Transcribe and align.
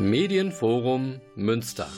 Medienforum 0.00 1.20
Münster. 1.36 1.88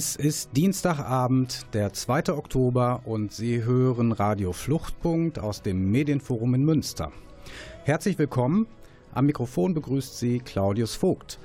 Es 0.00 0.16
ist 0.16 0.56
Dienstagabend, 0.56 1.66
der 1.74 1.92
2. 1.92 2.32
Oktober 2.32 3.02
und 3.04 3.32
Sie 3.32 3.64
hören 3.64 4.12
Radio 4.12 4.54
Fluchtpunkt 4.54 5.38
aus 5.38 5.60
dem 5.60 5.90
Medienforum 5.90 6.54
in 6.54 6.64
Münster. 6.64 7.12
Herzlich 7.84 8.18
willkommen. 8.18 8.66
Am 9.12 9.26
Mikrofon 9.26 9.74
begrüßt 9.74 10.16
Sie 10.16 10.38
Claudius 10.38 10.94
Vogt. 10.94 11.38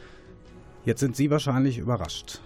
Jetzt 0.85 1.01
sind 1.01 1.17
Sie 1.17 1.29
wahrscheinlich 1.29 1.79
überrascht. 1.79 2.39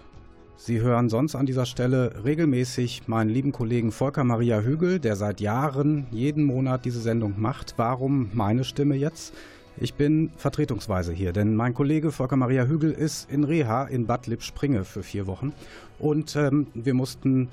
Sie 0.56 0.80
hören 0.80 1.08
sonst 1.10 1.36
an 1.36 1.46
dieser 1.46 1.64
Stelle 1.64 2.24
regelmäßig 2.24 3.06
meinen 3.06 3.30
lieben 3.30 3.52
Kollegen 3.52 3.92
Volker 3.92 4.24
Maria 4.24 4.62
Hügel, 4.62 4.98
der 4.98 5.14
seit 5.14 5.40
Jahren 5.40 6.08
jeden 6.10 6.42
Monat 6.42 6.86
diese 6.86 7.00
Sendung 7.00 7.40
macht. 7.40 7.74
Warum 7.76 8.30
meine 8.32 8.64
Stimme 8.64 8.96
jetzt? 8.96 9.32
Ich 9.76 9.94
bin 9.94 10.30
vertretungsweise 10.36 11.12
hier, 11.12 11.32
denn 11.32 11.54
mein 11.54 11.74
Kollege 11.74 12.12
Volker 12.12 12.36
Maria 12.36 12.64
Hügel 12.64 12.92
ist 12.92 13.30
in 13.30 13.44
Reha 13.44 13.84
in 13.84 14.06
Bad 14.06 14.26
Lippspringe 14.26 14.84
für 14.84 15.02
vier 15.02 15.26
Wochen. 15.26 15.52
Und 15.98 16.36
ähm, 16.36 16.66
wir 16.74 16.94
mussten 16.94 17.48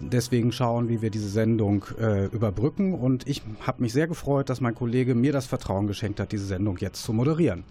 deswegen 0.00 0.52
schauen, 0.52 0.88
wie 0.88 1.02
wir 1.02 1.10
diese 1.10 1.28
Sendung 1.28 1.84
äh, 1.98 2.26
überbrücken. 2.26 2.94
Und 2.94 3.26
ich 3.28 3.42
habe 3.60 3.82
mich 3.82 3.92
sehr 3.92 4.08
gefreut, 4.08 4.48
dass 4.48 4.60
mein 4.60 4.74
Kollege 4.74 5.14
mir 5.14 5.32
das 5.32 5.46
Vertrauen 5.46 5.86
geschenkt 5.86 6.20
hat, 6.20 6.32
diese 6.32 6.46
Sendung 6.46 6.78
jetzt 6.78 7.02
zu 7.02 7.12
moderieren. 7.12 7.64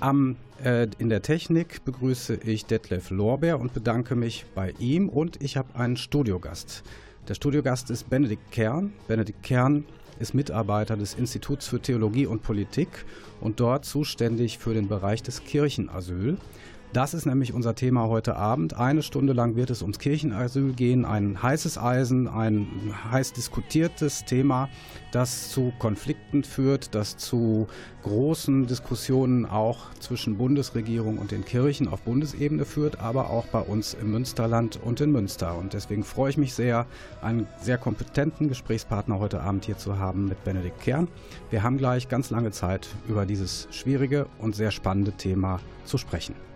Am, 0.00 0.36
äh, 0.62 0.86
in 0.98 1.08
der 1.08 1.22
Technik 1.22 1.84
begrüße 1.84 2.34
ich 2.44 2.66
Detlef 2.66 3.10
Lorbeer 3.10 3.58
und 3.58 3.74
bedanke 3.74 4.14
mich 4.14 4.46
bei 4.54 4.74
ihm. 4.78 5.08
Und 5.08 5.42
ich 5.42 5.56
habe 5.56 5.74
einen 5.74 5.96
Studiogast. 5.96 6.84
Der 7.28 7.34
Studiogast 7.34 7.90
ist 7.90 8.08
Benedikt 8.08 8.52
Kern. 8.52 8.92
Benedikt 9.06 9.42
Kern 9.42 9.84
ist 10.20 10.34
Mitarbeiter 10.34 10.96
des 10.96 11.14
Instituts 11.14 11.66
für 11.66 11.80
Theologie 11.80 12.26
und 12.26 12.42
Politik 12.42 12.88
und 13.40 13.60
dort 13.60 13.84
zuständig 13.84 14.58
für 14.58 14.74
den 14.74 14.88
Bereich 14.88 15.22
des 15.22 15.44
Kirchenasyl. 15.44 16.36
Das 16.94 17.12
ist 17.12 17.26
nämlich 17.26 17.52
unser 17.52 17.74
Thema 17.74 18.08
heute 18.08 18.36
Abend. 18.36 18.78
Eine 18.78 19.02
Stunde 19.02 19.34
lang 19.34 19.56
wird 19.56 19.68
es 19.68 19.82
ums 19.82 19.98
Kirchenasyl 19.98 20.72
gehen. 20.72 21.04
Ein 21.04 21.42
heißes 21.42 21.76
Eisen, 21.76 22.28
ein 22.28 22.66
heiß 23.12 23.34
diskutiertes 23.34 24.24
Thema, 24.24 24.70
das 25.12 25.50
zu 25.50 25.70
Konflikten 25.78 26.44
führt, 26.44 26.94
das 26.94 27.18
zu 27.18 27.66
großen 28.04 28.66
Diskussionen 28.66 29.44
auch 29.44 29.92
zwischen 30.00 30.38
Bundesregierung 30.38 31.18
und 31.18 31.30
den 31.30 31.44
Kirchen 31.44 31.88
auf 31.88 32.00
Bundesebene 32.00 32.64
führt, 32.64 33.00
aber 33.00 33.28
auch 33.28 33.46
bei 33.48 33.60
uns 33.60 33.92
im 33.92 34.10
Münsterland 34.10 34.80
und 34.82 35.02
in 35.02 35.12
Münster. 35.12 35.58
Und 35.58 35.74
deswegen 35.74 36.04
freue 36.04 36.30
ich 36.30 36.38
mich 36.38 36.54
sehr, 36.54 36.86
einen 37.20 37.46
sehr 37.60 37.76
kompetenten 37.76 38.48
Gesprächspartner 38.48 39.18
heute 39.18 39.42
Abend 39.42 39.66
hier 39.66 39.76
zu 39.76 39.98
haben 39.98 40.26
mit 40.26 40.42
Benedikt 40.42 40.80
Kern. 40.80 41.08
Wir 41.50 41.62
haben 41.62 41.76
gleich 41.76 42.08
ganz 42.08 42.30
lange 42.30 42.50
Zeit 42.50 42.88
über 43.06 43.26
dieses 43.26 43.68
schwierige 43.72 44.26
und 44.38 44.56
sehr 44.56 44.70
spannende 44.70 45.12
Thema 45.12 45.60
zu 45.84 45.98
sprechen. 45.98 46.47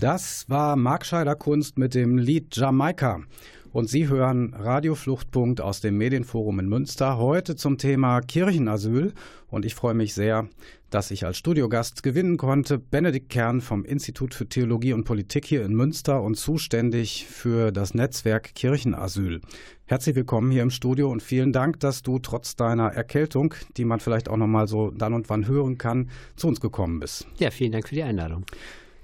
Das 0.00 0.48
war 0.48 0.76
Mark 0.76 1.04
Scheider 1.04 1.34
Kunst 1.34 1.76
mit 1.76 1.94
dem 1.94 2.16
Lied 2.16 2.56
Jamaika. 2.56 3.20
Und 3.70 3.90
Sie 3.90 4.08
hören 4.08 4.54
Radiofluchtpunkt 4.54 5.60
aus 5.60 5.82
dem 5.82 5.98
Medienforum 5.98 6.58
in 6.58 6.70
Münster 6.70 7.18
heute 7.18 7.54
zum 7.54 7.76
Thema 7.76 8.22
Kirchenasyl. 8.22 9.12
Und 9.48 9.66
ich 9.66 9.74
freue 9.74 9.92
mich 9.92 10.14
sehr, 10.14 10.48
dass 10.88 11.10
ich 11.10 11.26
als 11.26 11.36
Studiogast 11.36 12.02
gewinnen 12.02 12.38
konnte 12.38 12.78
Benedikt 12.78 13.28
Kern 13.28 13.60
vom 13.60 13.84
Institut 13.84 14.32
für 14.32 14.48
Theologie 14.48 14.94
und 14.94 15.04
Politik 15.04 15.44
hier 15.44 15.66
in 15.66 15.74
Münster 15.74 16.22
und 16.22 16.36
zuständig 16.36 17.26
für 17.26 17.70
das 17.70 17.92
Netzwerk 17.92 18.54
Kirchenasyl. 18.54 19.42
Herzlich 19.84 20.16
willkommen 20.16 20.50
hier 20.50 20.62
im 20.62 20.70
Studio 20.70 21.10
und 21.10 21.22
vielen 21.22 21.52
Dank, 21.52 21.78
dass 21.80 22.02
du 22.02 22.18
trotz 22.20 22.56
deiner 22.56 22.88
Erkältung, 22.88 23.52
die 23.76 23.84
man 23.84 24.00
vielleicht 24.00 24.30
auch 24.30 24.38
noch 24.38 24.46
mal 24.46 24.66
so 24.66 24.92
dann 24.92 25.12
und 25.12 25.28
wann 25.28 25.46
hören 25.46 25.76
kann, 25.76 26.08
zu 26.36 26.48
uns 26.48 26.58
gekommen 26.58 27.00
bist. 27.00 27.26
Ja, 27.36 27.50
vielen 27.50 27.72
Dank 27.72 27.86
für 27.86 27.94
die 27.94 28.02
Einladung. 28.02 28.46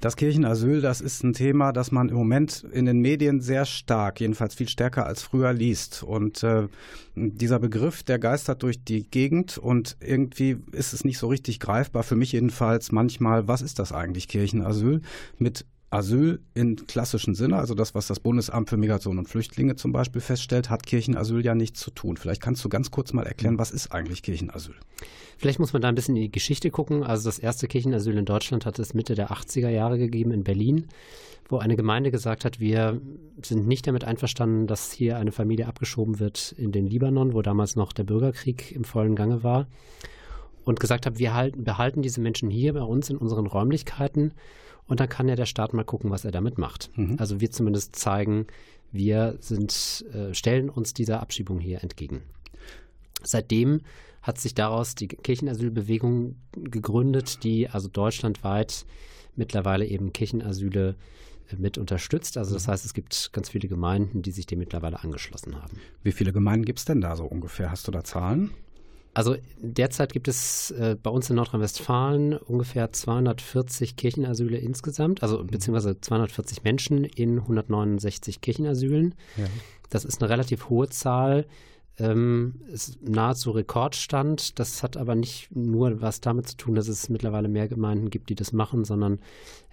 Das 0.01 0.17
Kirchenasyl, 0.17 0.83
das 0.83 1.01
ist 1.01 1.25
ein 1.25 1.33
Thema, 1.33 1.73
das 1.73 1.91
man 1.91 2.11
im 2.11 2.17
Moment 2.17 2.65
in 2.71 2.85
den 2.85 3.01
Medien 3.01 3.41
sehr 3.41 3.65
stark, 3.65 4.21
jedenfalls 4.21 4.55
viel 4.55 4.69
stärker 4.69 5.07
als 5.07 5.23
früher 5.23 5.53
liest. 5.53 6.03
Und 6.03 6.43
äh, 6.43 6.69
dieser 7.15 7.59
Begriff, 7.59 8.03
der 8.03 8.19
geistert 8.19 8.63
durch 8.63 8.85
die 8.85 9.09
Gegend 9.09 9.57
und 9.57 9.97
irgendwie 10.01 10.59
ist 10.73 10.93
es 10.93 11.05
nicht 11.05 11.19
so 11.19 11.29
richtig 11.29 11.61
greifbar, 11.61 12.03
für 12.03 12.17
mich 12.17 12.33
jedenfalls 12.33 12.93
manchmal, 12.93 13.49
was 13.49 13.63
ist 13.63 13.79
das 13.79 13.93
eigentlich 13.93 14.29
Kirchenasyl? 14.29 15.01
Mit 15.39 15.65
Asyl 15.91 16.41
im 16.55 16.75
klassischen 16.75 17.35
Sinne, 17.35 17.57
also 17.57 17.75
das, 17.75 17.95
was 17.95 18.09
das 18.09 18.19
Bundesamt 18.19 18.69
für 18.69 18.77
Migration 18.77 19.19
und 19.19 19.29
Flüchtlinge 19.29 19.77
zum 19.77 19.93
Beispiel 19.93 20.21
feststellt, 20.21 20.69
hat 20.69 20.85
Kirchenasyl 20.85 21.45
ja 21.45 21.55
nichts 21.55 21.81
zu 21.81 21.91
tun. 21.93 22.17
Vielleicht 22.17 22.43
kannst 22.43 22.65
du 22.65 22.69
ganz 22.69 22.91
kurz 22.91 23.13
mal 23.13 23.25
erklären, 23.25 23.59
was 23.59 23.71
ist 23.71 23.93
eigentlich 23.93 24.23
Kirchenasyl? 24.23 24.75
Vielleicht 25.39 25.61
muss 25.61 25.73
man 25.73 25.83
da 25.83 25.89
ein 25.89 25.95
bisschen 25.95 26.17
in 26.17 26.23
die 26.23 26.33
Geschichte 26.33 26.71
gucken. 26.71 27.05
Also 27.05 27.29
das 27.29 27.39
erste 27.39 27.69
Kirchenasyl 27.69 28.19
in 28.19 28.25
Deutschland 28.25 28.67
hat 28.67 28.79
es 28.79 28.95
Mitte 28.95 29.15
der 29.15 29.31
80er 29.31 29.69
Jahre 29.69 29.97
gegeben 29.97 30.33
in 30.33 30.43
Berlin, 30.43 30.89
wo 31.49 31.59
eine 31.59 31.77
Gemeinde 31.77 32.11
gesagt 32.11 32.45
hat, 32.45 32.59
wir 32.59 33.01
sind 33.43 33.69
nicht 33.69 33.87
damit 33.87 34.03
einverstanden, 34.03 34.67
dass 34.67 34.91
hier 34.91 35.19
eine 35.19 35.31
Familie 35.31 35.69
abgeschoben 35.69 36.19
wird 36.19 36.53
in 36.59 36.73
den 36.73 36.87
Libanon, 36.87 37.33
wo 37.33 37.43
damals 37.43 37.77
noch 37.77 37.93
der 37.93 38.05
Bürgerkrieg 38.05 38.73
im 38.73 38.83
vollen 38.85 39.15
Gange 39.15 39.45
war. 39.45 39.69
Und 40.65 40.81
gesagt 40.81 41.07
hat, 41.07 41.21
wir 41.21 41.33
halten, 41.33 41.63
behalten 41.63 42.03
diese 42.03 42.21
Menschen 42.21 42.51
hier 42.51 42.73
bei 42.73 42.83
uns 42.83 43.09
in 43.09 43.17
unseren 43.19 43.47
Räumlichkeiten 43.47 44.33
und 44.87 45.01
dann 45.01 45.09
kann 45.09 45.29
ja 45.29 45.37
der 45.37 45.47
Staat 45.47 45.75
mal 45.75 45.85
gucken, 45.85 46.11
was 46.11 46.25
er 46.25 46.31
damit 46.31 46.59
macht. 46.59 46.91
Mhm. 46.97 47.17
Also 47.19 47.41
wir 47.41 47.51
zumindest 47.51 47.97
zeigen, 47.97 48.47
wir 48.93 49.37
sind, 49.41 50.05
äh, 50.13 50.33
stellen 50.33 50.71
uns 50.71 50.95
dieser 50.95 51.21
Abschiebung 51.21 51.59
hier 51.59 51.83
entgegen. 51.83 52.23
Seitdem 53.23 53.81
hat 54.23 54.39
sich 54.39 54.55
daraus 54.55 54.95
die 54.95 55.09
Kirchenasylbewegung 55.09 56.37
gegründet, 56.53 57.45
die 57.45 57.69
also 57.69 57.89
deutschlandweit 57.89 58.87
mittlerweile 59.35 59.87
eben 59.87 60.13
Kirchenasyle 60.13 60.97
äh, 61.51 61.57
mit 61.57 61.79
unterstützt. 61.79 62.39
Also 62.39 62.55
das 62.55 62.67
mhm. 62.67 62.73
heißt, 62.73 62.85
es 62.85 62.95
gibt 62.95 63.31
ganz 63.33 63.49
viele 63.49 63.69
Gemeinden, 63.69 64.23
die 64.23 64.31
sich 64.31 64.47
dem 64.47 64.59
mittlerweile 64.59 65.03
angeschlossen 65.03 65.61
haben. 65.61 65.79
Wie 66.03 66.13
viele 66.13 66.33
Gemeinden 66.33 66.65
gibt 66.65 66.79
es 66.79 66.85
denn 66.85 67.01
da 67.01 67.17
so 67.17 67.25
ungefähr? 67.25 67.71
Hast 67.71 67.87
du 67.89 67.93
da 67.93 68.05
Zahlen? 68.05 68.51
Also 69.17 69.35
derzeit 69.57 70.13
gibt 70.13 70.29
es 70.29 70.73
äh, 70.73 70.95
bei 71.03 71.09
uns 71.09 71.31
in 71.31 71.37
Nordrhein-Westfalen 71.37 72.35
ungefähr 72.35 72.93
240 72.93 73.97
Kirchenasyle 73.97 74.59
insgesamt, 74.59 75.23
also 75.23 75.43
mhm. 75.43 75.47
beziehungsweise 75.47 75.99
240 75.99 76.65
Menschen 76.65 77.03
in 77.05 77.39
169 77.39 78.43
Kirchenasylen. 78.43 79.15
Ja. 79.39 79.45
Das 79.89 80.05
ist 80.05 80.21
eine 80.21 80.29
relativ 80.29 80.69
hohe 80.69 80.91
Zahl 80.91 81.47
ähm, 81.99 82.61
ist 82.69 82.99
nahezu 83.03 83.51
Rekordstand. 83.53 84.59
Das 84.59 84.83
hat 84.83 84.97
aber 84.97 85.15
nicht 85.15 85.55
nur 85.55 86.03
was 86.03 86.21
damit 86.21 86.49
zu 86.49 86.57
tun, 86.57 86.75
dass 86.75 86.89
es 86.89 87.09
mittlerweile 87.09 87.49
mehr 87.49 87.69
Gemeinden 87.69 88.11
gibt, 88.11 88.29
die 88.29 88.35
das 88.35 88.53
machen, 88.53 88.85
sondern 88.85 89.19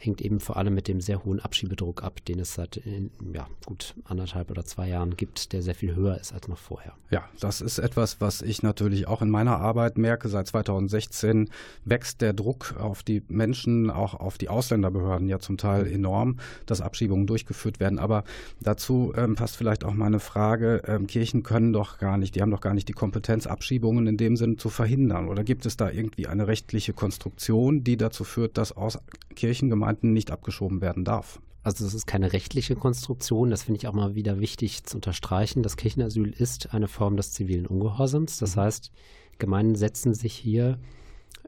hängt 0.05 0.21
eben 0.21 0.39
vor 0.39 0.57
allem 0.57 0.73
mit 0.73 0.87
dem 0.87 1.01
sehr 1.01 1.23
hohen 1.23 1.39
Abschiebedruck 1.39 2.03
ab, 2.03 2.23
den 2.25 2.39
es 2.39 2.53
seit 2.53 2.77
in, 2.77 3.11
ja, 3.33 3.47
gut 3.65 3.95
anderthalb 4.05 4.51
oder 4.51 4.65
zwei 4.65 4.89
Jahren 4.89 5.15
gibt, 5.15 5.53
der 5.53 5.61
sehr 5.61 5.75
viel 5.75 5.95
höher 5.95 6.19
ist 6.19 6.33
als 6.33 6.47
noch 6.47 6.57
vorher. 6.57 6.93
Ja, 7.09 7.23
das 7.39 7.61
ist 7.61 7.79
etwas, 7.79 8.19
was 8.19 8.41
ich 8.41 8.63
natürlich 8.63 9.07
auch 9.07 9.21
in 9.21 9.29
meiner 9.29 9.59
Arbeit 9.59 9.97
merke. 9.97 10.29
Seit 10.29 10.47
2016 10.47 11.49
wächst 11.85 12.21
der 12.21 12.33
Druck 12.33 12.75
auf 12.77 13.03
die 13.03 13.23
Menschen, 13.27 13.89
auch 13.89 14.13
auf 14.15 14.37
die 14.37 14.49
Ausländerbehörden 14.49 15.29
ja 15.29 15.39
zum 15.39 15.57
Teil 15.57 15.87
enorm, 15.87 16.39
dass 16.65 16.81
Abschiebungen 16.81 17.27
durchgeführt 17.27 17.79
werden. 17.79 17.99
Aber 17.99 18.23
dazu 18.61 19.13
ähm, 19.15 19.35
passt 19.35 19.55
vielleicht 19.55 19.83
auch 19.83 19.93
meine 19.93 20.19
Frage, 20.19 20.81
ähm, 20.85 21.07
Kirchen 21.07 21.43
können 21.43 21.73
doch 21.73 21.97
gar 21.97 22.17
nicht, 22.17 22.35
die 22.35 22.41
haben 22.41 22.51
doch 22.51 22.61
gar 22.61 22.73
nicht 22.73 22.87
die 22.87 22.93
Kompetenz, 22.93 23.47
Abschiebungen 23.47 24.07
in 24.07 24.17
dem 24.17 24.35
Sinn 24.35 24.57
zu 24.57 24.69
verhindern. 24.69 25.29
Oder 25.29 25.43
gibt 25.43 25.65
es 25.65 25.77
da 25.77 25.89
irgendwie 25.89 26.27
eine 26.27 26.47
rechtliche 26.47 26.93
Konstruktion, 26.93 27.83
die 27.83 27.97
dazu 27.97 28.23
führt, 28.23 28.57
dass 28.57 28.75
aus 28.75 28.99
Kirchengemeinden 29.35 29.92
nicht 30.01 30.31
abgeschoben 30.31 30.81
werden 30.81 31.05
darf? 31.05 31.39
Also 31.63 31.85
das 31.85 31.93
ist 31.93 32.07
keine 32.07 32.33
rechtliche 32.33 32.75
Konstruktion, 32.75 33.49
das 33.49 33.63
finde 33.63 33.77
ich 33.77 33.87
auch 33.87 33.93
mal 33.93 34.15
wieder 34.15 34.39
wichtig 34.39 34.83
zu 34.83 34.97
unterstreichen. 34.97 35.63
Das 35.63 35.77
Kirchenasyl 35.77 36.29
ist 36.29 36.73
eine 36.73 36.89
Form 36.89 37.15
des 37.15 37.31
zivilen 37.31 37.67
Ungehorsams. 37.67 38.37
Das 38.37 38.55
mhm. 38.55 38.61
heißt, 38.61 38.91
Gemeinden 39.39 39.75
setzen 39.75 40.13
sich 40.13 40.33
hier 40.33 40.77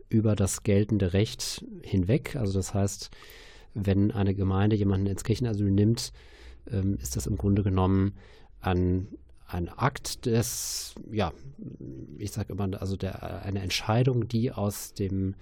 über 0.08 0.36
das 0.36 0.64
geltende 0.64 1.14
Recht 1.14 1.66
hinweg. 1.82 2.36
Also 2.38 2.54
das 2.54 2.74
heißt, 2.74 3.10
wenn 3.74 4.12
eine 4.12 4.34
Gemeinde 4.34 4.76
jemanden 4.78 5.08
ins 5.08 5.24
Kirchenasyl 5.24 5.70
nimmt, 5.70 6.14
ähm, 6.72 6.98
ist 7.02 7.18
das 7.18 7.28
im 7.28 7.38
Grunde 7.38 7.64
genommen 7.64 8.14
ein 8.62 9.08
ein 9.48 9.70
Akt 9.70 10.26
des, 10.26 10.96
ja, 11.12 11.32
ich 12.18 12.32
sage 12.32 12.54
immer, 12.54 12.82
also 12.82 12.96
der, 12.96 13.44
eine 13.44 13.62
Entscheidung, 13.62 14.28
die 14.28 14.52
aus 14.52 14.94
dem, 14.94 15.36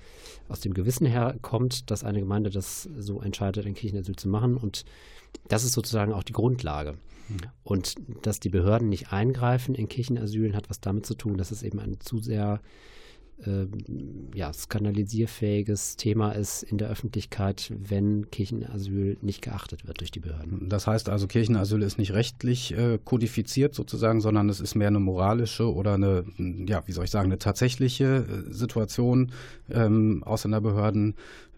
aus 0.49 0.59
dem 0.59 0.73
Gewissen 0.73 1.07
herkommt, 1.07 1.89
dass 1.89 2.03
eine 2.03 2.19
Gemeinde 2.19 2.49
das 2.49 2.89
so 2.97 3.21
entscheidet, 3.21 3.65
ein 3.65 3.75
Kirchenasyl 3.75 4.15
zu 4.15 4.27
machen. 4.27 4.57
Und 4.57 4.83
das 5.47 5.63
ist 5.63 5.73
sozusagen 5.73 6.11
auch 6.11 6.23
die 6.23 6.33
Grundlage. 6.33 6.93
Mhm. 7.29 7.37
Und 7.63 7.95
dass 8.23 8.39
die 8.39 8.49
Behörden 8.49 8.89
nicht 8.89 9.13
eingreifen 9.13 9.73
in 9.73 9.87
Kirchenasylen, 9.87 10.55
hat 10.55 10.69
was 10.69 10.81
damit 10.81 11.05
zu 11.05 11.15
tun, 11.15 11.37
dass 11.37 11.51
es 11.51 11.63
eben 11.63 11.79
ein 11.79 11.99
zu 12.01 12.19
sehr 12.19 12.59
äh, 13.45 13.65
ja, 14.35 14.53
skandalisierfähiges 14.53 15.97
Thema 15.97 16.31
ist 16.31 16.63
in 16.63 16.77
der 16.77 16.89
Öffentlichkeit, 16.89 17.71
wenn 17.77 18.29
Kirchenasyl 18.31 19.17
nicht 19.21 19.41
geachtet 19.41 19.87
wird 19.87 19.99
durch 19.99 20.11
die 20.11 20.19
Behörden. 20.19 20.69
Das 20.69 20.87
heißt 20.87 21.09
also, 21.09 21.27
Kirchenasyl 21.27 21.81
ist 21.81 21.97
nicht 21.97 22.13
rechtlich 22.13 22.77
äh, 22.77 22.99
kodifiziert 23.03 23.73
sozusagen, 23.75 24.21
sondern 24.21 24.49
es 24.49 24.59
ist 24.59 24.75
mehr 24.75 24.87
eine 24.87 24.99
moralische 24.99 25.73
oder 25.73 25.95
eine, 25.95 26.25
ja, 26.37 26.83
wie 26.85 26.91
soll 26.91 27.05
ich 27.05 27.11
sagen, 27.11 27.27
eine 27.27 27.39
tatsächliche 27.39 28.25
äh, 28.49 28.53
Situation. 28.53 29.31
Ähm, 29.69 30.23
Ausländerbehörden 30.23 31.15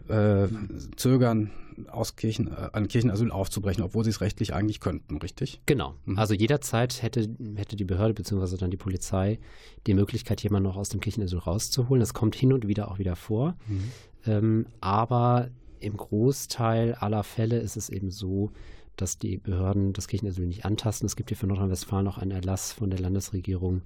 äh, 0.08 0.48
zögern, 0.96 1.50
aus 1.88 2.16
Kirchen, 2.16 2.48
äh, 2.48 2.70
ein 2.72 2.88
Kirchenasyl 2.88 3.30
aufzubrechen, 3.30 3.84
obwohl 3.84 4.04
sie 4.04 4.10
es 4.10 4.20
rechtlich 4.20 4.54
eigentlich 4.54 4.80
könnten, 4.80 5.18
richtig? 5.18 5.60
Genau. 5.66 5.94
Mhm. 6.04 6.18
Also 6.18 6.34
jederzeit 6.34 7.02
hätte, 7.02 7.28
hätte 7.56 7.76
die 7.76 7.84
Behörde 7.84 8.14
bzw. 8.14 8.56
dann 8.56 8.70
die 8.70 8.76
Polizei 8.76 9.38
die 9.86 9.94
Möglichkeit, 9.94 10.42
jemanden 10.42 10.68
noch 10.68 10.76
aus 10.76 10.88
dem 10.88 11.00
Kirchenasyl 11.00 11.38
rauszuholen. 11.38 12.00
Das 12.00 12.14
kommt 12.14 12.34
hin 12.34 12.52
und 12.52 12.66
wieder 12.66 12.90
auch 12.90 12.98
wieder 12.98 13.16
vor. 13.16 13.56
Mhm. 13.66 13.92
Ähm, 14.26 14.66
aber 14.80 15.50
im 15.80 15.96
Großteil 15.96 16.94
aller 16.94 17.22
Fälle 17.22 17.58
ist 17.58 17.76
es 17.76 17.90
eben 17.90 18.10
so, 18.10 18.50
dass 18.96 19.18
die 19.18 19.36
Behörden 19.36 19.92
das 19.92 20.08
Kirchenasyl 20.08 20.46
nicht 20.46 20.64
antasten. 20.64 21.06
Es 21.06 21.16
gibt 21.16 21.28
hier 21.28 21.36
für 21.36 21.46
Nordrhein-Westfalen 21.46 22.08
auch 22.08 22.16
einen 22.18 22.30
Erlass 22.30 22.72
von 22.72 22.88
der 22.88 22.98
Landesregierung, 22.98 23.82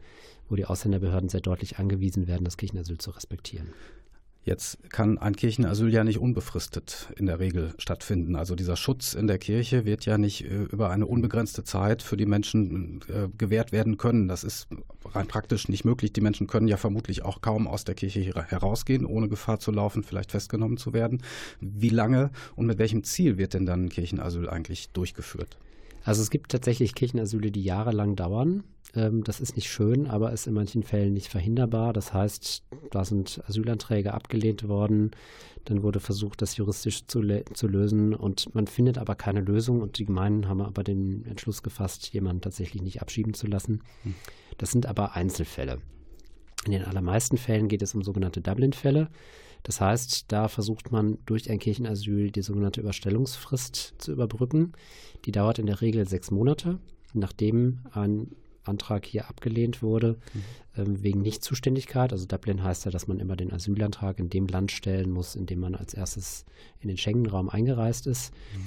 wo 0.49 0.55
die 0.55 0.67
Ausländerbehörden 0.67 1.29
sehr 1.29 1.41
deutlich 1.41 1.79
angewiesen 1.79 2.29
werden, 2.29 2.45
das 2.45 2.57
Kirchenasyl 2.57 2.99
zu 2.99 3.11
respektieren. 3.11 3.69
Jetzt 4.43 4.91
kann 4.91 5.19
ein 5.19 5.37
Kirchenasyl 5.37 5.93
ja 5.93 6.03
nicht 6.03 6.19
unbefristet 6.19 7.09
in 7.17 7.27
der 7.27 7.41
Regel 7.41 7.75
stattfinden. 7.77 8.37
Also 8.37 8.55
dieser 8.55 8.77
Schutz 8.77 9.13
in 9.13 9.27
der 9.27 9.37
Kirche 9.37 9.85
wird 9.85 10.07
ja 10.07 10.17
nicht 10.17 10.45
äh, 10.47 10.63
über 10.65 10.89
eine 10.89 11.07
unbegrenzte 11.07 11.63
Zeit 11.63 12.03
für 12.03 12.17
die 12.17 12.25
Menschen 12.25 13.01
äh, 13.09 13.29
gewährt 13.37 13.71
werden 13.71 13.99
können. 13.99 14.29
Das 14.29 14.43
ist 14.43 14.69
rein 15.05 15.29
praktisch 15.29 15.69
nicht 15.69 15.85
möglich. 15.85 16.15
Die 16.15 16.23
Menschen 16.23 16.47
können 16.47 16.69
ja 16.69 16.79
vermutlich 16.79 17.23
auch 17.23 17.43
kaum 17.43 17.69
aus 17.69 17.85
der 17.85 17.95
Kirche 17.95 18.33
herausgehen, 18.49 19.05
ohne 19.05 19.29
Gefahr 19.29 19.61
zu 19.61 19.73
laufen, 19.73 20.03
vielleicht 20.03 20.31
festgenommen 20.31 20.79
zu 20.79 20.95
werden. 20.95 21.23
Wie 21.61 21.91
lange 21.91 22.31
und 22.57 22.65
mit 22.65 22.79
welchem 22.79 23.05
Ziel 23.05 23.37
wird 23.37 23.53
denn 23.53 23.67
dann 23.67 23.85
ein 23.85 23.89
Kirchenasyl 23.91 24.49
eigentlich 24.49 24.91
durchgeführt? 24.91 25.59
Also 26.03 26.23
es 26.23 26.31
gibt 26.31 26.51
tatsächlich 26.51 26.95
Kirchenasyle, 26.95 27.51
die 27.51 27.63
jahrelang 27.63 28.17
dauern. 28.17 28.65
Ähm, 28.95 29.25
das 29.25 29.41
ist 29.41 29.57
nicht 29.57 29.71
schön, 29.71 30.07
aber 30.07 30.33
ist 30.33 30.47
in 30.47 30.55
manchen 30.55 30.83
Fällen 30.83 31.13
nicht 31.13 31.29
verhinderbar. 31.29 31.93
Das 31.93 32.13
heißt, 32.13 32.65
da 32.91 33.05
sind 33.05 33.43
Asylanträge 33.47 34.15
abgelehnt 34.15 34.69
worden. 34.69 35.11
Dann 35.65 35.83
wurde 35.83 36.01
versucht, 36.01 36.43
das 36.43 36.57
juristisch 36.57 37.07
zu, 37.07 37.23
zu 37.53 37.69
lösen 37.69 38.15
und 38.15 38.55
man 38.55 38.67
findet 38.67 38.99
aber 38.99 39.15
keine 39.15 39.41
Lösung 39.41 39.83
und 39.83 39.99
die 39.99 40.07
Gemeinden 40.07 40.49
haben 40.49 40.63
aber 40.63 40.83
den 40.83 41.25
Entschluss 41.27 41.63
gefasst, 41.63 42.13
jemanden 42.13 42.43
tatsächlich 42.43 42.83
nicht 42.83 43.03
abschieben 43.03 43.35
zu 43.35 43.47
lassen. 43.47 43.83
Hm. 44.03 44.15
Das 44.59 44.71
sind 44.73 44.87
aber 44.87 45.15
Einzelfälle. 45.15 45.79
In 46.67 46.73
den 46.73 46.85
allermeisten 46.85 47.37
Fällen 47.37 47.69
geht 47.69 47.83
es 47.83 47.95
um 47.95 48.03
sogenannte 48.03 48.41
Dublin-Fälle. 48.41 49.09
Das 49.63 49.81
heißt, 49.81 50.33
da 50.33 50.49
versucht 50.49 50.91
man 50.91 51.19
durch 51.27 51.51
ein 51.51 51.59
Kirchenasyl 51.59 52.31
die 52.31 52.43
sogenannte 52.43 52.81
Überstellungsfrist 52.81 53.95
zu 53.99 54.13
überbrücken. 54.13 54.73
Die 55.25 55.33
dauert 55.33 55.59
in 55.59 55.67
der 55.67 55.81
Regel 55.81 56.09
sechs 56.09 56.31
Monate, 56.31 56.79
nachdem 57.13 57.81
ein 57.93 58.35
Antrag 58.65 59.07
hier 59.07 59.29
abgelehnt 59.29 59.83
wurde, 59.83 60.19
mhm. 60.35 60.43
ähm, 60.77 61.03
wegen 61.03 61.23
Nichtzuständigkeit. 61.23 62.13
Also 62.13 62.27
Dublin 62.27 62.63
heißt 62.63 62.85
ja, 62.85 62.91
dass 62.91 63.07
man 63.07 63.19
immer 63.19 63.37
den 63.37 63.53
Asylantrag 63.53 64.19
in 64.19 64.29
dem 64.29 64.47
Land 64.47 64.73
stellen 64.73 65.11
muss, 65.11 65.35
in 65.35 65.47
dem 65.47 65.61
man 65.61 65.75
als 65.75 65.95
erstes 65.95 66.45
in 66.81 66.89
den 66.89 66.97
Schengen-Raum 66.97 67.49
eingereist 67.49 68.07
ist. 68.07 68.33
Mhm. 68.55 68.67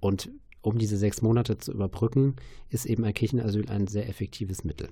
Und 0.00 0.30
um 0.62 0.78
diese 0.78 0.96
sechs 0.96 1.22
Monate 1.22 1.58
zu 1.58 1.72
überbrücken, 1.72 2.36
ist 2.68 2.86
eben 2.86 3.04
ein 3.04 3.14
Kirchenasyl 3.14 3.68
ein 3.70 3.86
sehr 3.86 4.08
effektives 4.08 4.64
Mittel. 4.64 4.88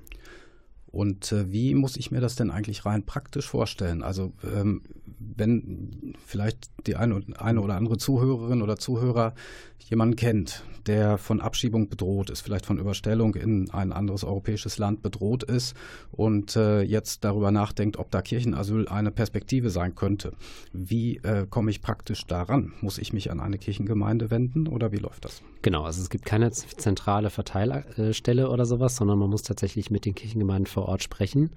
Und 0.99 1.31
äh, 1.31 1.53
wie 1.53 1.77
muss 1.77 1.97
ich 1.97 2.11
mir 2.11 2.21
das 2.21 2.35
denn 2.35 2.51
eigentlich 2.51 2.85
rein 2.85 3.07
praktisch 3.07 3.47
vorstellen? 3.47 4.03
Also 4.03 4.33
ähm, 4.43 4.83
wenn 5.21 6.17
vielleicht 6.27 6.71
die 6.89 6.97
eine, 6.97 7.21
eine 7.39 7.61
oder 7.61 7.77
andere 7.77 7.99
Zuhörerin 7.99 8.63
oder 8.63 8.79
Zuhörer 8.79 9.35
jemanden 9.79 10.17
kennt, 10.17 10.65
der 10.87 11.19
von 11.19 11.41
Abschiebung 11.41 11.89
bedroht 11.89 12.31
ist, 12.31 12.41
vielleicht 12.41 12.67
von 12.67 12.79
Überstellung 12.79 13.35
in 13.35 13.71
ein 13.71 13.93
anderes 13.93 14.25
europäisches 14.25 14.79
Land 14.79 15.03
bedroht 15.03 15.45
ist 15.45 15.77
und 16.11 16.57
äh, 16.57 16.83
jetzt 16.83 17.25
darüber 17.25 17.51
nachdenkt, 17.51 17.99
ob 17.99 18.11
da 18.11 18.21
Kirchenasyl 18.21 18.89
eine 18.89 19.11
Perspektive 19.11 19.71
sein 19.71 19.95
könnte. 19.95 20.33
Wie 20.73 21.19
äh, 21.19 21.47
komme 21.49 21.71
ich 21.71 21.81
praktisch 21.81 22.27
daran? 22.27 22.73
Muss 22.81 22.99
ich 22.99 23.13
mich 23.13 23.31
an 23.31 23.39
eine 23.39 23.59
Kirchengemeinde 23.59 24.31
wenden 24.31 24.67
oder 24.67 24.91
wie 24.93 24.97
läuft 24.97 25.27
das? 25.27 25.43
Genau, 25.63 25.85
also 25.85 26.01
es 26.01 26.11
gibt 26.11 26.25
keine 26.25 26.51
zentrale 26.51 27.31
Verteilstelle 27.31 28.51
oder 28.51 28.65
sowas, 28.65 28.97
sondern 28.97 29.19
man 29.19 29.31
muss 29.31 29.43
tatsächlich 29.43 29.91
mit 29.91 30.05
den 30.05 30.15
Kirchengemeinden 30.15 30.67
vor 30.67 30.88
Ort 30.89 31.03
sprechen. 31.03 31.51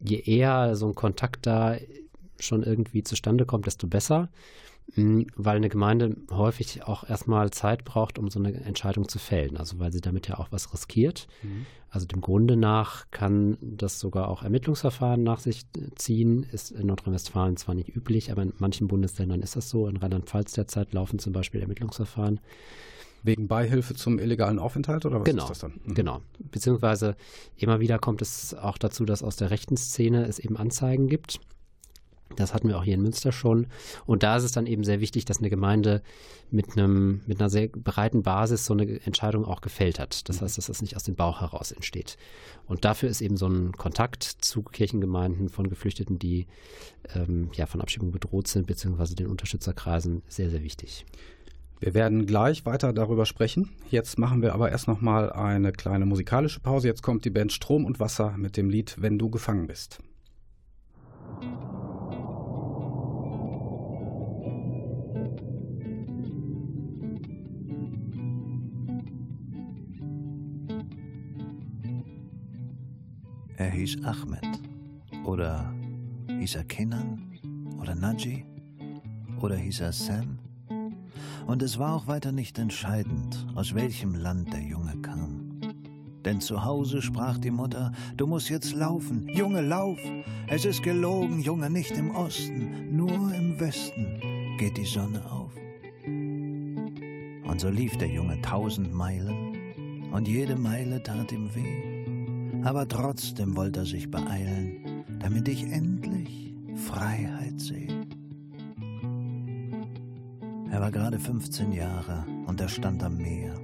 Je 0.00 0.20
eher 0.20 0.76
so 0.76 0.86
ein 0.86 0.94
Kontakt 0.94 1.46
da 1.46 1.76
schon 2.38 2.62
irgendwie 2.62 3.02
zustande 3.02 3.46
kommt, 3.46 3.66
desto 3.66 3.86
besser, 3.86 4.28
hm, 4.94 5.26
weil 5.36 5.56
eine 5.56 5.68
Gemeinde 5.68 6.16
häufig 6.30 6.84
auch 6.84 7.08
erstmal 7.08 7.50
Zeit 7.50 7.84
braucht, 7.84 8.18
um 8.18 8.30
so 8.30 8.38
eine 8.38 8.54
Entscheidung 8.54 9.08
zu 9.08 9.18
fällen, 9.18 9.56
also 9.56 9.78
weil 9.78 9.92
sie 9.92 10.00
damit 10.00 10.28
ja 10.28 10.38
auch 10.38 10.48
was 10.50 10.72
riskiert. 10.72 11.26
Mhm. 11.42 11.66
Also 11.90 12.06
dem 12.06 12.20
Grunde 12.20 12.56
nach 12.56 13.06
kann 13.10 13.56
das 13.60 13.98
sogar 13.98 14.28
auch 14.28 14.42
Ermittlungsverfahren 14.42 15.22
nach 15.22 15.40
sich 15.40 15.66
ziehen, 15.94 16.42
ist 16.42 16.70
in 16.70 16.86
Nordrhein-Westfalen 16.86 17.56
zwar 17.56 17.74
nicht 17.74 17.94
üblich, 17.94 18.30
aber 18.30 18.42
in 18.42 18.52
manchen 18.58 18.88
Bundesländern 18.88 19.40
ist 19.40 19.56
das 19.56 19.70
so. 19.70 19.88
In 19.88 19.96
Rheinland-Pfalz 19.96 20.52
derzeit 20.52 20.92
laufen 20.92 21.18
zum 21.18 21.32
Beispiel 21.32 21.62
Ermittlungsverfahren. 21.62 22.40
Wegen 23.22 23.48
Beihilfe 23.48 23.94
zum 23.94 24.18
illegalen 24.18 24.58
Aufenthalt 24.58 25.04
oder 25.06 25.20
was 25.20 25.24
genau, 25.24 25.44
ist 25.44 25.50
das 25.50 25.58
dann? 25.60 25.80
Mhm. 25.84 25.94
Genau. 25.94 26.20
Beziehungsweise 26.50 27.16
immer 27.56 27.80
wieder 27.80 27.98
kommt 27.98 28.22
es 28.22 28.54
auch 28.54 28.78
dazu, 28.78 29.04
dass 29.04 29.22
aus 29.22 29.36
der 29.36 29.50
rechten 29.50 29.76
Szene 29.76 30.26
es 30.26 30.38
eben 30.38 30.56
Anzeigen 30.56 31.08
gibt. 31.08 31.40
Das 32.36 32.54
hatten 32.54 32.68
wir 32.68 32.78
auch 32.78 32.84
hier 32.84 32.94
in 32.94 33.02
Münster 33.02 33.32
schon. 33.32 33.66
Und 34.06 34.22
da 34.22 34.36
ist 34.36 34.44
es 34.44 34.52
dann 34.52 34.66
eben 34.66 34.84
sehr 34.84 35.00
wichtig, 35.00 35.24
dass 35.24 35.38
eine 35.38 35.50
Gemeinde 35.50 36.02
mit, 36.50 36.76
einem, 36.76 37.22
mit 37.26 37.40
einer 37.40 37.50
sehr 37.50 37.68
breiten 37.68 38.22
Basis 38.22 38.66
so 38.66 38.74
eine 38.74 39.00
Entscheidung 39.04 39.44
auch 39.44 39.60
gefällt 39.60 39.98
hat. 39.98 40.28
Das 40.28 40.36
mhm. 40.36 40.44
heißt, 40.44 40.58
dass 40.58 40.66
das 40.66 40.82
nicht 40.82 40.96
aus 40.96 41.04
dem 41.04 41.14
Bauch 41.14 41.40
heraus 41.40 41.72
entsteht. 41.72 42.16
Und 42.66 42.84
dafür 42.84 43.08
ist 43.08 43.22
eben 43.22 43.36
so 43.36 43.48
ein 43.48 43.72
Kontakt 43.72 44.22
zu 44.22 44.62
Kirchengemeinden 44.62 45.48
von 45.48 45.68
Geflüchteten, 45.68 46.18
die 46.18 46.46
ähm, 47.14 47.50
ja, 47.54 47.66
von 47.66 47.80
Abschiebung 47.80 48.12
bedroht 48.12 48.46
sind, 48.46 48.66
beziehungsweise 48.66 49.14
den 49.14 49.28
Unterstützerkreisen, 49.28 50.22
sehr, 50.28 50.50
sehr 50.50 50.62
wichtig. 50.62 51.06
Wir 51.80 51.94
werden 51.94 52.26
gleich 52.26 52.66
weiter 52.66 52.92
darüber 52.92 53.24
sprechen. 53.24 53.70
Jetzt 53.88 54.18
machen 54.18 54.42
wir 54.42 54.52
aber 54.52 54.70
erst 54.70 54.88
noch 54.88 55.00
mal 55.00 55.32
eine 55.32 55.70
kleine 55.70 56.06
musikalische 56.06 56.60
Pause. 56.60 56.88
Jetzt 56.88 57.02
kommt 57.02 57.24
die 57.24 57.30
Band 57.30 57.52
Strom 57.52 57.84
und 57.84 58.00
Wasser 58.00 58.34
mit 58.36 58.56
dem 58.56 58.68
Lied 58.68 58.96
Wenn 58.98 59.18
du 59.18 59.30
gefangen 59.30 59.68
bist. 59.68 60.00
Er 73.56 73.70
hieß 73.70 74.04
Ahmed 74.04 74.44
oder 75.24 75.72
hieß 76.28 76.56
er 76.56 76.64
Kenan 76.64 77.38
oder 77.80 77.94
Naji 77.94 78.44
oder 79.40 79.56
hieß 79.56 79.80
er 79.80 79.92
Sam 79.92 80.38
und 81.48 81.62
es 81.62 81.78
war 81.78 81.96
auch 81.96 82.06
weiter 82.06 82.30
nicht 82.30 82.58
entscheidend, 82.58 83.46
aus 83.54 83.74
welchem 83.74 84.14
Land 84.14 84.52
der 84.52 84.60
Junge 84.60 84.94
kam. 85.00 85.60
Denn 86.24 86.42
zu 86.42 86.62
Hause 86.62 87.00
sprach 87.00 87.38
die 87.38 87.50
Mutter, 87.50 87.90
du 88.18 88.26
musst 88.26 88.50
jetzt 88.50 88.74
laufen, 88.74 89.26
Junge, 89.28 89.62
lauf. 89.62 89.98
Es 90.46 90.66
ist 90.66 90.82
gelogen, 90.82 91.40
Junge, 91.40 91.70
nicht 91.70 91.92
im 91.92 92.14
Osten, 92.14 92.94
nur 92.94 93.32
im 93.32 93.58
Westen 93.58 94.20
geht 94.58 94.76
die 94.76 94.84
Sonne 94.84 95.22
auf. 95.30 95.50
Und 96.04 97.58
so 97.58 97.70
lief 97.70 97.96
der 97.96 98.08
Junge 98.08 98.38
tausend 98.42 98.92
Meilen, 98.92 100.12
und 100.12 100.28
jede 100.28 100.54
Meile 100.54 101.02
tat 101.02 101.32
ihm 101.32 101.48
weh. 101.54 102.62
Aber 102.62 102.86
trotzdem 102.86 103.56
wollte 103.56 103.80
er 103.80 103.86
sich 103.86 104.10
beeilen, 104.10 105.04
damit 105.18 105.48
ich 105.48 105.62
endlich 105.62 106.54
Freiheit 106.74 107.58
sehe. 107.58 107.97
Er 110.70 110.80
war 110.80 110.90
gerade 110.90 111.18
15 111.18 111.72
Jahre 111.72 112.24
und 112.46 112.60
er 112.60 112.68
stand 112.68 113.02
am 113.02 113.16
Meer. 113.16 113.54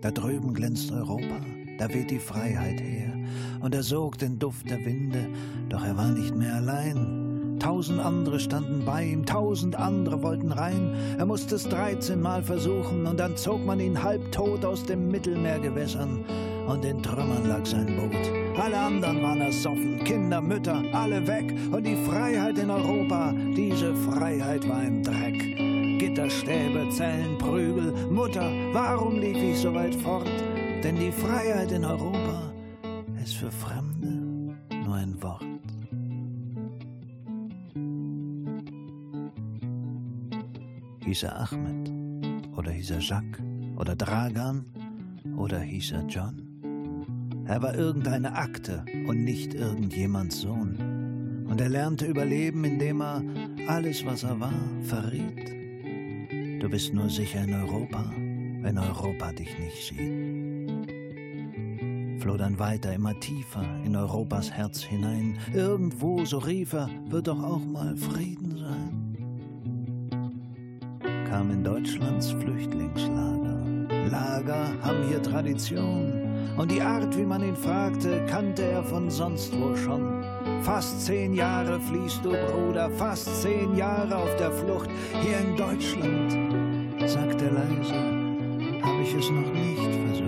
Da 0.00 0.10
drüben 0.10 0.54
glänzt 0.54 0.90
Europa, 0.92 1.40
da 1.78 1.92
weht 1.92 2.10
die 2.10 2.18
Freiheit 2.18 2.80
her. 2.80 3.12
Und 3.60 3.74
er 3.74 3.82
sog 3.82 4.18
den 4.18 4.38
Duft 4.38 4.70
der 4.70 4.84
Winde, 4.84 5.28
doch 5.68 5.84
er 5.84 5.96
war 5.96 6.10
nicht 6.10 6.34
mehr 6.34 6.54
allein. 6.54 7.56
Tausend 7.58 8.00
andere 8.00 8.40
standen 8.40 8.84
bei 8.84 9.04
ihm, 9.04 9.24
tausend 9.24 9.76
andere 9.76 10.22
wollten 10.22 10.52
rein. 10.52 10.94
Er 11.18 11.26
musste 11.26 11.54
es 11.54 11.68
13 11.68 12.20
Mal 12.20 12.42
versuchen 12.42 13.06
und 13.06 13.20
dann 13.20 13.36
zog 13.36 13.64
man 13.64 13.80
ihn 13.80 14.02
halbtot 14.02 14.64
aus 14.64 14.84
dem 14.84 15.08
Mittelmeergewässern. 15.08 16.24
Und 16.66 16.84
in 16.84 17.02
Trümmern 17.02 17.46
lag 17.46 17.64
sein 17.66 17.86
Boot. 17.96 18.60
Alle 18.62 18.78
anderen 18.78 19.22
waren 19.22 19.40
ersoffen, 19.42 20.02
Kinder, 20.04 20.40
Mütter, 20.40 20.82
alle 20.92 21.26
weg. 21.26 21.54
Und 21.70 21.86
die 21.86 21.96
Freiheit 22.04 22.58
in 22.58 22.70
Europa, 22.70 23.34
diese 23.54 23.94
Freiheit 23.94 24.66
war 24.68 24.82
im 24.82 25.02
Dreck. 25.02 25.63
Gitterstäbe, 26.14 26.88
Zellen, 26.90 27.36
Prügel. 27.38 27.92
Mutter, 28.08 28.48
warum 28.72 29.18
lief 29.18 29.36
ich 29.36 29.58
so 29.58 29.74
weit 29.74 29.96
fort? 29.96 30.30
Denn 30.84 30.94
die 30.94 31.10
Freiheit 31.10 31.72
in 31.72 31.84
Europa 31.84 32.52
ist 33.20 33.34
für 33.34 33.50
Fremde 33.50 34.54
nur 34.70 34.94
ein 34.94 35.20
Wort. 35.20 35.42
Hieß 41.04 41.24
er 41.24 41.40
Ahmed 41.40 41.92
oder 42.56 42.70
hieß 42.70 42.92
er 42.92 43.00
Jacques 43.00 43.42
oder 43.76 43.96
Dragan 43.96 44.66
oder 45.36 45.58
hieß 45.58 45.90
er 45.92 46.06
John? 46.06 47.42
Er 47.46 47.60
war 47.60 47.74
irgendeine 47.74 48.36
Akte 48.36 48.84
und 49.08 49.24
nicht 49.24 49.52
irgendjemands 49.52 50.42
Sohn. 50.42 51.44
Und 51.50 51.60
er 51.60 51.70
lernte 51.70 52.06
überleben, 52.06 52.62
indem 52.62 53.02
er 53.02 53.20
alles, 53.66 54.06
was 54.06 54.22
er 54.22 54.38
war, 54.38 54.54
verriet. 54.84 55.63
Du 56.64 56.70
bist 56.70 56.94
nur 56.94 57.10
sicher 57.10 57.44
in 57.44 57.52
Europa, 57.52 58.02
wenn 58.62 58.78
Europa 58.78 59.32
dich 59.32 59.58
nicht 59.58 59.86
sieht. 59.86 60.88
Floh 62.22 62.38
dann 62.38 62.58
weiter, 62.58 62.94
immer 62.94 63.20
tiefer 63.20 63.66
in 63.84 63.94
Europas 63.94 64.50
Herz 64.50 64.82
hinein. 64.82 65.36
Irgendwo, 65.52 66.24
so 66.24 66.38
rief 66.38 66.72
er, 66.72 66.88
wird 67.10 67.26
doch 67.28 67.42
auch 67.42 67.62
mal 67.66 67.94
Frieden 67.98 68.56
sein. 68.56 69.14
Kam 71.28 71.50
in 71.50 71.62
Deutschlands 71.62 72.30
Flüchtlingslager. 72.30 73.60
Lager 74.10 74.72
haben 74.80 75.06
hier 75.06 75.22
Tradition. 75.22 76.14
Und 76.56 76.70
die 76.70 76.80
Art, 76.80 77.14
wie 77.18 77.26
man 77.26 77.42
ihn 77.42 77.56
fragte, 77.56 78.24
kannte 78.24 78.62
er 78.62 78.82
von 78.84 79.10
sonst 79.10 79.52
wo 79.60 79.76
schon. 79.76 80.24
Fast 80.62 81.04
zehn 81.04 81.34
Jahre 81.34 81.78
fließt 81.78 82.24
du, 82.24 82.30
Bruder, 82.30 82.90
fast 82.92 83.42
zehn 83.42 83.76
Jahre 83.76 84.16
auf 84.16 84.34
der 84.36 84.50
Flucht 84.50 84.88
hier 85.20 85.40
in 85.40 85.56
Deutschland 85.56 86.53
sagt 87.08 87.42
er 87.42 87.50
leise, 87.52 87.94
hab 88.82 89.00
ich 89.00 89.14
es 89.14 89.30
noch 89.30 89.52
nicht 89.52 89.78
versucht. 89.78 90.23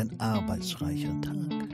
Ein 0.00 0.18
arbeitsreicher 0.18 1.20
Tag, 1.20 1.68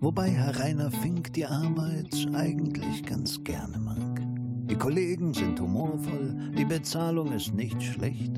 wobei 0.00 0.28
Herr 0.30 0.58
Rainer 0.58 0.90
Fink 0.90 1.32
die 1.32 1.46
Arbeit 1.46 2.12
eigentlich 2.34 3.04
ganz 3.04 3.42
gerne 3.44 3.78
mag. 3.78 4.20
Die 4.68 4.74
Kollegen 4.74 5.32
sind 5.32 5.60
humorvoll, 5.60 6.36
die 6.58 6.64
Bezahlung 6.64 7.32
ist 7.32 7.54
nicht 7.54 7.80
schlecht. 7.80 8.32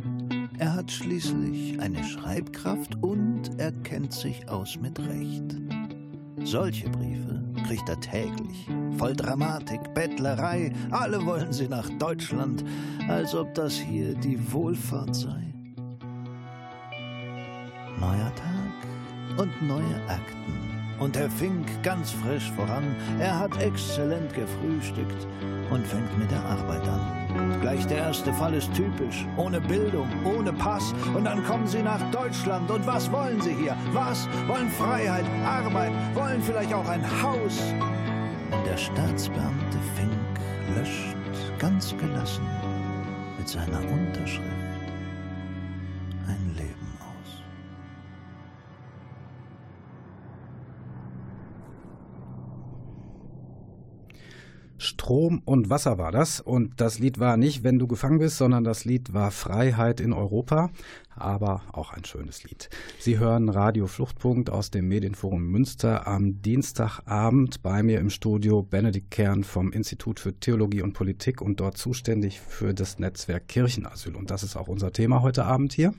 Er 0.59 0.75
hat 0.75 0.93
schließlich 0.93 1.81
eine 1.81 2.05
Schreibkraft 2.05 3.03
und 3.03 3.51
er 3.57 3.73
kennt 3.73 4.13
sich 4.13 4.47
aus 4.51 4.79
mit 4.79 4.99
Recht. 4.99 5.57
Solche 6.45 6.91
Briefe 6.91 7.43
kriegt 7.67 7.89
er 7.89 8.01
täglich. 8.01 8.69
Voll 8.99 9.15
Dramatik, 9.15 9.95
Bettlerei, 9.95 10.71
alle 10.91 11.25
wollen 11.25 11.53
sie 11.53 11.69
nach 11.69 11.89
Deutschland, 11.99 12.63
als 13.09 13.35
ob 13.35 13.55
das 13.55 13.75
hier 13.75 14.15
die 14.15 14.39
Wohlfahrt 14.53 15.17
sei 15.17 15.55
neuer 18.05 18.35
Tag, 18.35 18.54
und 19.37 19.63
neue 19.63 20.01
Akten. 20.09 20.75
Und 20.99 21.17
Herr 21.17 21.29
Fink 21.29 21.67
ganz 21.83 22.13
frisch 22.13 22.51
voran, 22.53 22.95
er 23.19 23.39
hat 23.39 23.61
exzellent 23.61 24.33
gefrühstückt 24.33 25.27
und 25.71 25.87
fängt 25.87 26.19
mit 26.19 26.31
der 26.31 26.43
Arbeit 26.45 26.87
an. 26.89 27.61
Gleich 27.61 27.85
der 27.87 27.99
erste 27.99 28.33
Fall 28.33 28.55
ist 28.55 28.73
typisch, 28.75 29.27
ohne 29.37 29.61
Bildung, 29.61 30.09
ohne 30.25 30.53
Pass. 30.53 30.95
Und 31.15 31.25
dann 31.25 31.45
kommen 31.45 31.67
sie 31.67 31.83
nach 31.83 32.01
Deutschland. 32.11 32.71
Und 32.71 32.87
was 32.87 33.11
wollen 33.11 33.41
sie 33.41 33.55
hier? 33.55 33.77
Was? 33.93 34.29
Wollen 34.47 34.71
Freiheit, 34.71 35.25
Arbeit, 35.45 35.93
wollen 36.15 36.41
vielleicht 36.43 36.73
auch 36.73 36.89
ein 36.89 37.05
Haus. 37.23 37.61
Der 38.65 38.77
Staatsbeamte 38.77 39.79
Fink 39.97 40.77
löscht 40.77 41.17
ganz 41.59 41.95
gelassen 41.99 42.47
mit 43.37 43.49
seiner 43.49 43.81
Unterschrift 43.81 44.64
Strom 55.05 55.43
und 55.45 55.69
Wasser 55.69 55.99
war 55.99 56.13
das. 56.13 56.41
Und 56.41 56.81
das 56.81 56.99
Lied 56.99 57.19
war 57.19 57.37
nicht, 57.37 57.63
wenn 57.63 57.79
du 57.79 57.87
gefangen 57.87 58.21
bist, 58.21 58.39
sondern 58.39 58.65
das 58.65 58.87
Lied 58.87 59.13
war 59.13 59.31
Freiheit 59.33 60.01
in 60.01 60.15
Europa. 60.15 60.71
Aber 61.15 61.61
auch 61.73 61.93
ein 61.93 62.07
schönes 62.07 62.43
Lied. 62.43 62.71
Sie 62.99 63.19
hören 63.19 63.51
Radio 63.51 63.87
Fluchtpunkt 63.87 64.49
aus 64.49 64.71
dem 64.71 64.89
Medienforum 64.89 65.45
Münster 65.45 66.07
am 66.07 66.41
Dienstagabend. 66.41 67.63
Bei 67.63 67.83
mir 67.83 68.01
im 68.01 68.09
Studio 68.09 68.63
Benedikt 68.63 69.11
Kern 69.11 69.45
vom 69.45 69.73
Institut 69.73 70.21
für 70.21 70.41
Theologie 70.41 70.81
und 70.81 70.95
Politik 70.95 71.43
und 71.43 71.61
dort 71.61 71.77
zuständig 71.77 72.41
für 72.41 72.73
das 72.73 72.99
Netzwerk 72.99 73.47
Kirchenasyl. 73.49 74.17
Und 74.17 74.31
das 74.31 74.43
ist 74.43 74.57
auch 74.57 74.69
unser 74.69 74.91
Thema 74.91 75.21
heute 75.21 75.45
Abend 75.45 75.75
hier. 75.75 75.93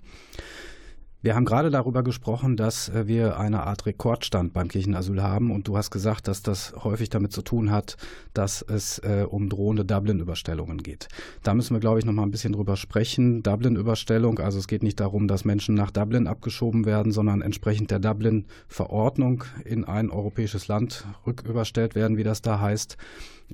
Wir 1.25 1.33
haben 1.33 1.45
gerade 1.45 1.71
darüber 1.71 2.03
gesprochen, 2.03 2.55
dass 2.55 2.87
äh, 2.89 3.07
wir 3.07 3.39
eine 3.39 3.63
Art 3.63 3.87
Rekordstand 3.87 4.53
beim 4.53 4.67
Kirchenasyl 4.67 5.23
haben 5.23 5.49
und 5.49 5.67
du 5.67 5.75
hast 5.75 5.89
gesagt, 5.89 6.27
dass 6.27 6.43
das 6.43 6.75
häufig 6.83 7.09
damit 7.09 7.33
zu 7.33 7.41
tun 7.41 7.71
hat, 7.71 7.97
dass 8.35 8.61
es 8.61 8.99
äh, 8.99 9.25
um 9.27 9.49
drohende 9.49 9.85
Dublin-Überstellungen 9.85 10.83
geht. 10.83 11.07
Da 11.41 11.55
müssen 11.55 11.75
wir, 11.75 11.79
glaube 11.79 11.97
ich, 11.97 12.05
noch 12.05 12.13
mal 12.13 12.21
ein 12.21 12.29
bisschen 12.29 12.53
drüber 12.53 12.75
sprechen. 12.75 13.41
Dublin-Überstellung, 13.41 14.37
also 14.37 14.59
es 14.59 14.67
geht 14.67 14.83
nicht 14.83 14.99
darum, 14.99 15.27
dass 15.27 15.45
Menschen 15.45 15.73
nach 15.73 15.89
Dublin 15.89 16.27
abgeschoben 16.27 16.85
werden, 16.85 17.11
sondern 17.11 17.41
entsprechend 17.41 17.89
der 17.89 17.97
Dublin-Verordnung 17.97 19.45
in 19.63 19.83
ein 19.83 20.11
europäisches 20.11 20.67
Land 20.67 21.07
rücküberstellt 21.25 21.95
werden, 21.95 22.17
wie 22.17 22.23
das 22.23 22.43
da 22.43 22.59
heißt, 22.59 22.97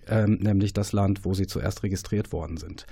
ähm, 0.10 0.40
nämlich 0.42 0.74
das 0.74 0.92
Land, 0.92 1.24
wo 1.24 1.34
sie 1.34 1.48
zuerst 1.48 1.84
registriert 1.84 2.34
worden 2.34 2.58
sind. 2.58 2.86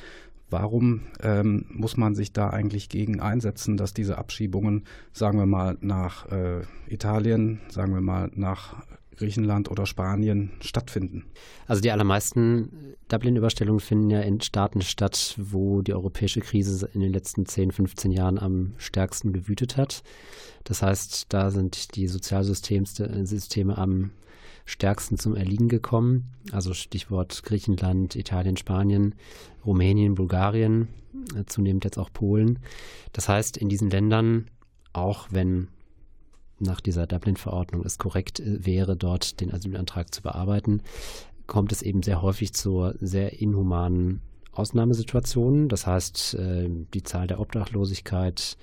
Warum 0.49 1.01
ähm, 1.21 1.65
muss 1.69 1.97
man 1.97 2.15
sich 2.15 2.33
da 2.33 2.49
eigentlich 2.49 2.89
gegen 2.89 3.19
einsetzen, 3.19 3.77
dass 3.77 3.93
diese 3.93 4.17
Abschiebungen, 4.17 4.85
sagen 5.13 5.37
wir 5.37 5.45
mal, 5.45 5.77
nach 5.81 6.31
äh, 6.31 6.61
Italien, 6.87 7.59
sagen 7.69 7.93
wir 7.93 8.01
mal, 8.01 8.31
nach 8.33 8.83
Griechenland 9.19 9.69
oder 9.69 9.85
Spanien 9.85 10.51
stattfinden? 10.61 11.25
Also 11.67 11.81
die 11.81 11.91
allermeisten 11.91 12.95
Dublin-Überstellungen 13.09 13.79
finden 13.79 14.09
ja 14.09 14.21
in 14.21 14.41
Staaten 14.41 14.81
statt, 14.81 15.35
wo 15.37 15.81
die 15.81 15.93
europäische 15.93 16.39
Krise 16.39 16.89
in 16.93 17.01
den 17.01 17.13
letzten 17.13 17.45
10, 17.45 17.71
15 17.71 18.11
Jahren 18.11 18.39
am 18.39 18.73
stärksten 18.77 19.33
gewütet 19.33 19.77
hat. 19.77 20.03
Das 20.63 20.81
heißt, 20.81 21.27
da 21.29 21.51
sind 21.51 21.95
die 21.95 22.07
Sozialsysteme 22.07 23.77
am 23.77 24.11
stärksten 24.69 25.17
zum 25.17 25.35
Erliegen 25.35 25.67
gekommen. 25.67 26.31
Also 26.51 26.73
Stichwort 26.73 27.43
Griechenland, 27.43 28.15
Italien, 28.15 28.55
Spanien, 28.55 29.15
Rumänien, 29.65 30.15
Bulgarien, 30.15 30.87
äh, 31.35 31.45
zunehmend 31.45 31.83
jetzt 31.83 31.97
auch 31.97 32.13
Polen. 32.13 32.59
Das 33.11 33.27
heißt, 33.27 33.57
in 33.57 33.69
diesen 33.69 33.89
Ländern, 33.89 34.45
auch 34.93 35.27
wenn 35.31 35.69
nach 36.59 36.81
dieser 36.81 37.07
Dublin-Verordnung 37.07 37.83
es 37.83 37.97
korrekt 37.97 38.39
äh, 38.39 38.65
wäre, 38.65 38.95
dort 38.95 39.41
den 39.41 39.51
Asylantrag 39.51 40.13
zu 40.13 40.21
bearbeiten, 40.21 40.81
kommt 41.47 41.71
es 41.71 41.81
eben 41.81 42.03
sehr 42.03 42.21
häufig 42.21 42.53
zu 42.53 42.91
sehr 43.01 43.41
inhumanen 43.41 44.21
Ausnahmesituationen. 44.51 45.67
Das 45.67 45.87
heißt, 45.87 46.35
äh, 46.35 46.69
die 46.93 47.03
Zahl 47.03 47.25
der 47.25 47.39
Obdachlosigkeit 47.39 48.57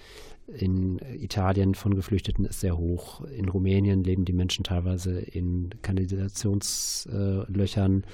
in 0.46 0.98
Italien 0.98 1.74
von 1.74 1.94
Geflüchteten 1.94 2.44
ist 2.44 2.60
sehr 2.60 2.78
hoch. 2.78 3.22
In 3.22 3.48
Rumänien 3.48 4.04
leben 4.04 4.24
die 4.24 4.32
Menschen 4.32 4.62
teilweise 4.64 5.18
in 5.18 5.70
Kanalisationslöchern. 5.82 8.04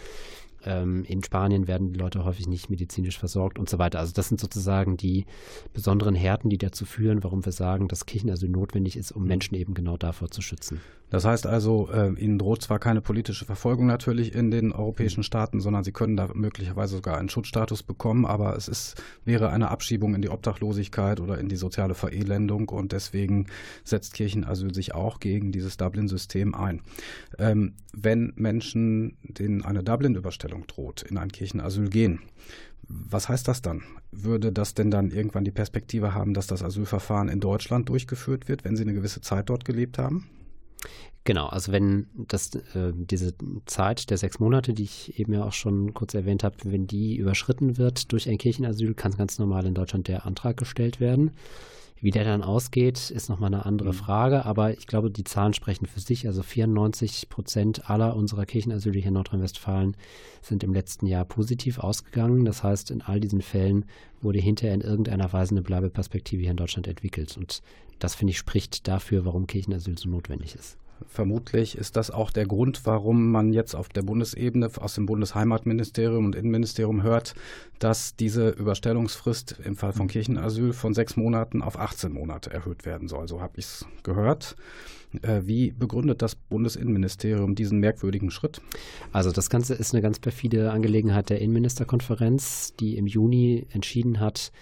Ähm, 0.64 1.04
in 1.04 1.22
Spanien 1.22 1.66
werden 1.66 1.92
die 1.92 1.98
Leute 1.98 2.24
häufig 2.24 2.48
nicht 2.48 2.70
medizinisch 2.70 3.18
versorgt 3.18 3.58
und 3.58 3.68
so 3.68 3.78
weiter. 3.78 3.98
Also 3.98 4.14
das 4.14 4.28
sind 4.28 4.40
sozusagen 4.40 4.96
die 4.96 5.26
besonderen 5.72 6.14
Härten, 6.14 6.48
die 6.50 6.58
dazu 6.58 6.86
führen, 6.86 7.24
warum 7.24 7.44
wir 7.44 7.50
sagen, 7.52 7.88
dass 7.88 8.06
Kirchenasyl 8.06 8.48
notwendig 8.48 8.96
ist, 8.96 9.10
um 9.12 9.26
Menschen 9.26 9.56
eben 9.56 9.74
genau 9.74 9.96
davor 9.96 10.30
zu 10.30 10.40
schützen. 10.40 10.80
Das 11.12 11.26
heißt 11.26 11.46
also, 11.46 11.90
äh, 11.92 12.14
Ihnen 12.14 12.38
droht 12.38 12.62
zwar 12.62 12.78
keine 12.78 13.02
politische 13.02 13.44
Verfolgung 13.44 13.86
natürlich 13.86 14.34
in 14.34 14.50
den 14.50 14.72
europäischen 14.72 15.22
Staaten, 15.22 15.60
sondern 15.60 15.84
Sie 15.84 15.92
können 15.92 16.16
da 16.16 16.30
möglicherweise 16.32 16.96
sogar 16.96 17.18
einen 17.18 17.28
Schutzstatus 17.28 17.82
bekommen, 17.82 18.24
aber 18.24 18.56
es 18.56 18.66
ist, 18.66 18.94
wäre 19.26 19.50
eine 19.50 19.70
Abschiebung 19.70 20.14
in 20.14 20.22
die 20.22 20.30
Obdachlosigkeit 20.30 21.20
oder 21.20 21.36
in 21.36 21.50
die 21.50 21.56
soziale 21.56 21.92
Verelendung 21.92 22.70
und 22.70 22.92
deswegen 22.92 23.48
setzt 23.84 24.14
Kirchenasyl 24.14 24.72
sich 24.72 24.94
auch 24.94 25.20
gegen 25.20 25.52
dieses 25.52 25.76
Dublin-System 25.76 26.54
ein. 26.54 26.80
Ähm, 27.38 27.74
wenn 27.92 28.32
Menschen, 28.36 29.18
denen 29.22 29.66
eine 29.66 29.82
Dublin-Überstellung 29.82 30.66
droht, 30.66 31.02
in 31.02 31.18
ein 31.18 31.30
Kirchenasyl 31.30 31.90
gehen, 31.90 32.20
was 32.88 33.28
heißt 33.28 33.46
das 33.48 33.60
dann? 33.60 33.82
Würde 34.12 34.50
das 34.50 34.72
denn 34.72 34.90
dann 34.90 35.10
irgendwann 35.10 35.44
die 35.44 35.50
Perspektive 35.50 36.14
haben, 36.14 36.32
dass 36.32 36.46
das 36.46 36.62
Asylverfahren 36.62 37.28
in 37.28 37.40
Deutschland 37.40 37.90
durchgeführt 37.90 38.48
wird, 38.48 38.64
wenn 38.64 38.76
Sie 38.76 38.82
eine 38.82 38.94
gewisse 38.94 39.20
Zeit 39.20 39.50
dort 39.50 39.66
gelebt 39.66 39.98
haben? 39.98 40.26
Genau, 41.24 41.46
also 41.46 41.70
wenn 41.70 42.08
das, 42.14 42.52
äh, 42.74 42.92
diese 42.94 43.34
Zeit 43.66 44.10
der 44.10 44.18
sechs 44.18 44.40
Monate, 44.40 44.74
die 44.74 44.82
ich 44.82 45.20
eben 45.20 45.32
ja 45.32 45.44
auch 45.44 45.52
schon 45.52 45.94
kurz 45.94 46.14
erwähnt 46.14 46.42
habe, 46.42 46.56
wenn 46.64 46.88
die 46.88 47.16
überschritten 47.16 47.78
wird 47.78 48.10
durch 48.10 48.28
ein 48.28 48.38
Kirchenasyl, 48.38 48.94
kann 48.94 49.16
ganz 49.16 49.38
normal 49.38 49.64
in 49.66 49.74
Deutschland 49.74 50.08
der 50.08 50.26
Antrag 50.26 50.56
gestellt 50.56 50.98
werden. 50.98 51.30
Wie 52.02 52.10
der 52.10 52.24
dann 52.24 52.42
ausgeht, 52.42 53.10
ist 53.10 53.28
nochmal 53.28 53.54
eine 53.54 53.64
andere 53.64 53.90
mhm. 53.90 53.96
Frage, 53.96 54.44
aber 54.44 54.76
ich 54.76 54.88
glaube, 54.88 55.08
die 55.08 55.22
Zahlen 55.22 55.54
sprechen 55.54 55.86
für 55.86 56.00
sich. 56.00 56.26
Also 56.26 56.42
94 56.42 57.28
Prozent 57.28 57.88
aller 57.88 58.16
unserer 58.16 58.44
Kirchenasyle 58.44 58.98
hier 58.98 59.08
in 59.08 59.14
Nordrhein-Westfalen 59.14 59.96
sind 60.42 60.64
im 60.64 60.74
letzten 60.74 61.06
Jahr 61.06 61.24
positiv 61.24 61.78
ausgegangen. 61.78 62.44
Das 62.44 62.64
heißt, 62.64 62.90
in 62.90 63.02
all 63.02 63.20
diesen 63.20 63.40
Fällen 63.40 63.84
wurde 64.20 64.40
hinterher 64.40 64.74
in 64.74 64.80
irgendeiner 64.80 65.32
Weise 65.32 65.52
eine 65.52 65.62
Bleibeperspektive 65.62 66.42
hier 66.42 66.50
in 66.50 66.56
Deutschland 66.56 66.88
entwickelt. 66.88 67.36
Und 67.36 67.62
das, 68.00 68.16
finde 68.16 68.32
ich, 68.32 68.38
spricht 68.38 68.88
dafür, 68.88 69.24
warum 69.24 69.46
Kirchenasyl 69.46 69.96
so 69.96 70.08
notwendig 70.08 70.56
ist. 70.56 70.76
Vermutlich 71.08 71.76
ist 71.76 71.96
das 71.96 72.10
auch 72.10 72.30
der 72.30 72.46
Grund, 72.46 72.82
warum 72.84 73.30
man 73.30 73.52
jetzt 73.52 73.74
auf 73.74 73.88
der 73.88 74.02
Bundesebene 74.02 74.70
aus 74.78 74.94
dem 74.94 75.06
Bundesheimatministerium 75.06 76.24
und 76.24 76.34
Innenministerium 76.34 77.02
hört, 77.02 77.34
dass 77.78 78.16
diese 78.16 78.50
Überstellungsfrist 78.50 79.56
im 79.64 79.76
Fall 79.76 79.92
von 79.92 80.08
Kirchenasyl 80.08 80.72
von 80.72 80.94
sechs 80.94 81.16
Monaten 81.16 81.62
auf 81.62 81.78
18 81.78 82.12
Monate 82.12 82.50
erhöht 82.50 82.84
werden 82.84 83.08
soll. 83.08 83.28
So 83.28 83.40
habe 83.40 83.54
ich 83.56 83.66
es 83.66 83.86
gehört. 84.02 84.56
Äh, 85.20 85.42
wie 85.44 85.72
begründet 85.72 86.22
das 86.22 86.34
Bundesinnenministerium 86.34 87.54
diesen 87.54 87.78
merkwürdigen 87.78 88.30
Schritt? 88.30 88.62
Also 89.12 89.30
das 89.30 89.50
Ganze 89.50 89.74
ist 89.74 89.92
eine 89.92 90.02
ganz 90.02 90.18
perfide 90.18 90.72
Angelegenheit 90.72 91.28
der 91.28 91.40
Innenministerkonferenz, 91.40 92.74
die 92.80 92.96
im 92.96 93.06
Juni 93.06 93.66
entschieden 93.70 94.20
hat, 94.20 94.52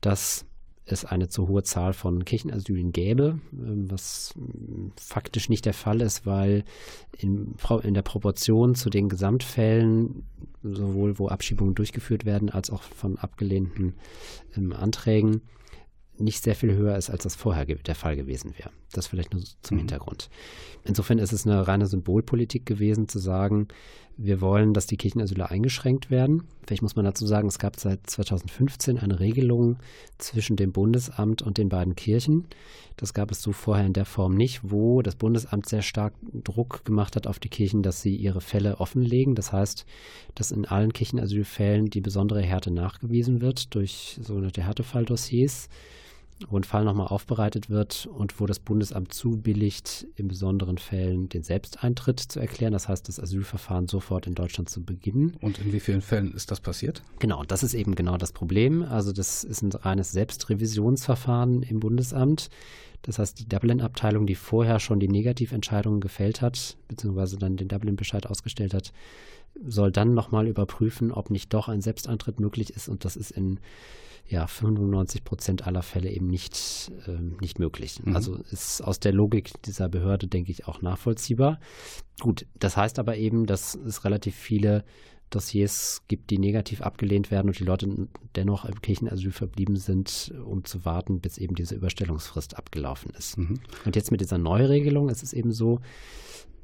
dass 0.00 0.45
es 0.86 1.04
eine 1.04 1.28
zu 1.28 1.48
hohe 1.48 1.64
Zahl 1.64 1.92
von 1.92 2.24
Kirchenasylen 2.24 2.92
gäbe, 2.92 3.40
ähm, 3.52 3.90
was 3.90 4.34
mm, 4.36 4.90
faktisch 4.96 5.48
nicht 5.48 5.66
der 5.66 5.74
Fall 5.74 6.00
ist, 6.00 6.24
weil 6.24 6.64
in, 7.18 7.56
in, 7.82 7.94
der 7.94 8.02
Proportion 8.02 8.74
zu 8.74 8.88
den 8.88 9.08
Gesamtfällen, 9.08 10.24
sowohl 10.62 11.18
wo 11.18 11.28
Abschiebungen 11.28 11.74
durchgeführt 11.74 12.24
werden, 12.24 12.50
als 12.50 12.70
auch 12.70 12.82
von 12.82 13.18
abgelehnten 13.18 13.94
ähm, 14.56 14.72
Anträgen, 14.72 15.42
nicht 16.18 16.42
sehr 16.42 16.54
viel 16.54 16.74
höher 16.74 16.96
ist, 16.96 17.10
als 17.10 17.24
das 17.24 17.36
vorher 17.36 17.66
der 17.66 17.94
Fall 17.94 18.16
gewesen 18.16 18.54
wäre. 18.56 18.70
Das 18.96 19.06
vielleicht 19.06 19.32
nur 19.32 19.42
zum 19.62 19.76
mhm. 19.76 19.80
Hintergrund. 19.80 20.30
Insofern 20.84 21.18
ist 21.18 21.32
es 21.32 21.46
eine 21.46 21.66
reine 21.66 21.86
Symbolpolitik 21.86 22.64
gewesen, 22.64 23.08
zu 23.08 23.18
sagen, 23.18 23.68
wir 24.18 24.40
wollen, 24.40 24.72
dass 24.72 24.86
die 24.86 24.96
Kirchenasyler 24.96 25.50
eingeschränkt 25.50 26.10
werden. 26.10 26.44
Vielleicht 26.66 26.82
muss 26.82 26.96
man 26.96 27.04
dazu 27.04 27.26
sagen, 27.26 27.48
es 27.48 27.58
gab 27.58 27.78
seit 27.78 28.08
2015 28.08 28.98
eine 28.98 29.20
Regelung 29.20 29.76
zwischen 30.16 30.56
dem 30.56 30.72
Bundesamt 30.72 31.42
und 31.42 31.58
den 31.58 31.68
beiden 31.68 31.96
Kirchen. 31.96 32.46
Das 32.96 33.12
gab 33.12 33.30
es 33.30 33.42
so 33.42 33.52
vorher 33.52 33.84
in 33.84 33.92
der 33.92 34.06
Form 34.06 34.34
nicht, 34.34 34.60
wo 34.62 35.02
das 35.02 35.16
Bundesamt 35.16 35.68
sehr 35.68 35.82
stark 35.82 36.14
Druck 36.32 36.84
gemacht 36.86 37.14
hat 37.14 37.26
auf 37.26 37.38
die 37.38 37.50
Kirchen, 37.50 37.82
dass 37.82 38.00
sie 38.00 38.16
ihre 38.16 38.40
Fälle 38.40 38.80
offenlegen. 38.80 39.34
Das 39.34 39.52
heißt, 39.52 39.84
dass 40.34 40.50
in 40.50 40.64
allen 40.64 40.94
Kirchenasylfällen 40.94 41.90
die 41.90 42.00
besondere 42.00 42.40
Härte 42.40 42.70
nachgewiesen 42.70 43.42
wird 43.42 43.74
durch 43.74 44.18
sogenannte 44.22 44.62
Härtefalldossiers. 44.62 45.68
Wo 46.48 46.58
ein 46.58 46.64
Fall 46.64 46.84
nochmal 46.84 47.08
aufbereitet 47.08 47.70
wird 47.70 48.06
und 48.06 48.38
wo 48.40 48.46
das 48.46 48.58
Bundesamt 48.58 49.14
zubilligt, 49.14 50.06
in 50.16 50.28
besonderen 50.28 50.76
Fällen 50.76 51.28
den 51.28 51.42
Selbsteintritt 51.42 52.20
zu 52.20 52.40
erklären. 52.40 52.72
Das 52.72 52.88
heißt, 52.88 53.08
das 53.08 53.18
Asylverfahren 53.18 53.88
sofort 53.88 54.26
in 54.26 54.34
Deutschland 54.34 54.68
zu 54.68 54.84
beginnen. 54.84 55.36
Und 55.40 55.58
in 55.58 55.72
wie 55.72 55.80
vielen 55.80 56.02
Fällen 56.02 56.34
ist 56.34 56.50
das 56.50 56.60
passiert? 56.60 57.02
Genau, 57.18 57.42
das 57.44 57.62
ist 57.62 57.74
eben 57.74 57.94
genau 57.94 58.18
das 58.18 58.32
Problem. 58.32 58.82
Also 58.82 59.12
das 59.12 59.44
ist 59.44 59.62
ein 59.62 59.72
reines 59.72 60.12
Selbstrevisionsverfahren 60.12 61.62
im 61.62 61.80
Bundesamt. 61.80 62.50
Das 63.02 63.18
heißt, 63.18 63.38
die 63.38 63.48
Dublin-Abteilung, 63.48 64.26
die 64.26 64.34
vorher 64.34 64.80
schon 64.80 65.00
die 65.00 65.08
Negativentscheidungen 65.08 66.00
gefällt 66.00 66.42
hat, 66.42 66.76
beziehungsweise 66.88 67.38
dann 67.38 67.56
den 67.56 67.68
Dublin-Bescheid 67.68 68.26
ausgestellt 68.26 68.74
hat, 68.74 68.92
soll 69.64 69.90
dann 69.90 70.12
nochmal 70.12 70.48
überprüfen, 70.48 71.12
ob 71.12 71.30
nicht 71.30 71.54
doch 71.54 71.68
ein 71.68 71.80
Selbsteintritt 71.80 72.40
möglich 72.40 72.70
ist. 72.70 72.88
Und 72.88 73.04
das 73.04 73.16
ist 73.16 73.30
in 73.30 73.58
ja, 74.28 74.46
95 74.46 75.24
Prozent 75.24 75.66
aller 75.66 75.82
Fälle 75.82 76.10
eben 76.10 76.26
nicht, 76.26 76.90
äh, 77.06 77.20
nicht 77.40 77.58
möglich. 77.58 78.00
Mhm. 78.04 78.16
Also 78.16 78.36
ist 78.50 78.82
aus 78.82 78.98
der 78.98 79.12
Logik 79.12 79.50
dieser 79.62 79.88
Behörde, 79.88 80.26
denke 80.26 80.50
ich, 80.50 80.66
auch 80.66 80.82
nachvollziehbar. 80.82 81.60
Gut, 82.20 82.46
das 82.58 82.76
heißt 82.76 82.98
aber 82.98 83.16
eben, 83.16 83.46
dass 83.46 83.74
es 83.74 84.04
relativ 84.04 84.34
viele 84.34 84.84
Dossiers 85.30 86.02
gibt, 86.06 86.30
die 86.30 86.38
negativ 86.38 86.82
abgelehnt 86.82 87.30
werden 87.30 87.48
und 87.48 87.58
die 87.58 87.64
Leute 87.64 88.08
dennoch 88.36 88.64
im 88.64 88.80
Kirchenasyl 88.80 89.32
verblieben 89.32 89.76
sind, 89.76 90.32
um 90.44 90.64
zu 90.64 90.84
warten, 90.84 91.20
bis 91.20 91.38
eben 91.38 91.54
diese 91.54 91.74
Überstellungsfrist 91.74 92.56
abgelaufen 92.56 93.12
ist. 93.16 93.38
Mhm. 93.38 93.60
Und 93.84 93.96
jetzt 93.96 94.10
mit 94.10 94.20
dieser 94.20 94.38
Neuregelung 94.38 95.08
ist 95.08 95.22
es 95.22 95.32
eben 95.32 95.52
so, 95.52 95.80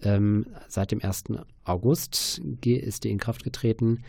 ähm, 0.03 0.47
seit 0.69 0.91
dem 0.91 1.03
1. 1.03 1.25
August 1.65 2.41
ist 2.65 3.05
die 3.05 3.11
in 3.11 3.19
Kraft 3.19 3.45
getreten, 3.45 4.03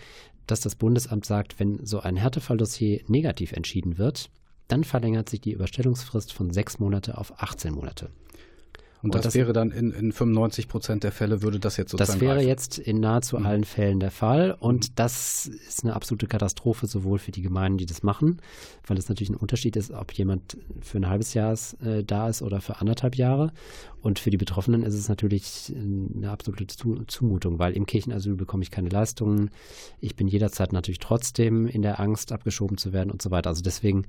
dass 0.47 0.61
das 0.61 0.75
Bundesamt 0.75 1.25
sagt, 1.25 1.59
wenn 1.59 1.85
so 1.85 1.99
ein 1.99 2.15
Härtefalldossier 2.15 3.01
negativ 3.07 3.51
entschieden 3.51 3.97
wird, 3.97 4.29
dann 4.67 4.83
verlängert 4.83 5.29
sich 5.29 5.41
die 5.41 5.51
Überstellungsfrist 5.51 6.33
von 6.33 6.51
sechs 6.51 6.79
Monate 6.79 7.17
auf 7.17 7.41
18 7.41 7.73
Monate. 7.73 8.09
Und, 9.03 9.15
das, 9.15 9.23
das, 9.23 9.35
wäre 9.35 9.51
dann 9.51 9.71
in, 9.71 9.91
in 9.91 10.13
95 10.13 10.69
Prozent 10.69 11.03
der 11.03 11.11
Fälle 11.11 11.41
würde 11.41 11.59
das 11.59 11.75
jetzt 11.75 11.91
sozusagen 11.91 12.19
Das 12.19 12.21
wäre 12.21 12.35
greifen. 12.35 12.47
jetzt 12.47 12.77
in 12.77 13.01
nahezu 13.01 13.37
mhm. 13.37 13.45
allen 13.45 13.63
Fällen 13.65 13.99
der 13.99 14.11
Fall. 14.11 14.55
Und 14.57 14.89
mhm. 14.89 14.93
das 14.95 15.45
ist 15.45 15.83
eine 15.83 15.93
absolute 15.93 16.25
Katastrophe, 16.27 16.87
sowohl 16.87 17.19
für 17.19 17.31
die 17.31 17.41
Gemeinden, 17.41 17.79
die 17.79 17.85
das 17.85 18.01
machen, 18.01 18.41
weil 18.87 18.97
es 18.97 19.09
natürlich 19.09 19.29
ein 19.29 19.35
Unterschied 19.35 19.75
ist, 19.75 19.91
ob 19.91 20.13
jemand 20.13 20.57
für 20.79 20.99
ein 20.99 21.09
halbes 21.09 21.33
Jahr 21.33 21.53
äh, 21.83 22.03
da 22.05 22.29
ist 22.29 22.41
oder 22.41 22.61
für 22.61 22.79
anderthalb 22.79 23.17
Jahre. 23.17 23.51
Und 24.01 24.19
für 24.19 24.31
die 24.31 24.37
Betroffenen 24.37 24.83
ist 24.83 24.95
es 24.95 25.09
natürlich 25.09 25.73
eine 25.75 26.29
absolute 26.29 26.65
Zumutung, 26.67 27.59
weil 27.59 27.73
im 27.73 27.85
Kirchenasyl 27.85 28.35
bekomme 28.35 28.63
ich 28.63 28.71
keine 28.71 28.89
Leistungen. 28.89 29.49
Ich 29.99 30.15
bin 30.15 30.27
jederzeit 30.27 30.73
natürlich 30.73 30.99
trotzdem 30.99 31.67
in 31.67 31.81
der 31.81 31.99
Angst, 31.99 32.31
abgeschoben 32.31 32.77
zu 32.77 32.93
werden 32.93 33.11
und 33.11 33.21
so 33.21 33.31
weiter. 33.31 33.49
Also 33.49 33.61
deswegen 33.61 34.05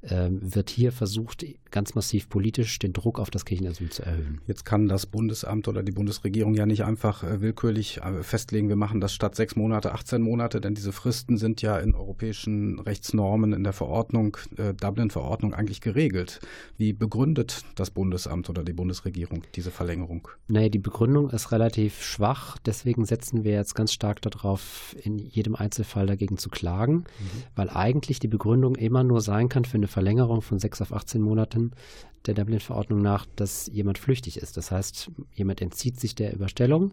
wird 0.00 0.70
hier 0.70 0.92
versucht, 0.92 1.44
ganz 1.70 1.94
massiv 1.94 2.28
politisch 2.28 2.78
den 2.78 2.92
Druck 2.92 3.18
auf 3.18 3.30
das 3.30 3.44
Kirchenasyl 3.44 3.90
zu 3.90 4.02
erhöhen. 4.04 4.40
Jetzt 4.46 4.64
kann 4.64 4.88
das 4.88 5.06
Bundesamt 5.06 5.68
oder 5.68 5.82
die 5.82 5.92
Bundesregierung 5.92 6.54
ja 6.54 6.66
nicht 6.66 6.84
einfach 6.84 7.24
äh, 7.24 7.40
willkürlich 7.40 7.98
äh, 7.98 8.22
festlegen, 8.22 8.68
wir 8.68 8.76
machen 8.76 9.00
das 9.00 9.12
statt 9.12 9.34
sechs 9.34 9.56
Monate 9.56 9.92
18 9.92 10.22
Monate, 10.22 10.60
denn 10.60 10.74
diese 10.74 10.92
Fristen 10.92 11.36
sind 11.36 11.62
ja 11.62 11.78
in 11.78 11.94
europäischen 11.94 12.78
Rechtsnormen 12.78 13.52
in 13.52 13.64
der 13.64 13.72
Verordnung, 13.72 14.36
äh, 14.56 14.74
Dublin-Verordnung 14.74 15.54
eigentlich 15.54 15.80
geregelt. 15.80 16.40
Wie 16.76 16.92
begründet 16.92 17.64
das 17.74 17.90
Bundesamt 17.90 18.48
oder 18.48 18.64
die 18.64 18.72
Bundesregierung 18.72 19.42
diese 19.54 19.70
Verlängerung? 19.70 20.28
Naja, 20.46 20.68
die 20.68 20.78
Begründung 20.78 21.30
ist 21.30 21.52
relativ 21.52 22.02
schwach, 22.02 22.56
deswegen 22.64 23.04
setzen 23.04 23.44
wir 23.44 23.52
jetzt 23.52 23.74
ganz 23.74 23.92
stark 23.92 24.22
darauf, 24.22 24.96
in 25.02 25.18
jedem 25.18 25.54
Einzelfall 25.54 26.06
dagegen 26.06 26.38
zu 26.38 26.48
klagen, 26.48 26.94
mhm. 26.94 27.04
weil 27.56 27.70
eigentlich 27.70 28.20
die 28.20 28.28
Begründung 28.28 28.76
immer 28.76 29.04
nur 29.04 29.20
sein 29.20 29.48
kann 29.48 29.64
für 29.64 29.76
eine 29.76 29.87
Verlängerung 29.88 30.42
von 30.42 30.58
sechs 30.58 30.80
auf 30.80 30.92
18 30.92 31.20
Monaten 31.20 31.72
der 32.26 32.34
Dublin-Verordnung 32.34 33.00
nach, 33.00 33.26
dass 33.36 33.68
jemand 33.68 33.98
flüchtig 33.98 34.36
ist. 34.38 34.56
Das 34.56 34.70
heißt, 34.70 35.10
jemand 35.34 35.60
entzieht 35.60 35.98
sich 35.98 36.14
der 36.14 36.34
Überstellung 36.34 36.92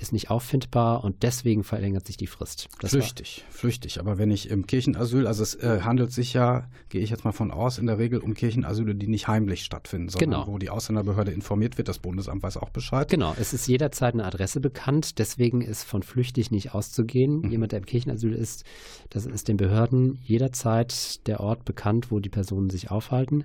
ist 0.00 0.12
nicht 0.12 0.30
auffindbar 0.30 1.04
und 1.04 1.22
deswegen 1.22 1.64
verlängert 1.64 2.06
sich 2.06 2.16
die 2.16 2.26
Frist. 2.26 2.68
Das 2.80 2.90
flüchtig, 2.90 3.44
flüchtig. 3.50 4.00
Aber 4.00 4.18
wenn 4.18 4.30
ich 4.30 4.50
im 4.50 4.66
Kirchenasyl, 4.66 5.26
also 5.26 5.42
es 5.42 5.54
äh, 5.56 5.80
handelt 5.82 6.12
sich 6.12 6.32
ja, 6.32 6.68
gehe 6.88 7.02
ich 7.02 7.10
jetzt 7.10 7.24
mal 7.24 7.32
von 7.32 7.50
aus, 7.50 7.78
in 7.78 7.86
der 7.86 7.98
Regel 7.98 8.20
um 8.20 8.34
Kirchenasyle, 8.34 8.94
die 8.94 9.08
nicht 9.08 9.28
heimlich 9.28 9.64
stattfinden, 9.64 10.08
sondern 10.08 10.30
genau. 10.30 10.46
wo 10.46 10.58
die 10.58 10.70
Ausländerbehörde 10.70 11.32
informiert 11.32 11.78
wird, 11.78 11.88
das 11.88 11.98
Bundesamt 11.98 12.42
weiß 12.42 12.56
auch 12.56 12.70
Bescheid. 12.70 13.08
Genau, 13.08 13.34
es 13.38 13.52
ist 13.52 13.66
jederzeit 13.66 14.14
eine 14.14 14.24
Adresse 14.24 14.60
bekannt, 14.60 15.18
deswegen 15.18 15.60
ist 15.60 15.84
von 15.84 16.02
flüchtig 16.02 16.50
nicht 16.50 16.74
auszugehen. 16.74 17.40
Mhm. 17.42 17.50
Jemand, 17.50 17.72
der 17.72 17.80
im 17.80 17.86
Kirchenasyl 17.86 18.32
ist, 18.32 18.64
das 19.10 19.26
ist 19.26 19.48
den 19.48 19.56
Behörden 19.56 20.18
jederzeit 20.22 21.26
der 21.26 21.40
Ort 21.40 21.64
bekannt, 21.64 22.10
wo 22.10 22.20
die 22.20 22.30
Personen 22.30 22.70
sich 22.70 22.90
aufhalten. 22.90 23.44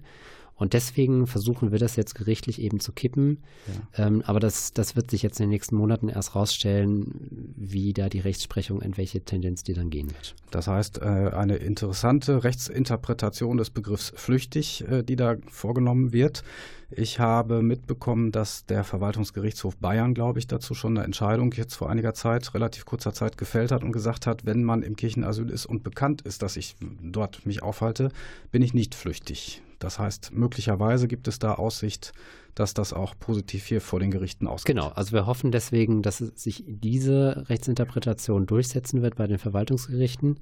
Und 0.56 0.74
deswegen 0.74 1.28
versuchen 1.28 1.72
wir 1.72 1.80
das 1.80 1.98
jetzt 1.98 2.16
gerichtlich 2.16 2.62
eben 2.62 2.80
zu 2.80 2.94
kippen. 2.94 3.44
Ja. 3.68 4.08
Ähm, 4.08 4.24
aber 4.26 4.40
das, 4.40 4.72
das 4.74 4.96
wird 4.96 5.12
sich 5.12 5.22
jetzt 5.22 5.40
in 5.40 5.46
den 5.46 5.50
nächsten 5.50 5.76
Monaten 5.76 6.08
erst 6.08 6.34
rausstellen, 6.34 7.54
wie 7.58 7.92
da 7.92 8.08
die 8.08 8.20
Rechtsprechung, 8.20 8.82
in 8.82 8.96
welche 8.96 9.22
Tendenz 9.22 9.64
die 9.64 9.74
dann 9.74 9.90
gehen 9.90 10.10
wird. 10.10 10.36
Das 10.52 10.68
heißt, 10.68 11.02
äh, 11.02 11.04
eine 11.04 11.58
interessante 11.58 12.46
Rechtsinterpretation 12.46 13.58
des 13.58 13.70
Begriffs 13.70 14.14
flüchtig, 14.16 14.86
äh, 14.88 15.04
die 15.04 15.18
da 15.18 15.36
vorgenommen 15.50 16.14
wird. 16.14 16.44
Ich 16.90 17.20
habe 17.20 17.62
mitbekommen, 17.62 18.32
dass 18.32 18.66
der 18.66 18.86
Verwaltungsgerichtshof 18.86 19.76
Bayern, 19.78 20.14
glaube 20.14 20.40
ich, 20.40 20.48
dazu 20.48 20.74
schon 20.74 20.98
eine 20.98 21.06
Entscheidung 21.06 21.52
jetzt 21.52 21.76
vor 21.76 21.90
einiger 21.90 22.14
Zeit, 22.14 22.54
relativ 22.54 22.86
kurzer 22.86 23.14
Zeit 23.14 23.38
gefällt 23.38 23.72
hat 23.72 23.84
und 23.84 23.92
gesagt 23.92 24.28
hat, 24.28 24.46
wenn 24.46 24.64
man 24.64 24.84
im 24.84 24.96
Kirchenasyl 24.96 25.50
ist 25.50 25.66
und 25.66 25.84
bekannt 25.84 26.22
ist, 26.22 26.44
dass 26.44 26.56
ich 26.56 26.76
dort 27.02 27.46
mich 27.46 27.64
aufhalte, 27.64 28.10
bin 28.52 28.62
ich 28.62 28.74
nicht 28.74 28.96
flüchtig. 28.96 29.62
Das 29.80 30.00
heißt, 30.00 30.32
möglicherweise 30.34 31.08
gibt 31.08 31.28
es 31.28 31.40
da 31.40 31.54
Aussicht, 31.56 32.14
dass 32.54 32.74
das 32.74 32.94
auch 32.94 33.16
positiv 33.20 33.66
hier 33.66 33.82
vor 33.82 34.00
den 34.00 34.12
Gerichten 34.12 34.48
ausgeht. 34.48 34.76
Genau, 34.76 34.90
also 34.90 35.12
wir 35.12 35.26
hoffen 35.26 35.52
deswegen, 35.52 36.02
dass 36.02 36.20
sich 36.20 36.64
diese 36.68 37.50
Rechtsinterpretation 37.50 38.46
durchsetzen 38.46 39.02
wird 39.02 39.16
bei 39.16 39.28
den 39.28 39.38
Verwaltungsgerichten. 39.38 40.40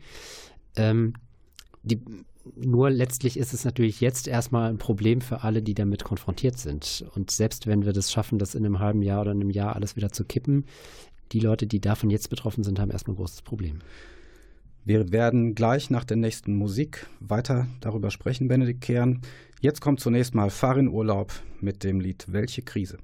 Ähm, 0.76 1.13
die, 1.82 2.00
nur 2.56 2.89
letztlich 2.89 3.38
ist 3.38 3.54
es 3.54 3.65
natürlich 3.65 4.02
jetzt 4.02 4.28
erstmal 4.28 4.69
ein 4.69 4.78
Problem 4.78 5.22
für 5.22 5.43
alle, 5.43 5.62
die 5.62 5.74
damit 5.74 6.04
konfrontiert 6.04 6.58
sind. 6.58 7.06
Und 7.15 7.32
selbst 7.32 7.67
wenn 7.67 7.86
wir 7.86 7.93
das 7.93 8.12
schaffen, 8.12 8.38
das 8.38 8.56
in 8.56 8.65
einem 8.65 8.80
halben 8.80 9.02
Jahr 9.02 9.22
oder 9.22 9.32
einem 9.32 9.50
Jahr 9.50 9.76
alles 9.76 9.96
wieder 9.96 10.12
zu 10.12 10.26
kippen, 10.26 10.65
die 11.32 11.39
Leute, 11.39 11.67
die 11.67 11.82
davon 11.82 12.10
jetzt 12.10 12.30
betroffen 12.30 12.63
sind, 12.63 12.80
haben 12.80 12.91
erstmal 12.91 13.13
ein 13.13 13.17
großes 13.17 13.41
Problem. 13.41 13.80
Wir 14.86 15.13
werden 15.13 15.56
gleich 15.56 15.89
nach 15.89 16.04
der 16.04 16.17
nächsten 16.17 16.56
Musik 16.58 17.08
weiter 17.22 17.67
darüber 17.80 18.12
sprechen, 18.12 18.50
Benedikt 18.50 18.82
Kern. 18.82 19.22
Jetzt 19.62 19.80
kommt 19.80 20.02
zunächst 20.02 20.36
mal 20.36 20.50
Farin 20.50 20.89
Urlaub 20.89 21.32
mit 21.62 21.86
dem 21.86 22.02
Lied 22.02 22.26
Welche 22.28 22.63
Krise. 22.63 22.98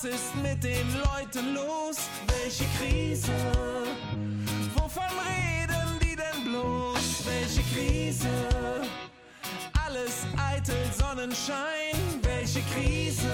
Was 0.00 0.04
ist 0.04 0.36
mit 0.36 0.62
den 0.62 0.86
Leuten 0.94 1.54
los? 1.54 1.96
Welche 2.28 2.64
Krise? 2.78 3.32
Wovon 4.76 5.02
reden 5.26 5.98
die 6.00 6.14
denn 6.14 6.44
bloß? 6.44 7.24
Welche 7.26 7.62
Krise? 7.74 8.28
Alles 9.84 10.24
eitel 10.36 10.76
Sonnenschein. 10.96 11.96
Welche 12.22 12.60
Krise? 12.72 13.28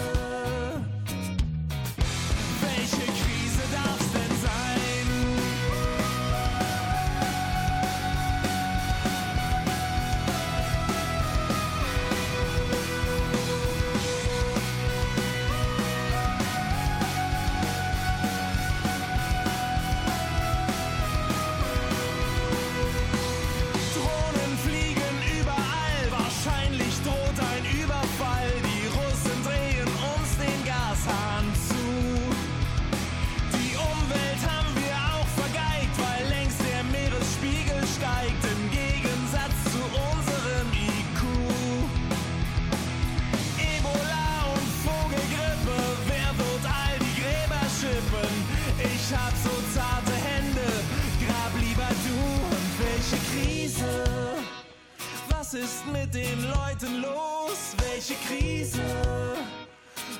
Was 55.54 55.62
ist 55.62 55.86
mit 55.86 56.12
den 56.12 56.42
Leuten 56.48 57.00
los? 57.00 57.76
Welche 57.78 58.14
Krise? 58.26 58.80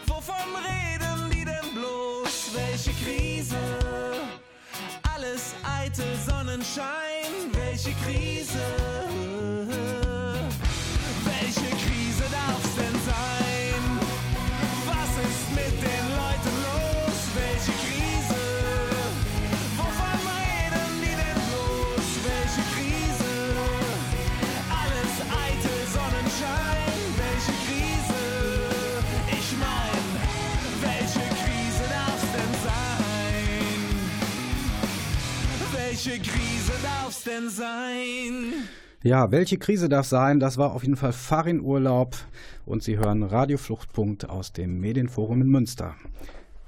Wovon 0.07 0.55
reden 0.55 1.29
die 1.29 1.44
denn 1.44 1.75
bloß? 1.75 2.53
Welche 2.55 2.92
Krise? 3.05 3.57
Alles 5.12 5.55
eitel 5.64 6.07
Sonnenschein. 6.25 7.51
Welche 7.53 7.90
Krise? 8.05 9.23
Welche 36.14 36.31
Krise 36.31 36.72
darf's 36.81 37.24
denn 37.24 37.48
sein? 37.48 38.53
Ja, 39.03 39.33
welche 39.33 39.59
Krise 39.59 39.88
darf 39.88 40.07
sein? 40.07 40.38
Das 40.38 40.59
war 40.59 40.72
auf 40.72 40.83
jeden 40.85 40.94
Fall 40.94 41.12
Farin 41.12 41.61
Urlaub 41.61 42.14
und 42.64 42.85
Sie 42.85 42.98
hören 42.98 43.24
Radiofluchtpunkt 43.24 44.31
aus 44.31 44.53
dem 44.53 44.79
Medienforum 44.79 45.42
in 45.42 45.48
Münster. 45.48 45.96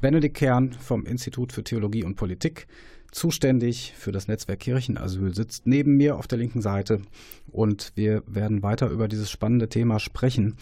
Benedikt 0.00 0.36
Kern 0.36 0.72
vom 0.72 1.06
Institut 1.06 1.52
für 1.52 1.62
Theologie 1.62 2.02
und 2.02 2.16
Politik, 2.16 2.66
zuständig 3.12 3.94
für 3.96 4.10
das 4.10 4.26
Netzwerk 4.26 4.58
Kirchenasyl, 4.58 5.32
sitzt 5.32 5.64
neben 5.68 5.96
mir 5.96 6.16
auf 6.16 6.26
der 6.26 6.38
linken 6.38 6.60
Seite 6.60 7.02
und 7.46 7.92
wir 7.94 8.24
werden 8.26 8.64
weiter 8.64 8.88
über 8.88 9.06
dieses 9.06 9.30
spannende 9.30 9.68
Thema 9.68 10.00
sprechen. 10.00 10.56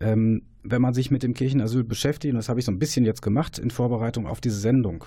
Ähm, 0.00 0.46
wenn 0.64 0.82
man 0.82 0.94
sich 0.94 1.10
mit 1.10 1.22
dem 1.22 1.34
Kirchenasyl 1.34 1.84
beschäftigt, 1.84 2.32
und 2.32 2.38
das 2.38 2.48
habe 2.48 2.60
ich 2.60 2.66
so 2.66 2.72
ein 2.72 2.78
bisschen 2.78 3.04
jetzt 3.04 3.22
gemacht 3.22 3.58
in 3.58 3.70
Vorbereitung 3.70 4.26
auf 4.26 4.40
diese 4.40 4.58
Sendung, 4.58 5.04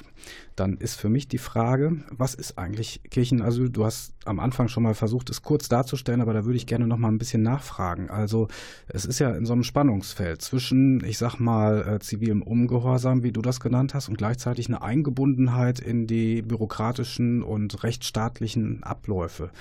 dann 0.55 0.77
ist 0.77 0.95
für 0.95 1.09
mich 1.09 1.27
die 1.27 1.37
Frage, 1.37 1.97
was 2.11 2.35
ist 2.35 2.57
eigentlich 2.57 3.01
Kirchenasyl? 3.09 3.69
Du 3.69 3.85
hast 3.85 4.13
am 4.25 4.39
Anfang 4.39 4.67
schon 4.67 4.83
mal 4.83 4.95
versucht, 4.95 5.29
es 5.29 5.41
kurz 5.41 5.69
darzustellen, 5.69 6.21
aber 6.21 6.33
da 6.33 6.45
würde 6.45 6.57
ich 6.57 6.65
gerne 6.65 6.87
noch 6.87 6.97
mal 6.97 7.09
ein 7.09 7.17
bisschen 7.17 7.41
nachfragen. 7.41 8.09
Also 8.09 8.47
es 8.87 9.05
ist 9.05 9.19
ja 9.19 9.31
in 9.31 9.45
so 9.45 9.53
einem 9.53 9.63
Spannungsfeld 9.63 10.41
zwischen, 10.41 11.03
ich 11.05 11.17
sag 11.17 11.39
mal, 11.39 11.87
äh, 11.87 11.99
zivilem 11.99 12.41
Ungehorsam, 12.41 13.23
wie 13.23 13.31
du 13.31 13.41
das 13.41 13.59
genannt 13.59 13.93
hast, 13.93 14.09
und 14.09 14.17
gleichzeitig 14.17 14.67
eine 14.67 14.81
Eingebundenheit 14.81 15.79
in 15.79 16.07
die 16.07 16.41
bürokratischen 16.41 17.43
und 17.43 17.83
rechtsstaatlichen 17.83 18.83
Abläufe. 18.83 19.51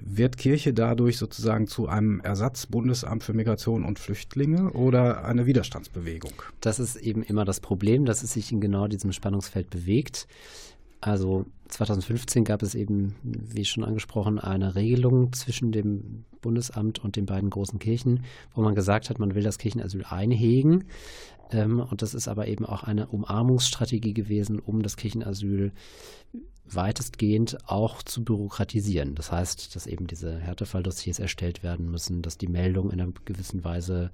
Wird 0.00 0.36
Kirche 0.36 0.72
dadurch 0.72 1.18
sozusagen 1.18 1.66
zu 1.66 1.88
einem 1.88 2.20
Ersatzbundesamt 2.20 3.24
für 3.24 3.32
Migration 3.32 3.84
und 3.84 3.98
Flüchtlinge 3.98 4.72
oder 4.72 5.24
eine 5.24 5.41
Widerstandsbewegung? 5.46 6.32
Das 6.60 6.78
ist 6.78 6.96
eben 6.96 7.22
immer 7.22 7.44
das 7.44 7.60
Problem, 7.60 8.04
dass 8.04 8.22
es 8.22 8.32
sich 8.32 8.52
in 8.52 8.60
genau 8.60 8.88
diesem 8.88 9.12
Spannungsfeld 9.12 9.70
bewegt. 9.70 10.26
Also 11.00 11.46
2015 11.68 12.44
gab 12.44 12.62
es 12.62 12.76
eben, 12.76 13.16
wie 13.22 13.64
schon 13.64 13.82
angesprochen, 13.82 14.38
eine 14.38 14.76
Regelung 14.76 15.32
zwischen 15.32 15.72
dem 15.72 16.24
Bundesamt 16.40 17.02
und 17.02 17.16
den 17.16 17.26
beiden 17.26 17.50
großen 17.50 17.78
Kirchen, 17.80 18.24
wo 18.54 18.62
man 18.62 18.74
gesagt 18.74 19.10
hat, 19.10 19.18
man 19.18 19.34
will 19.34 19.42
das 19.42 19.58
Kirchenasyl 19.58 20.04
einhegen. 20.04 20.84
Ähm, 21.50 21.80
und 21.80 22.02
das 22.02 22.14
ist 22.14 22.28
aber 22.28 22.46
eben 22.46 22.64
auch 22.64 22.84
eine 22.84 23.08
Umarmungsstrategie 23.08 24.14
gewesen, 24.14 24.60
um 24.60 24.82
das 24.82 24.96
Kirchenasyl 24.96 25.72
weitestgehend 26.74 27.58
auch 27.68 28.02
zu 28.02 28.24
bürokratisieren. 28.24 29.14
Das 29.14 29.32
heißt, 29.32 29.74
dass 29.74 29.86
eben 29.86 30.06
diese 30.06 30.38
Härtefalldossiers 30.38 31.18
erstellt 31.18 31.62
werden 31.62 31.90
müssen, 31.90 32.22
dass 32.22 32.38
die 32.38 32.48
Meldung 32.48 32.90
in 32.90 33.00
einer 33.00 33.12
gewissen 33.24 33.64
Weise 33.64 34.10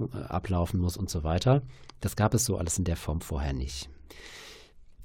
äh, 0.00 0.16
ablaufen 0.24 0.80
muss 0.80 0.96
und 0.96 1.10
so 1.10 1.24
weiter. 1.24 1.62
Das 2.00 2.16
gab 2.16 2.34
es 2.34 2.44
so 2.44 2.56
alles 2.56 2.78
in 2.78 2.84
der 2.84 2.96
Form 2.96 3.20
vorher 3.20 3.52
nicht. 3.52 3.88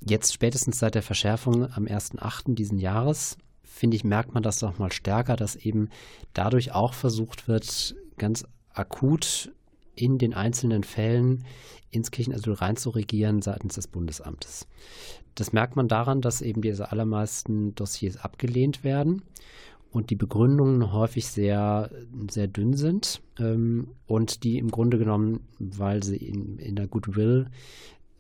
Jetzt 0.02 0.34
spätestens 0.34 0.80
seit 0.80 0.96
der 0.96 1.04
Verschärfung 1.04 1.72
am 1.72 1.86
1.8. 1.86 2.56
diesen 2.56 2.78
Jahres, 2.78 3.38
finde 3.64 3.98
ich, 3.98 4.04
merkt 4.04 4.34
man 4.34 4.44
das 4.44 4.62
noch 4.62 4.80
mal 4.80 4.92
stärker, 4.92 5.36
dass 5.36 5.56
eben 5.56 5.90
dadurch 6.34 6.72
auch 6.72 6.94
versucht 6.94 7.48
wird, 7.48 7.96
ganz 8.18 8.46
akut 8.74 9.52
in 9.96 10.18
den 10.18 10.34
einzelnen 10.34 10.84
Fällen 10.84 11.44
ins 11.92 12.12
Kirchenasyl 12.12 12.54
reinzuregieren 12.54 13.42
seitens 13.42 13.76
des 13.76 13.88
Bundesamtes. 13.88 14.68
Das 15.36 15.54
merkt 15.54 15.76
man 15.76 15.88
daran, 15.88 16.22
dass 16.22 16.42
eben 16.42 16.62
diese 16.62 16.92
allermeisten 16.92 17.76
Dossiers 17.76 18.18
abgelehnt 18.18 18.84
werden 18.84 19.22
und 19.92 20.10
die 20.10 20.16
Begründungen 20.16 20.92
häufig 20.92 21.28
sehr, 21.28 21.90
sehr 22.30 22.48
dünn 22.48 22.74
sind 22.74 23.22
ähm, 23.40 23.90
und 24.06 24.44
die 24.44 24.58
im 24.58 24.70
Grunde 24.70 24.98
genommen, 24.98 25.48
weil 25.60 26.04
sie 26.04 26.18
in, 26.18 26.58
in 26.60 26.76
der 26.76 26.88
Goodwill 26.88 27.48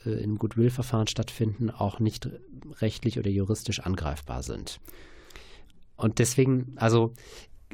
äh, 0.05 0.11
in 0.11 0.37
Goodwill-Verfahren 0.37 1.07
stattfinden, 1.07 1.69
auch 1.69 1.99
nicht 1.99 2.29
rechtlich 2.79 3.19
oder 3.19 3.29
juristisch 3.29 3.81
angreifbar 3.81 4.43
sind. 4.43 4.79
Und 5.95 6.19
deswegen, 6.19 6.73
also 6.77 7.13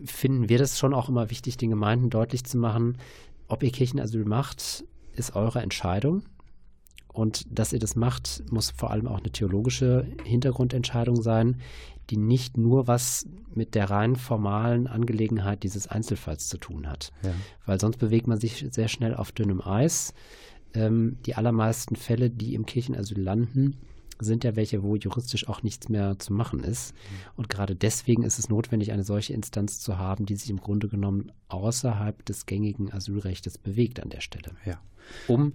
finden 0.03 0.49
wir 0.49 0.57
das 0.57 0.79
schon 0.79 0.93
auch 0.93 1.09
immer 1.09 1.29
wichtig, 1.29 1.57
den 1.57 1.69
Gemeinden 1.69 2.09
deutlich 2.09 2.43
zu 2.43 2.57
machen, 2.57 2.97
ob 3.47 3.63
ihr 3.63 3.71
Kirchenasyl 3.71 4.25
macht, 4.25 4.83
ist 5.13 5.35
eure 5.35 5.61
Entscheidung. 5.61 6.23
Und 7.15 7.45
dass 7.49 7.71
ihr 7.71 7.79
das 7.79 7.95
macht, 7.95 8.43
muss 8.51 8.71
vor 8.71 8.91
allem 8.91 9.07
auch 9.07 9.19
eine 9.19 9.31
theologische 9.31 10.05
Hintergrundentscheidung 10.25 11.21
sein, 11.21 11.61
die 12.09 12.17
nicht 12.17 12.57
nur 12.57 12.87
was 12.87 13.25
mit 13.53 13.73
der 13.73 13.89
rein 13.89 14.17
formalen 14.17 14.85
Angelegenheit 14.85 15.63
dieses 15.63 15.87
Einzelfalls 15.87 16.49
zu 16.49 16.57
tun 16.57 16.89
hat. 16.89 17.13
Ja. 17.23 17.31
Weil 17.65 17.79
sonst 17.79 17.99
bewegt 17.99 18.27
man 18.27 18.37
sich 18.37 18.67
sehr 18.69 18.89
schnell 18.89 19.15
auf 19.15 19.31
dünnem 19.31 19.61
Eis. 19.61 20.13
Ähm, 20.73 21.15
die 21.25 21.35
allermeisten 21.35 21.95
Fälle, 21.95 22.29
die 22.29 22.53
im 22.53 22.65
Kirchenasyl 22.65 23.21
landen, 23.21 23.77
sind 24.19 24.43
ja 24.43 24.57
welche, 24.57 24.83
wo 24.83 24.97
juristisch 24.97 25.47
auch 25.47 25.63
nichts 25.63 25.87
mehr 25.87 26.19
zu 26.19 26.33
machen 26.33 26.65
ist. 26.65 26.93
Mhm. 26.93 26.97
Und 27.37 27.49
gerade 27.49 27.77
deswegen 27.77 28.23
ist 28.23 28.39
es 28.39 28.49
notwendig, 28.49 28.91
eine 28.91 29.05
solche 29.05 29.33
Instanz 29.33 29.79
zu 29.79 29.97
haben, 29.97 30.25
die 30.25 30.35
sich 30.35 30.49
im 30.49 30.59
Grunde 30.59 30.89
genommen 30.89 31.31
außerhalb 31.47 32.25
des 32.25 32.45
gängigen 32.45 32.91
Asylrechts 32.91 33.57
bewegt 33.57 34.01
an 34.01 34.09
der 34.09 34.21
Stelle. 34.21 34.51
Ja. 34.65 34.81
Um 35.27 35.53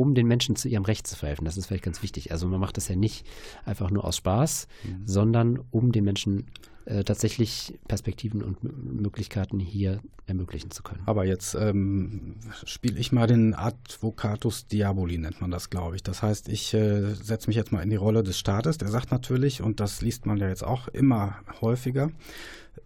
um 0.00 0.14
den 0.14 0.26
Menschen 0.26 0.56
zu 0.56 0.66
ihrem 0.66 0.84
Recht 0.84 1.06
zu 1.06 1.14
verhelfen. 1.14 1.44
Das 1.44 1.58
ist 1.58 1.66
vielleicht 1.66 1.84
ganz 1.84 2.02
wichtig. 2.02 2.32
Also 2.32 2.46
man 2.46 2.58
macht 2.58 2.78
das 2.78 2.88
ja 2.88 2.96
nicht 2.96 3.26
einfach 3.66 3.90
nur 3.90 4.04
aus 4.04 4.16
Spaß, 4.16 4.66
mhm. 4.82 5.06
sondern 5.06 5.60
um 5.70 5.92
den 5.92 6.04
Menschen 6.04 6.46
äh, 6.86 7.04
tatsächlich 7.04 7.78
Perspektiven 7.86 8.42
und 8.42 8.64
M 8.64 8.96
Möglichkeiten 9.02 9.58
hier 9.58 10.00
ermöglichen 10.26 10.70
zu 10.70 10.82
können. 10.82 11.02
Aber 11.04 11.26
jetzt 11.26 11.54
ähm, 11.54 12.36
spiele 12.64 12.98
ich 12.98 13.12
mal 13.12 13.26
den 13.26 13.54
Advocatus 13.54 14.68
Diaboli, 14.68 15.18
nennt 15.18 15.42
man 15.42 15.50
das, 15.50 15.68
glaube 15.68 15.96
ich. 15.96 16.02
Das 16.02 16.22
heißt, 16.22 16.48
ich 16.48 16.72
äh, 16.72 17.12
setze 17.12 17.48
mich 17.48 17.56
jetzt 17.56 17.70
mal 17.70 17.82
in 17.82 17.90
die 17.90 17.96
Rolle 17.96 18.22
des 18.22 18.38
Staates. 18.38 18.78
Der 18.78 18.88
sagt 18.88 19.10
natürlich, 19.10 19.60
und 19.60 19.80
das 19.80 20.00
liest 20.00 20.24
man 20.24 20.38
ja 20.38 20.48
jetzt 20.48 20.64
auch 20.64 20.88
immer 20.88 21.36
häufiger, 21.60 22.10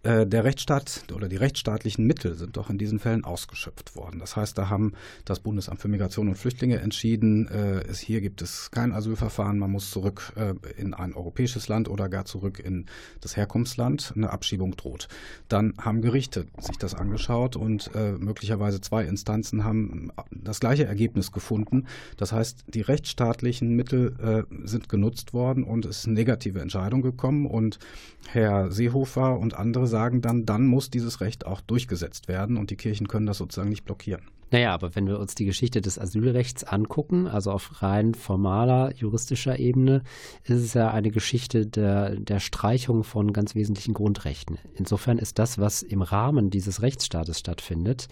äh, 0.05 0.27
der 0.27 0.43
Rechtsstaat 0.43 1.05
oder 1.13 1.27
die 1.27 1.35
rechtsstaatlichen 1.35 2.05
Mittel 2.05 2.35
sind 2.35 2.57
doch 2.57 2.69
in 2.69 2.77
diesen 2.77 2.99
Fällen 2.99 3.23
ausgeschöpft 3.23 3.95
worden. 3.95 4.19
Das 4.19 4.35
heißt, 4.35 4.57
da 4.57 4.69
haben 4.69 4.93
das 5.25 5.39
Bundesamt 5.39 5.81
für 5.81 5.87
Migration 5.87 6.27
und 6.27 6.35
Flüchtlinge 6.35 6.79
entschieden, 6.79 7.47
äh, 7.47 7.81
es, 7.87 7.99
hier 7.99 8.21
gibt 8.21 8.41
es 8.41 8.69
kein 8.69 8.91
Asylverfahren, 8.91 9.57
man 9.57 9.71
muss 9.71 9.89
zurück 9.89 10.33
äh, 10.35 10.53
in 10.79 10.93
ein 10.93 11.13
europäisches 11.13 11.67
Land 11.67 11.89
oder 11.89 12.07
gar 12.07 12.25
zurück 12.25 12.59
in 12.59 12.85
das 13.21 13.35
Herkunftsland, 13.35 14.13
eine 14.15 14.29
Abschiebung 14.29 14.75
droht. 14.75 15.07
Dann 15.49 15.73
haben 15.79 16.01
Gerichte 16.01 16.45
sich 16.59 16.77
das 16.77 16.93
angeschaut 16.93 17.55
und 17.55 17.89
äh, 17.95 18.11
möglicherweise 18.11 18.81
zwei 18.81 19.05
Instanzen 19.05 19.63
haben 19.63 20.11
das 20.29 20.59
gleiche 20.59 20.85
Ergebnis 20.85 21.31
gefunden. 21.31 21.87
Das 22.17 22.31
heißt, 22.31 22.65
die 22.67 22.81
rechtsstaatlichen 22.81 23.75
Mittel 23.75 24.45
äh, 24.51 24.67
sind 24.67 24.87
genutzt 24.89 25.33
worden 25.33 25.63
und 25.63 25.85
es 25.85 25.99
ist 25.99 26.05
eine 26.05 26.15
negative 26.15 26.61
Entscheidung 26.61 27.01
gekommen 27.01 27.45
und 27.47 27.79
Herr 28.27 28.71
Seehofer 28.71 29.39
und 29.39 29.55
andere 29.55 29.74
sagen 29.83 30.21
dann, 30.21 30.45
dann 30.45 30.65
muss 30.65 30.89
dieses 30.89 31.19
Recht 31.21 31.45
auch 31.45 31.61
durchgesetzt 31.61 32.27
werden 32.27 32.57
und 32.57 32.69
die 32.69 32.77
Kirchen 32.77 33.07
können 33.07 33.25
das 33.25 33.37
sozusagen 33.37 33.69
nicht 33.69 33.83
blockieren. 33.83 34.21
Naja, 34.51 34.73
aber 34.73 34.95
wenn 34.95 35.07
wir 35.07 35.19
uns 35.19 35.35
die 35.35 35.45
Geschichte 35.45 35.81
des 35.81 35.99
Asylrechts 35.99 36.63
angucken, 36.63 37.27
also 37.27 37.51
auf 37.51 37.81
rein 37.81 38.13
formaler, 38.13 38.93
juristischer 38.95 39.59
Ebene, 39.59 40.03
ist 40.43 40.61
es 40.61 40.73
ja 40.75 40.91
eine 40.91 41.09
Geschichte 41.09 41.65
der, 41.65 42.15
der 42.15 42.39
Streichung 42.39 43.03
von 43.03 43.33
ganz 43.33 43.55
wesentlichen 43.55 43.93
Grundrechten. 43.93 44.59
Insofern 44.75 45.17
ist 45.17 45.39
das, 45.39 45.57
was 45.57 45.81
im 45.81 46.01
Rahmen 46.01 46.51
dieses 46.51 46.81
Rechtsstaates 46.81 47.39
stattfindet, 47.39 48.07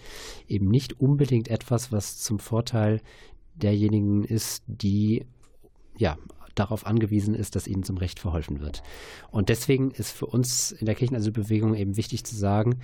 eben 0.48 0.68
nicht 0.68 1.00
unbedingt 1.00 1.48
etwas, 1.48 1.92
was 1.92 2.18
zum 2.18 2.40
Vorteil 2.40 3.00
derjenigen 3.54 4.24
ist, 4.24 4.64
die 4.66 5.24
ja, 5.96 6.18
darauf 6.54 6.86
angewiesen 6.86 7.34
ist, 7.34 7.56
dass 7.56 7.66
ihnen 7.66 7.82
zum 7.82 7.96
Recht 7.96 8.18
verholfen 8.20 8.60
wird. 8.60 8.82
Und 9.30 9.48
deswegen 9.48 9.90
ist 9.90 10.12
für 10.12 10.26
uns 10.26 10.72
in 10.72 10.86
der 10.86 10.94
Kirchenasylbewegung 10.94 11.74
eben 11.74 11.96
wichtig 11.96 12.24
zu 12.24 12.36
sagen, 12.36 12.80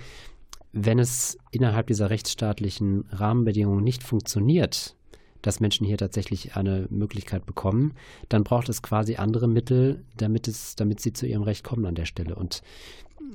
wenn 0.73 0.99
es 0.99 1.37
innerhalb 1.51 1.87
dieser 1.87 2.09
rechtsstaatlichen 2.09 3.05
Rahmenbedingungen 3.11 3.83
nicht 3.83 4.03
funktioniert, 4.03 4.95
dass 5.41 5.59
Menschen 5.59 5.85
hier 5.85 5.97
tatsächlich 5.97 6.55
eine 6.55 6.87
Möglichkeit 6.89 7.45
bekommen, 7.45 7.93
dann 8.29 8.43
braucht 8.43 8.69
es 8.69 8.81
quasi 8.81 9.15
andere 9.15 9.47
Mittel, 9.47 10.03
damit 10.15 10.47
es, 10.47 10.75
damit 10.75 10.99
sie 10.99 11.13
zu 11.13 11.25
ihrem 11.25 11.43
Recht 11.43 11.63
kommen 11.63 11.85
an 11.85 11.95
der 11.95 12.05
Stelle. 12.05 12.35
Und 12.35 12.61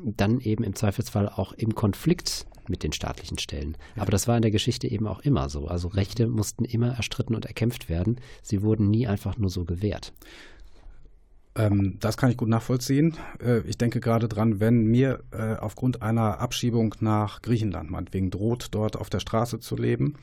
dann 0.05 0.41
eben 0.41 0.65
im 0.65 0.75
Zweifelsfall 0.75 1.29
auch 1.29 1.53
im 1.53 1.75
Konflikt 1.75 2.47
mit 2.69 2.83
den 2.83 2.93
staatlichen 2.93 3.39
Stellen. 3.39 3.77
Aber 3.97 4.11
das 4.11 4.29
war 4.29 4.37
in 4.37 4.43
der 4.43 4.51
Geschichte 4.51 4.89
eben 4.89 5.07
auch 5.07 5.21
immer 5.21 5.49
so. 5.49 5.67
Also 5.67 5.89
Rechte 5.89 6.27
mussten 6.27 6.65
immer 6.65 6.97
erstritten 6.97 7.35
und 7.35 7.47
erkämpft 7.47 7.89
werden. 7.89 8.21
Sie 8.43 8.63
wurden 8.63 8.91
nie 8.91 9.07
einfach 9.07 9.37
nur 9.39 9.51
so 9.51 9.65
gewährt. 9.65 10.13
Ähm, 11.57 11.97
das 12.01 12.17
kann 12.17 12.31
ich 12.31 12.37
gut 12.37 12.49
nachvollziehen. 12.49 13.17
Äh, 13.43 13.61
ich 13.61 13.79
denke 13.79 14.01
gerade 14.01 14.29
dran, 14.29 14.61
wenn 14.61 14.87
mir 14.87 15.21
äh, 15.33 15.55
aufgrund 15.55 16.03
einer 16.03 16.39
Abschiebung 16.41 16.95
nach 17.01 17.43
Griechenland 17.43 17.91
meinetwegen 17.91 18.31
droht, 18.31 18.69
dort 18.73 18.97
auf 18.97 19.11
der 19.11 19.21
Straße 19.21 19.59
zu 19.59 19.77
leben 19.77 20.15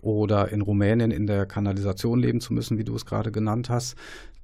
oder 0.00 0.50
in 0.50 0.60
Rumänien 0.60 1.10
in 1.10 1.26
der 1.26 1.46
Kanalisation 1.46 2.20
leben 2.20 2.40
zu 2.40 2.52
müssen, 2.52 2.78
wie 2.78 2.84
du 2.84 2.94
es 2.94 3.06
gerade 3.06 3.32
genannt 3.32 3.68
hast, 3.68 3.96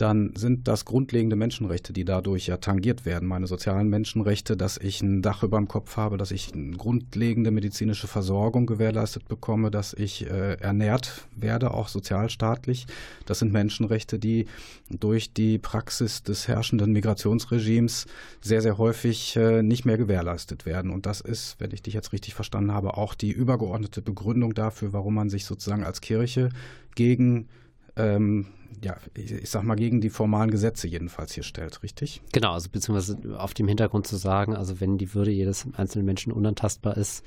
dann 0.02 0.34
sind 0.34 0.66
das 0.66 0.84
grundlegende 0.84 1.36
Menschenrechte, 1.36 1.92
die 1.92 2.04
dadurch 2.04 2.48
ja 2.48 2.56
tangiert 2.56 3.06
werden. 3.06 3.28
Meine 3.28 3.46
sozialen 3.46 3.88
Menschenrechte, 3.88 4.56
dass 4.56 4.76
ich 4.76 5.00
ein 5.00 5.22
Dach 5.22 5.44
über 5.44 5.58
dem 5.58 5.68
Kopf 5.68 5.96
habe, 5.96 6.16
dass 6.16 6.32
ich 6.32 6.52
eine 6.52 6.76
grundlegende 6.76 7.52
medizinische 7.52 8.08
Versorgung 8.08 8.66
gewährleistet 8.66 9.28
bekomme, 9.28 9.70
dass 9.70 9.94
ich 9.94 10.28
äh, 10.28 10.54
ernährt 10.54 11.28
werde, 11.36 11.72
auch 11.72 11.86
sozialstaatlich. 11.86 12.86
Das 13.26 13.38
sind 13.38 13.52
Menschenrechte, 13.52 14.18
die 14.18 14.46
durch 14.90 15.32
die 15.32 15.58
Praxis 15.58 16.24
des 16.24 16.48
herrschenden 16.48 16.90
Migrationsregimes 16.92 18.06
sehr, 18.40 18.60
sehr 18.60 18.78
häufig 18.78 19.36
äh, 19.36 19.62
nicht 19.62 19.84
mehr 19.84 19.98
gewährleistet 19.98 20.66
werden. 20.66 20.90
Und 20.90 21.06
das 21.06 21.20
ist, 21.20 21.60
wenn 21.60 21.70
ich 21.70 21.82
dich 21.82 21.94
jetzt 21.94 22.12
richtig 22.12 22.34
verstanden 22.34 22.72
habe, 22.72 22.96
auch 22.96 23.14
die 23.14 23.30
übergeordnete 23.30 24.02
Begründung 24.02 24.52
dafür, 24.52 24.92
warum 24.92 25.14
man 25.14 25.30
sich 25.30 25.44
sozusagen 25.44 25.84
als 25.84 26.00
Kirche 26.00 26.48
gegen 26.96 27.46
ähm, 27.94 28.46
ja, 28.84 28.96
ich 29.14 29.48
sag 29.48 29.62
mal, 29.62 29.76
gegen 29.76 30.00
die 30.00 30.10
formalen 30.10 30.50
Gesetze 30.50 30.88
jedenfalls 30.88 31.32
hier 31.32 31.42
stellt, 31.42 31.82
richtig? 31.82 32.20
Genau, 32.32 32.52
also 32.52 32.68
beziehungsweise 32.70 33.38
auf 33.38 33.54
dem 33.54 33.68
Hintergrund 33.68 34.06
zu 34.06 34.16
sagen, 34.16 34.56
also 34.56 34.80
wenn 34.80 34.98
die 34.98 35.14
Würde 35.14 35.30
jedes 35.30 35.66
einzelnen 35.74 36.04
Menschen 36.04 36.32
unantastbar 36.32 36.96
ist, 36.96 37.24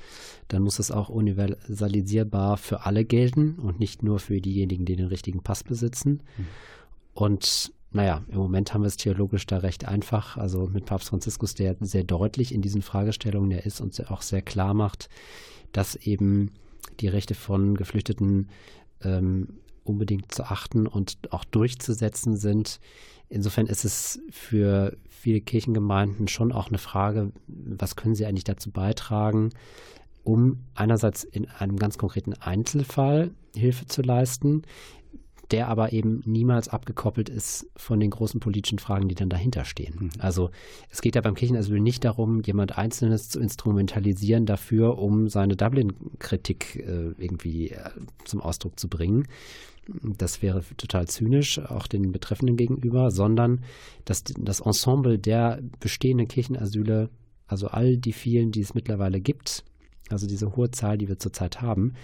dann 0.48 0.62
muss 0.62 0.78
es 0.78 0.90
auch 0.90 1.08
universalisierbar 1.08 2.58
für 2.58 2.84
alle 2.84 3.04
gelten 3.04 3.58
und 3.58 3.80
nicht 3.80 4.02
nur 4.02 4.18
für 4.18 4.40
diejenigen, 4.40 4.84
die 4.84 4.96
den 4.96 5.06
richtigen 5.06 5.42
Pass 5.42 5.64
besitzen. 5.64 6.22
Hm. 6.36 6.46
Und 7.14 7.72
naja, 7.92 8.22
im 8.28 8.36
Moment 8.36 8.74
haben 8.74 8.82
wir 8.82 8.88
es 8.88 8.98
theologisch 8.98 9.46
da 9.46 9.58
recht 9.58 9.88
einfach. 9.88 10.36
Also 10.36 10.66
mit 10.66 10.84
Papst 10.84 11.08
Franziskus, 11.08 11.54
der 11.54 11.76
sehr 11.80 12.04
deutlich 12.04 12.52
in 12.52 12.60
diesen 12.60 12.82
Fragestellungen 12.82 13.50
der 13.50 13.64
ist 13.64 13.80
und 13.80 14.10
auch 14.10 14.20
sehr 14.20 14.42
klar 14.42 14.74
macht, 14.74 15.08
dass 15.72 15.96
eben 15.96 16.52
die 17.00 17.08
Rechte 17.08 17.34
von 17.34 17.74
Geflüchteten 17.74 18.48
ähm, 19.02 19.60
unbedingt 19.86 20.32
zu 20.32 20.44
achten 20.44 20.86
und 20.86 21.18
auch 21.30 21.44
durchzusetzen 21.44 22.36
sind. 22.36 22.80
Insofern 23.28 23.66
ist 23.66 23.84
es 23.84 24.20
für 24.30 24.96
viele 25.08 25.40
Kirchengemeinden 25.40 26.28
schon 26.28 26.52
auch 26.52 26.68
eine 26.68 26.78
Frage, 26.78 27.32
was 27.46 27.96
können 27.96 28.14
sie 28.14 28.26
eigentlich 28.26 28.44
dazu 28.44 28.70
beitragen, 28.70 29.50
um 30.22 30.60
einerseits 30.74 31.24
in 31.24 31.48
einem 31.48 31.76
ganz 31.76 31.98
konkreten 31.98 32.34
Einzelfall 32.34 33.32
Hilfe 33.54 33.86
zu 33.86 34.02
leisten, 34.02 34.62
der 35.50 35.68
aber 35.68 35.92
eben 35.92 36.22
niemals 36.24 36.68
abgekoppelt 36.68 37.28
ist 37.28 37.68
von 37.76 38.00
den 38.00 38.10
großen 38.10 38.40
politischen 38.40 38.78
Fragen, 38.78 39.08
die 39.08 39.14
dann 39.14 39.28
dahinter 39.28 39.64
stehen. 39.64 39.96
Mhm. 39.98 40.10
Also 40.18 40.50
es 40.90 41.00
geht 41.00 41.14
ja 41.14 41.20
beim 41.20 41.34
Kirchenasyl 41.34 41.80
nicht 41.80 42.04
darum, 42.04 42.42
jemand 42.42 42.76
Einzelnes 42.76 43.28
zu 43.28 43.40
instrumentalisieren 43.40 44.46
dafür, 44.46 44.98
um 44.98 45.28
seine 45.28 45.56
Dublin-Kritik 45.56 46.76
äh, 46.76 47.12
irgendwie 47.16 47.70
äh, 47.70 47.90
zum 48.24 48.40
Ausdruck 48.40 48.78
zu 48.78 48.88
bringen. 48.88 49.28
Das 50.02 50.42
wäre 50.42 50.62
total 50.76 51.06
zynisch, 51.06 51.58
auch 51.58 51.86
den 51.86 52.10
Betreffenden 52.12 52.56
gegenüber, 52.56 53.10
sondern 53.10 53.62
dass 54.04 54.24
das 54.24 54.60
Ensemble 54.60 55.18
der 55.18 55.60
bestehenden 55.80 56.28
Kirchenasyle, 56.28 57.08
also 57.46 57.68
all 57.68 57.96
die 57.96 58.12
vielen, 58.12 58.50
die 58.50 58.60
es 58.60 58.74
mittlerweile 58.74 59.20
gibt, 59.20 59.64
also 60.08 60.26
diese 60.26 60.54
hohe 60.56 60.70
Zahl, 60.70 60.98
die 60.98 61.08
wir 61.08 61.18
zurzeit 61.18 61.62
haben, 61.62 61.94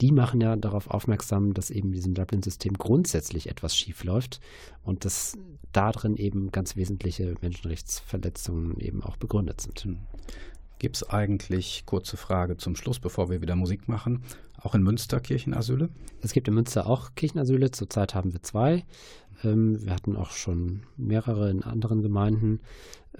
die 0.00 0.10
machen 0.10 0.40
ja 0.40 0.56
darauf 0.56 0.88
aufmerksam, 0.88 1.54
dass 1.54 1.70
eben 1.70 1.92
diesem 1.92 2.14
Dublin-System 2.14 2.74
grundsätzlich 2.74 3.48
etwas 3.48 3.76
schief 3.76 4.02
läuft 4.04 4.40
und 4.82 5.04
dass 5.04 5.38
darin 5.72 6.16
eben 6.16 6.50
ganz 6.50 6.76
wesentliche 6.76 7.34
Menschenrechtsverletzungen 7.40 8.78
eben 8.80 9.02
auch 9.02 9.16
begründet 9.16 9.60
sind. 9.60 9.84
Hm. 9.84 9.98
Gibt 10.78 10.96
es 10.96 11.08
eigentlich, 11.08 11.84
kurze 11.86 12.16
Frage 12.16 12.56
zum 12.56 12.74
Schluss, 12.74 12.98
bevor 12.98 13.30
wir 13.30 13.40
wieder 13.40 13.54
Musik 13.54 13.88
machen, 13.88 14.24
auch 14.62 14.74
in 14.74 14.82
Münster 14.82 15.20
Kirchenasyle? 15.20 15.88
Es 16.20 16.32
gibt 16.32 16.48
in 16.48 16.54
Münster 16.54 16.86
auch 16.86 17.14
Kirchenasyle. 17.14 17.70
Zurzeit 17.70 18.14
haben 18.14 18.32
wir 18.32 18.42
zwei. 18.42 18.84
Ähm, 19.44 19.84
wir 19.84 19.92
hatten 19.92 20.16
auch 20.16 20.30
schon 20.30 20.82
mehrere 20.96 21.50
in 21.50 21.62
anderen 21.62 22.02
Gemeinden. 22.02 22.60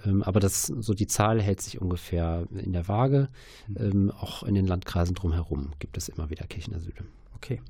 Ähm, 0.05 0.23
aber 0.23 0.39
das, 0.39 0.67
so 0.67 0.93
die 0.93 1.07
Zahl 1.07 1.41
hält 1.41 1.61
sich 1.61 1.81
ungefähr 1.81 2.47
in 2.51 2.73
der 2.73 2.87
Waage. 2.87 3.29
Mhm. 3.67 3.77
Ähm, 3.77 4.11
auch 4.11 4.43
in 4.43 4.55
den 4.55 4.67
Landkreisen 4.67 5.15
drumherum 5.15 5.71
gibt 5.79 5.97
es 5.97 6.09
immer 6.09 6.29
wieder 6.29 6.45
Kirchenasyle. 6.47 7.05
Okay. 7.35 7.61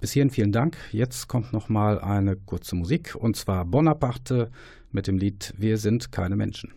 Bis 0.00 0.12
hierhin 0.12 0.30
vielen 0.30 0.52
Dank. 0.52 0.76
Jetzt 0.92 1.28
kommt 1.28 1.52
noch 1.52 1.68
mal 1.68 1.98
eine 1.98 2.36
kurze 2.36 2.76
Musik 2.76 3.16
und 3.18 3.36
zwar 3.36 3.64
Bonaparte 3.64 4.50
mit 4.92 5.06
dem 5.06 5.18
Lied 5.18 5.54
Wir 5.56 5.78
sind 5.78 6.12
keine 6.12 6.36
Menschen. 6.36 6.72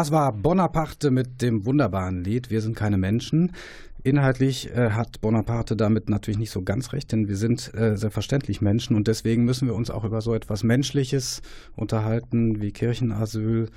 Das 0.00 0.12
war 0.12 0.32
Bonaparte 0.32 1.10
mit 1.10 1.42
dem 1.42 1.66
wunderbaren 1.66 2.24
Lied 2.24 2.48
Wir 2.48 2.62
sind 2.62 2.74
keine 2.74 2.96
Menschen. 2.96 3.52
Inhaltlich 4.02 4.70
äh, 4.70 4.92
hat 4.92 5.20
Bonaparte 5.20 5.76
damit 5.76 6.08
natürlich 6.08 6.38
nicht 6.38 6.50
so 6.50 6.62
ganz 6.62 6.94
recht, 6.94 7.12
denn 7.12 7.28
wir 7.28 7.36
sind 7.36 7.74
äh, 7.74 7.98
selbstverständlich 7.98 8.62
Menschen 8.62 8.96
und 8.96 9.08
deswegen 9.08 9.44
müssen 9.44 9.68
wir 9.68 9.74
uns 9.74 9.90
auch 9.90 10.04
über 10.04 10.22
so 10.22 10.34
etwas 10.34 10.62
Menschliches 10.62 11.42
unterhalten 11.76 12.62
wie 12.62 12.72
Kirchenasyl 12.72 13.68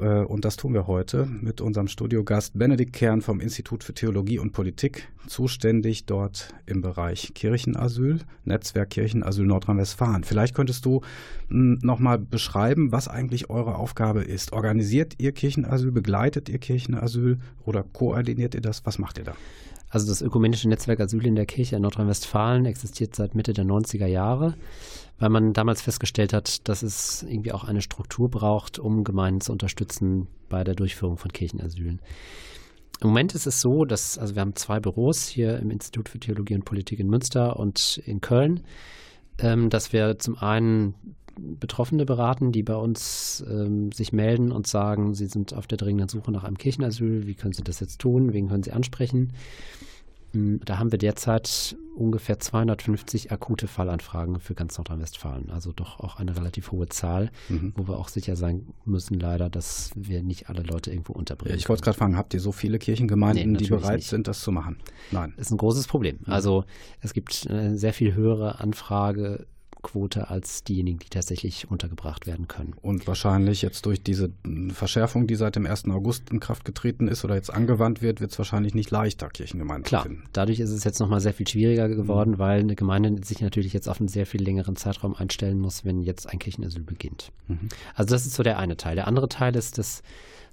äh, 0.00 0.20
und 0.20 0.44
das 0.44 0.56
tun 0.56 0.72
wir 0.72 0.86
heute 0.86 1.26
mit 1.26 1.60
unserem 1.60 1.88
Studiogast 1.88 2.56
Benedikt 2.56 2.92
Kern 2.92 3.22
vom 3.22 3.40
Institut 3.40 3.82
für 3.82 3.92
Theologie 3.92 4.38
und 4.38 4.52
Politik, 4.52 5.08
zuständig 5.26 6.06
dort 6.06 6.54
im 6.64 6.80
Bereich 6.80 7.32
Kirchenasyl, 7.34 8.20
Netzwerk 8.44 8.90
Kirchenasyl 8.90 9.46
Nordrhein-Westfalen. 9.46 10.22
Vielleicht 10.22 10.54
könntest 10.54 10.84
du 10.84 11.00
hm, 11.48 11.80
nochmal 11.82 12.20
beschreiben, 12.20 12.92
was 12.92 13.08
eigentlich 13.08 13.50
eure 13.50 13.74
Aufgabe 13.74 14.22
ist. 14.22 14.52
Organisiert 14.52 15.14
ihr 15.18 15.32
Kirchenasyl, 15.32 15.90
begleitet 15.90 16.48
ihr 16.48 16.58
Kirchenasyl 16.58 17.40
oder 17.64 17.82
koordiniert 17.82 18.54
ihr 18.54 18.60
das? 18.60 18.86
Was 18.86 19.00
macht 19.00 19.18
ihr 19.18 19.24
da? 19.24 19.34
Also 19.92 20.08
das 20.08 20.22
ökumenische 20.22 20.70
Netzwerk 20.70 21.00
Asyl 21.00 21.26
in 21.26 21.34
der 21.34 21.44
Kirche 21.44 21.76
in 21.76 21.82
Nordrhein-Westfalen 21.82 22.64
existiert 22.64 23.14
seit 23.14 23.34
Mitte 23.34 23.52
der 23.52 23.66
90er 23.66 24.06
Jahre, 24.06 24.54
weil 25.18 25.28
man 25.28 25.52
damals 25.52 25.82
festgestellt 25.82 26.32
hat, 26.32 26.66
dass 26.66 26.82
es 26.82 27.22
irgendwie 27.24 27.52
auch 27.52 27.64
eine 27.64 27.82
Struktur 27.82 28.30
braucht, 28.30 28.78
um 28.78 29.04
Gemeinden 29.04 29.42
zu 29.42 29.52
unterstützen 29.52 30.28
bei 30.48 30.64
der 30.64 30.74
Durchführung 30.74 31.18
von 31.18 31.30
Kirchenasylen. 31.30 32.00
Im 33.02 33.08
Moment 33.08 33.34
ist 33.34 33.46
es 33.46 33.60
so, 33.60 33.84
dass, 33.84 34.16
also 34.16 34.34
wir 34.34 34.40
haben 34.40 34.56
zwei 34.56 34.80
Büros 34.80 35.26
hier 35.26 35.58
im 35.58 35.70
Institut 35.70 36.08
für 36.08 36.18
Theologie 36.18 36.54
und 36.54 36.64
Politik 36.64 36.98
in 36.98 37.10
Münster 37.10 37.58
und 37.58 38.00
in 38.06 38.22
Köln, 38.22 38.62
ähm, 39.36 39.68
dass 39.68 39.92
wir 39.92 40.18
zum 40.18 40.38
einen 40.38 40.94
Betroffene 41.38 42.04
beraten, 42.04 42.52
die 42.52 42.62
bei 42.62 42.76
uns 42.76 43.44
ähm, 43.48 43.92
sich 43.92 44.12
melden 44.12 44.52
und 44.52 44.66
sagen, 44.66 45.14
sie 45.14 45.26
sind 45.26 45.54
auf 45.54 45.66
der 45.66 45.78
dringenden 45.78 46.08
Suche 46.08 46.32
nach 46.32 46.44
einem 46.44 46.58
Kirchenasyl. 46.58 47.26
Wie 47.26 47.34
können 47.34 47.52
sie 47.52 47.64
das 47.64 47.80
jetzt 47.80 48.00
tun? 48.00 48.32
Wen 48.32 48.48
können 48.48 48.62
sie 48.62 48.72
ansprechen? 48.72 49.32
Hm, 50.32 50.60
da 50.64 50.78
haben 50.78 50.90
wir 50.90 50.98
derzeit 50.98 51.76
ungefähr 51.94 52.38
250 52.38 53.32
akute 53.32 53.66
Fallanfragen 53.66 54.40
für 54.40 54.54
ganz 54.54 54.78
Nordrhein-Westfalen. 54.78 55.50
Also 55.50 55.72
doch 55.72 56.00
auch 56.00 56.16
eine 56.16 56.36
relativ 56.36 56.72
hohe 56.72 56.88
Zahl, 56.88 57.30
mhm. 57.48 57.74
wo 57.76 57.86
wir 57.86 57.98
auch 57.98 58.08
sicher 58.08 58.34
sein 58.34 58.66
müssen, 58.84 59.20
leider, 59.20 59.50
dass 59.50 59.90
wir 59.94 60.22
nicht 60.22 60.48
alle 60.48 60.62
Leute 60.62 60.90
irgendwo 60.90 61.12
unterbringen. 61.12 61.58
ich 61.58 61.68
wollte 61.68 61.82
gerade 61.82 61.98
fragen, 61.98 62.16
habt 62.16 62.32
ihr 62.32 62.40
so 62.40 62.50
viele 62.50 62.78
Kirchengemeinden, 62.78 63.52
nee, 63.52 63.58
die 63.58 63.68
bereit 63.68 63.96
nicht. 63.96 64.08
sind, 64.08 64.26
das 64.26 64.40
zu 64.40 64.52
machen? 64.52 64.78
Nein. 65.10 65.34
Das 65.36 65.48
ist 65.48 65.52
ein 65.52 65.58
großes 65.58 65.86
Problem. 65.86 66.18
Mhm. 66.24 66.32
Also 66.32 66.64
es 67.00 67.12
gibt 67.12 67.46
eine 67.48 67.76
sehr 67.76 67.92
viel 67.92 68.14
höhere 68.14 68.60
Anfrage 68.60 69.46
Quote 69.82 70.30
als 70.30 70.64
diejenigen, 70.64 70.98
die 70.98 71.08
tatsächlich 71.08 71.70
untergebracht 71.70 72.26
werden 72.26 72.48
können. 72.48 72.74
Und 72.80 73.06
wahrscheinlich 73.06 73.62
jetzt 73.62 73.84
durch 73.86 74.02
diese 74.02 74.30
Verschärfung, 74.72 75.26
die 75.26 75.34
seit 75.34 75.56
dem 75.56 75.66
1. 75.66 75.86
August 75.86 76.30
in 76.30 76.40
Kraft 76.40 76.64
getreten 76.64 77.08
ist 77.08 77.24
oder 77.24 77.34
jetzt 77.34 77.52
angewandt 77.52 78.02
wird, 78.02 78.20
wird 78.20 78.32
es 78.32 78.38
wahrscheinlich 78.38 78.74
nicht 78.74 78.90
leichter, 78.90 79.28
Kirchengemeinden 79.28 79.84
Klar, 79.84 80.02
zu 80.02 80.08
finden. 80.08 80.24
dadurch 80.32 80.60
ist 80.60 80.70
es 80.70 80.84
jetzt 80.84 81.00
nochmal 81.00 81.20
sehr 81.20 81.34
viel 81.34 81.48
schwieriger 81.48 81.88
geworden, 81.88 82.32
mhm. 82.32 82.38
weil 82.38 82.60
eine 82.60 82.76
Gemeinde 82.76 83.24
sich 83.24 83.40
natürlich 83.40 83.72
jetzt 83.72 83.88
auf 83.88 84.00
einen 84.00 84.08
sehr 84.08 84.26
viel 84.26 84.42
längeren 84.42 84.76
Zeitraum 84.76 85.14
einstellen 85.14 85.58
muss, 85.58 85.84
wenn 85.84 86.00
jetzt 86.00 86.28
ein 86.30 86.38
Kirchenasyl 86.38 86.82
beginnt. 86.82 87.32
Mhm. 87.48 87.68
Also 87.94 88.14
das 88.14 88.26
ist 88.26 88.34
so 88.34 88.42
der 88.42 88.58
eine 88.58 88.76
Teil. 88.76 88.96
Der 88.96 89.06
andere 89.06 89.28
Teil 89.28 89.56
ist, 89.56 89.78
dass 89.78 90.02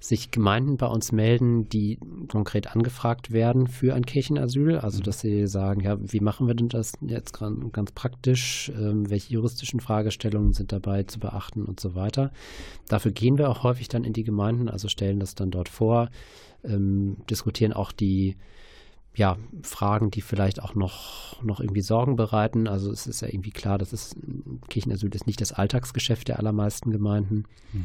sich 0.00 0.30
Gemeinden 0.30 0.78
bei 0.78 0.86
uns 0.86 1.12
melden, 1.12 1.68
die 1.68 1.98
konkret 2.28 2.74
angefragt 2.74 3.32
werden 3.32 3.66
für 3.66 3.94
ein 3.94 4.06
Kirchenasyl. 4.06 4.78
Also 4.78 4.98
mhm. 4.98 5.02
dass 5.02 5.20
sie 5.20 5.46
sagen, 5.46 5.82
ja, 5.82 5.98
wie 6.00 6.20
machen 6.20 6.46
wir 6.46 6.54
denn 6.54 6.70
das 6.70 6.94
jetzt 7.02 7.38
ganz 7.72 7.92
praktisch? 7.92 8.72
Ähm, 8.74 9.10
welche 9.10 9.34
juristischen 9.34 9.80
Fragestellungen 9.80 10.54
sind 10.54 10.72
dabei 10.72 11.02
zu 11.02 11.20
beachten 11.20 11.66
und 11.66 11.80
so 11.80 11.94
weiter. 11.94 12.32
Dafür 12.88 13.12
gehen 13.12 13.36
wir 13.36 13.50
auch 13.50 13.62
häufig 13.62 13.88
dann 13.88 14.04
in 14.04 14.14
die 14.14 14.24
Gemeinden, 14.24 14.70
also 14.70 14.88
stellen 14.88 15.20
das 15.20 15.34
dann 15.34 15.50
dort 15.50 15.68
vor, 15.68 16.08
ähm, 16.64 17.18
diskutieren 17.28 17.74
auch 17.74 17.92
die 17.92 18.36
ja, 19.14 19.36
Fragen, 19.62 20.10
die 20.10 20.22
vielleicht 20.22 20.62
auch 20.62 20.74
noch, 20.74 21.42
noch 21.42 21.60
irgendwie 21.60 21.82
Sorgen 21.82 22.16
bereiten. 22.16 22.68
Also 22.68 22.90
es 22.90 23.06
ist 23.06 23.20
ja 23.20 23.28
irgendwie 23.28 23.50
klar, 23.50 23.76
dass 23.76 23.92
es 23.92 24.16
Kirchenasyl 24.68 25.14
ist 25.14 25.26
nicht 25.26 25.40
das 25.40 25.52
Alltagsgeschäft 25.52 26.28
der 26.28 26.38
allermeisten 26.38 26.90
Gemeinden. 26.90 27.44
Mhm 27.72 27.82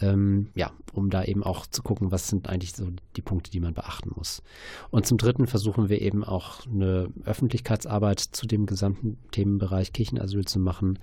ähm, 0.00 0.50
ja, 0.54 0.72
um 0.92 1.10
da 1.10 1.24
eben 1.24 1.42
auch 1.42 1.66
zu 1.66 1.82
gucken, 1.82 2.10
was 2.10 2.28
sind 2.28 2.48
eigentlich 2.48 2.72
so 2.72 2.88
die 3.16 3.22
Punkte, 3.22 3.50
die 3.50 3.60
man 3.60 3.74
beachten 3.74 4.10
muss. 4.14 4.42
Und 4.90 5.06
zum 5.06 5.18
Dritten 5.18 5.46
versuchen 5.46 5.88
wir 5.88 6.00
eben 6.00 6.24
auch 6.24 6.66
eine 6.66 7.08
Öffentlichkeitsarbeit 7.24 8.20
zu 8.20 8.46
dem 8.46 8.66
gesamten 8.66 9.18
Themenbereich 9.30 9.92
Kirchenasyl 9.92 10.44
zu 10.44 10.60
machen, 10.60 10.98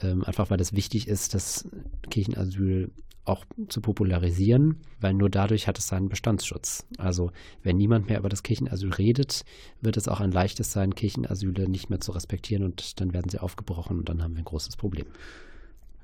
ähm, 0.00 0.24
einfach 0.24 0.50
weil 0.50 0.60
es 0.60 0.74
wichtig 0.74 1.08
ist, 1.08 1.34
das 1.34 1.68
Kirchenasyl 2.10 2.90
auch 3.24 3.44
zu 3.68 3.80
popularisieren, 3.80 4.80
weil 5.00 5.12
nur 5.12 5.28
dadurch 5.28 5.68
hat 5.68 5.78
es 5.78 5.88
seinen 5.88 6.08
Bestandsschutz. 6.08 6.86
Also 6.96 7.30
wenn 7.62 7.76
niemand 7.76 8.08
mehr 8.08 8.18
über 8.18 8.30
das 8.30 8.42
Kirchenasyl 8.42 8.92
redet, 8.92 9.44
wird 9.80 9.96
es 9.96 10.08
auch 10.08 10.20
ein 10.20 10.32
leichtes 10.32 10.72
sein, 10.72 10.94
Kirchenasyle 10.94 11.68
nicht 11.68 11.90
mehr 11.90 12.00
zu 12.00 12.12
respektieren 12.12 12.64
und 12.64 13.00
dann 13.00 13.12
werden 13.12 13.28
sie 13.28 13.40
aufgebrochen 13.40 13.98
und 13.98 14.08
dann 14.08 14.22
haben 14.22 14.34
wir 14.34 14.42
ein 14.42 14.46
großes 14.46 14.76
Problem. 14.76 15.06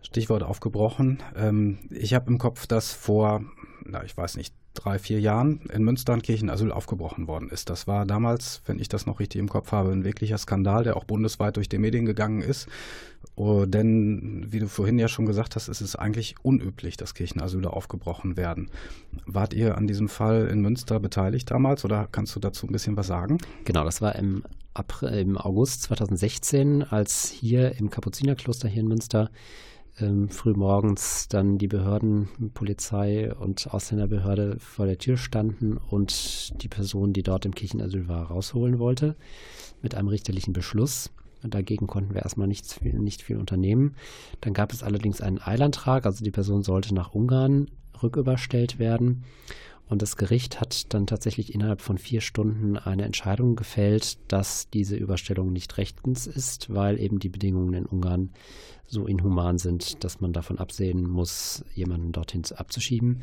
Stichwort 0.04 0.42
aufgebrochen. 0.42 1.18
Ähm, 1.34 1.78
ich 1.90 2.14
habe 2.14 2.30
im 2.30 2.38
Kopf, 2.38 2.66
dass 2.66 2.92
vor, 2.92 3.42
na, 3.84 4.04
ich 4.04 4.16
weiß 4.16 4.36
nicht, 4.36 4.54
drei, 4.74 4.98
vier 4.98 5.20
Jahren 5.20 5.60
in 5.72 5.84
Münster 5.84 6.12
ein 6.12 6.22
Kirchenasyl 6.22 6.72
aufgebrochen 6.72 7.28
worden 7.28 7.48
ist. 7.48 7.70
Das 7.70 7.86
war 7.86 8.04
damals, 8.04 8.60
wenn 8.66 8.80
ich 8.80 8.88
das 8.88 9.06
noch 9.06 9.20
richtig 9.20 9.38
im 9.38 9.48
Kopf 9.48 9.72
habe, 9.72 9.92
ein 9.92 10.04
wirklicher 10.04 10.36
Skandal, 10.36 10.84
der 10.84 10.96
auch 10.96 11.04
bundesweit 11.04 11.56
durch 11.56 11.68
die 11.68 11.78
Medien 11.78 12.04
gegangen 12.04 12.42
ist. 12.42 12.68
Oh, 13.36 13.64
denn, 13.66 14.46
wie 14.50 14.58
du 14.58 14.68
vorhin 14.68 14.98
ja 14.98 15.08
schon 15.08 15.26
gesagt 15.26 15.56
hast, 15.56 15.68
ist 15.68 15.80
es 15.80 15.96
eigentlich 15.96 16.34
unüblich, 16.42 16.96
dass 16.96 17.14
Kirchenasyle 17.14 17.72
aufgebrochen 17.72 18.36
werden. 18.36 18.70
Wart 19.26 19.54
ihr 19.54 19.78
an 19.78 19.86
diesem 19.86 20.08
Fall 20.08 20.48
in 20.48 20.60
Münster 20.60 21.00
beteiligt 21.00 21.50
damals 21.50 21.84
oder 21.84 22.08
kannst 22.10 22.34
du 22.36 22.40
dazu 22.40 22.66
ein 22.66 22.72
bisschen 22.72 22.96
was 22.96 23.06
sagen? 23.06 23.38
Genau, 23.64 23.84
das 23.84 24.00
war 24.00 24.16
im, 24.16 24.44
April, 24.74 25.10
im 25.10 25.38
August 25.38 25.82
2016, 25.84 26.82
als 26.82 27.28
hier 27.30 27.78
im 27.78 27.90
Kapuzinerkloster 27.90 28.68
hier 28.68 28.82
in 28.82 28.88
Münster 28.88 29.30
ähm, 30.00 30.28
frühmorgens 30.28 31.28
dann 31.28 31.58
die 31.58 31.68
Behörden, 31.68 32.28
Polizei 32.54 33.32
und 33.34 33.72
Ausländerbehörde 33.72 34.58
vor 34.58 34.86
der 34.86 34.98
Tür 34.98 35.16
standen 35.16 35.76
und 35.76 36.62
die 36.62 36.68
Person, 36.68 37.12
die 37.12 37.22
dort 37.22 37.46
im 37.46 37.54
Kirchenasyl 37.54 38.08
war, 38.08 38.26
rausholen 38.26 38.78
wollte, 38.78 39.16
mit 39.82 39.94
einem 39.94 40.08
richterlichen 40.08 40.52
Beschluss. 40.52 41.10
Dagegen 41.42 41.86
konnten 41.86 42.14
wir 42.14 42.22
erstmal 42.22 42.48
nichts, 42.48 42.80
nicht 42.80 43.22
viel 43.22 43.36
unternehmen. 43.36 43.96
Dann 44.40 44.54
gab 44.54 44.72
es 44.72 44.82
allerdings 44.82 45.20
einen 45.20 45.40
Eilantrag, 45.40 46.06
also 46.06 46.24
die 46.24 46.30
Person 46.30 46.62
sollte 46.62 46.94
nach 46.94 47.12
Ungarn 47.12 47.70
rücküberstellt 48.02 48.78
werden. 48.78 49.24
Und 49.88 50.00
das 50.00 50.16
Gericht 50.16 50.60
hat 50.60 50.94
dann 50.94 51.06
tatsächlich 51.06 51.54
innerhalb 51.54 51.82
von 51.82 51.98
vier 51.98 52.20
Stunden 52.20 52.78
eine 52.78 53.04
Entscheidung 53.04 53.54
gefällt, 53.54 54.18
dass 54.28 54.70
diese 54.70 54.96
Überstellung 54.96 55.52
nicht 55.52 55.76
rechtens 55.76 56.26
ist, 56.26 56.72
weil 56.72 56.98
eben 56.98 57.18
die 57.18 57.28
Bedingungen 57.28 57.74
in 57.74 57.86
Ungarn 57.86 58.30
so 58.86 59.06
inhuman 59.06 59.58
sind, 59.58 60.02
dass 60.02 60.20
man 60.20 60.32
davon 60.32 60.58
absehen 60.58 61.06
muss, 61.06 61.64
jemanden 61.74 62.12
dorthin 62.12 62.42
abzuschieben. 62.54 63.22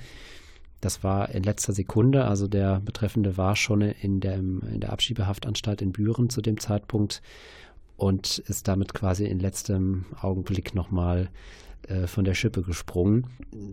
Das 0.81 1.03
war 1.03 1.29
in 1.29 1.43
letzter 1.43 1.73
Sekunde, 1.73 2.25
also 2.25 2.47
der 2.47 2.79
Betreffende 2.79 3.37
war 3.37 3.55
schon 3.55 3.81
in 3.81 4.19
der, 4.19 4.35
in 4.37 4.79
der 4.79 4.91
Abschiebehaftanstalt 4.91 5.81
in 5.81 5.91
Büren 5.91 6.29
zu 6.29 6.41
dem 6.41 6.59
Zeitpunkt 6.59 7.21
und 7.97 8.39
ist 8.39 8.67
damit 8.67 8.95
quasi 8.95 9.25
in 9.25 9.39
letztem 9.39 10.05
Augenblick 10.19 10.73
nochmal 10.73 11.29
äh, 11.87 12.07
von 12.07 12.23
der 12.23 12.33
Schippe 12.33 12.61
gesprungen. 12.61 13.27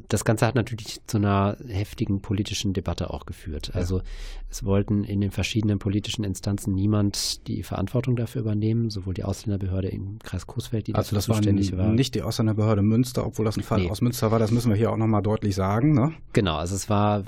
Das 0.09 0.25
Ganze 0.25 0.47
hat 0.47 0.55
natürlich 0.55 1.01
zu 1.07 1.19
einer 1.19 1.57
heftigen 1.67 2.21
politischen 2.21 2.73
Debatte 2.73 3.11
auch 3.11 3.27
geführt. 3.27 3.73
Also 3.75 3.99
ja. 3.99 4.05
es 4.51 4.65
wollten 4.65 5.05
in 5.05 5.21
den 5.21 5.31
verschiedenen 5.31 5.79
politischen 5.79 6.25
Instanzen 6.25 6.75
niemand 6.75 7.47
die 7.47 7.63
Verantwortung 7.63 8.17
dafür 8.17 8.43
übernehmen, 8.43 8.91
sowohl 8.91 9.15
die 9.15 9.25
Ausländerbehörde 9.25 9.89
im 9.89 10.19
Kreis 10.21 10.47
Coesfeld, 10.47 10.87
die 10.87 10.95
also 10.95 11.15
das 11.15 11.27
zuständig 11.27 11.77
war. 11.77 11.89
Nicht 11.89 12.15
die 12.15 12.23
Ausländerbehörde 12.23 12.83
Münster, 12.83 13.27
obwohl 13.27 13.45
das 13.45 13.57
ein 13.57 13.63
Fall 13.63 13.83
nee. 13.83 13.91
aus 13.91 14.01
Münster 14.01 14.31
war, 14.31 14.39
das 14.39 14.51
müssen 14.51 14.71
wir 14.71 14.77
hier 14.77 14.91
auch 14.91 14.97
nochmal 14.97 15.23
deutlich 15.23 15.55
sagen. 15.55 15.93
Ne? 15.93 16.13
Genau, 16.33 16.57
also 16.57 16.75
es 16.75 16.89
war 16.89 17.25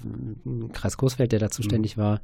Kreis 0.73 0.97
Coesfeld, 0.97 1.33
der 1.33 1.39
da 1.39 1.51
zuständig 1.51 1.97
mhm. 1.97 2.01
war. 2.01 2.21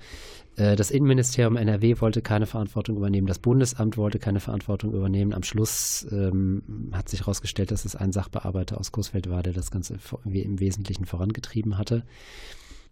Äh, 0.56 0.74
das 0.74 0.90
Innenministerium 0.90 1.56
NRW 1.56 2.00
wollte 2.00 2.22
keine 2.22 2.46
Verantwortung 2.46 2.96
übernehmen, 2.96 3.26
das 3.26 3.38
Bundesamt 3.38 3.96
wollte 3.96 4.18
keine 4.18 4.40
Verantwortung 4.40 4.92
übernehmen. 4.92 5.32
Am 5.32 5.42
Schluss 5.42 6.06
ähm, 6.10 6.62
hat 6.92 7.08
sich 7.08 7.20
herausgestellt, 7.20 7.70
dass 7.70 7.84
es 7.84 7.94
ein 7.94 8.12
Sachbearbeiter 8.12 8.55
aus 8.56 8.92
Coesfeld 8.92 9.28
war, 9.28 9.42
der 9.42 9.52
das 9.52 9.70
Ganze 9.70 9.98
im 10.24 10.60
Wesentlichen 10.60 11.04
vorangetrieben 11.04 11.78
hatte. 11.78 12.04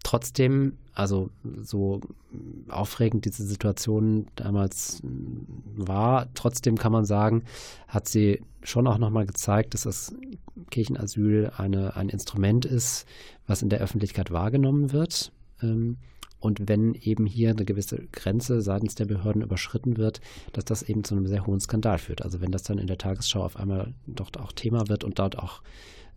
Trotzdem, 0.03 0.77
also 0.93 1.31
so 1.63 1.99
aufregend 2.69 3.25
diese 3.25 3.43
Situation 3.43 4.27
damals 4.35 5.01
war, 5.75 6.27
trotzdem 6.35 6.77
kann 6.77 6.91
man 6.91 7.05
sagen, 7.05 7.43
hat 7.87 8.07
sie 8.07 8.43
schon 8.61 8.85
auch 8.85 8.99
nochmal 8.99 9.25
gezeigt, 9.25 9.73
dass 9.73 9.81
das 9.81 10.13
Kirchenasyl 10.69 11.51
eine, 11.57 11.95
ein 11.95 12.09
Instrument 12.09 12.65
ist, 12.65 13.07
was 13.47 13.63
in 13.63 13.69
der 13.69 13.79
Öffentlichkeit 13.79 14.29
wahrgenommen 14.29 14.91
wird. 14.91 15.31
Ähm, 15.63 15.97
und 16.45 16.69
wenn 16.69 16.93
eben 16.93 17.25
hier 17.25 17.49
eine 17.49 17.65
gewisse 17.65 18.05
Grenze 18.11 18.61
seitens 18.61 18.93
der 18.93 19.05
Behörden 19.05 19.41
überschritten 19.41 19.97
wird, 19.97 20.21
dass 20.53 20.63
das 20.63 20.83
eben 20.83 21.03
zu 21.03 21.15
einem 21.15 21.25
sehr 21.25 21.47
hohen 21.47 21.59
Skandal 21.59 21.97
führt. 21.97 22.21
Also 22.21 22.39
wenn 22.39 22.51
das 22.51 22.61
dann 22.61 22.77
in 22.77 22.85
der 22.85 22.99
Tagesschau 22.99 23.43
auf 23.43 23.57
einmal 23.57 23.95
dort 24.05 24.39
auch 24.39 24.51
Thema 24.51 24.87
wird 24.87 25.03
und 25.03 25.17
dort 25.17 25.39
auch 25.39 25.63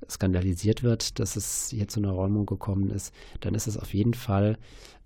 skandalisiert 0.06 0.82
wird, 0.82 1.18
dass 1.18 1.36
es 1.36 1.70
hier 1.70 1.88
zu 1.88 2.00
einer 2.00 2.10
Räumung 2.10 2.44
gekommen 2.44 2.90
ist, 2.90 3.14
dann 3.40 3.54
ist 3.54 3.68
es 3.68 3.78
auf 3.78 3.94
jeden 3.94 4.12
Fall 4.12 4.58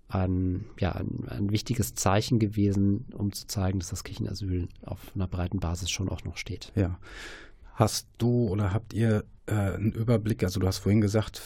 ein, 0.09 0.65
ja, 0.77 0.91
ein, 0.91 1.25
ein, 1.29 1.51
wichtiges 1.51 1.95
Zeichen 1.95 2.37
gewesen, 2.37 3.05
um 3.13 3.31
zu 3.31 3.47
zeigen, 3.47 3.79
dass 3.79 3.91
das 3.91 4.03
Kirchenasyl 4.03 4.67
auf 4.85 4.99
einer 5.15 5.27
breiten 5.27 5.61
Basis 5.61 5.89
schon 5.89 6.09
auch 6.09 6.25
noch 6.25 6.35
steht. 6.35 6.73
Ja. 6.75 6.99
Hast 7.75 8.09
du 8.17 8.49
oder 8.49 8.73
habt 8.73 8.93
ihr 8.93 9.23
äh, 9.45 9.53
einen 9.53 9.93
Überblick? 9.93 10.43
Also 10.43 10.59
du 10.59 10.67
hast 10.67 10.79
vorhin 10.79 10.99
gesagt, 10.99 11.41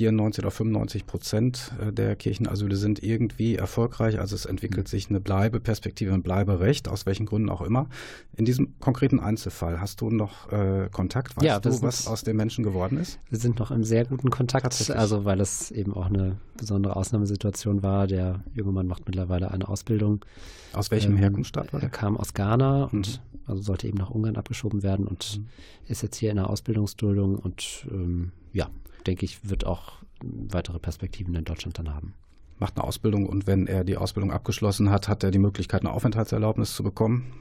94 0.00 0.42
oder 0.42 0.50
95 0.50 1.06
Prozent 1.06 1.72
äh, 1.78 1.92
der 1.92 2.16
Kirchenasyle 2.16 2.76
sind 2.76 3.02
irgendwie 3.02 3.56
erfolgreich. 3.56 4.18
Also 4.18 4.34
es 4.34 4.46
entwickelt 4.46 4.88
sich 4.88 5.10
eine 5.10 5.20
Bleibeperspektive, 5.20 6.14
ein 6.14 6.22
Bleiberecht, 6.22 6.88
aus 6.88 7.04
welchen 7.04 7.26
Gründen 7.26 7.50
auch 7.50 7.60
immer. 7.60 7.86
In 8.34 8.46
diesem 8.46 8.78
konkreten 8.80 9.20
Einzelfall 9.20 9.80
hast 9.80 10.00
du 10.00 10.10
noch 10.10 10.50
äh, 10.50 10.88
Kontakt? 10.90 11.36
Weißt 11.36 11.44
ja, 11.46 11.60
du, 11.60 11.82
was 11.82 12.06
aus 12.06 12.22
den 12.22 12.36
Menschen 12.36 12.64
geworden 12.64 12.96
ist? 12.96 13.18
Wir 13.28 13.38
sind 13.38 13.58
noch 13.58 13.70
im 13.70 13.84
sehr 13.84 14.06
guten 14.06 14.30
Kontakt, 14.30 14.90
also 14.90 15.24
weil 15.26 15.40
es 15.40 15.70
eben 15.70 15.92
auch 15.92 16.06
eine 16.06 16.38
besondere 16.56 16.96
Ausnahmesituation 16.96 17.82
war. 17.82 18.06
Der 18.06 18.42
junge 18.54 18.72
Mann 18.72 18.86
macht 18.86 19.06
mittlerweile 19.06 19.50
eine 19.50 19.68
Ausbildung. 19.68 20.24
Aus 20.72 20.90
welchem 20.90 21.12
ähm, 21.12 21.18
Herkunftsstaat 21.18 21.74
war 21.74 21.80
er? 21.80 21.84
Er 21.84 21.90
kam 21.90 22.16
aus 22.16 22.32
Ghana 22.32 22.86
mhm. 22.86 22.92
und 22.92 23.20
also 23.46 23.62
sollte 23.62 23.86
eben 23.86 23.98
nach 23.98 24.10
Ungarn 24.10 24.36
abgeschoben 24.36 24.82
werden 24.82 25.06
und 25.06 25.40
mhm. 25.40 25.46
ist 25.88 26.02
jetzt 26.02 26.16
hier 26.16 26.30
in 26.30 26.36
der 26.36 26.48
Ausbildungsduldung 26.48 27.36
und 27.36 27.86
ähm, 27.90 28.32
ja, 28.52 28.68
denke 29.06 29.24
ich, 29.24 29.48
wird 29.48 29.66
auch 29.66 30.00
weitere 30.22 30.78
Perspektiven 30.78 31.34
in 31.34 31.44
Deutschland 31.44 31.78
dann 31.78 31.94
haben. 31.94 32.14
Macht 32.58 32.76
eine 32.76 32.84
Ausbildung 32.84 33.26
und 33.26 33.46
wenn 33.46 33.66
er 33.66 33.84
die 33.84 33.96
Ausbildung 33.96 34.32
abgeschlossen 34.32 34.90
hat, 34.90 35.08
hat 35.08 35.24
er 35.24 35.30
die 35.30 35.38
Möglichkeit, 35.38 35.80
eine 35.80 35.92
Aufenthaltserlaubnis 35.92 36.74
zu 36.74 36.82
bekommen, 36.82 37.32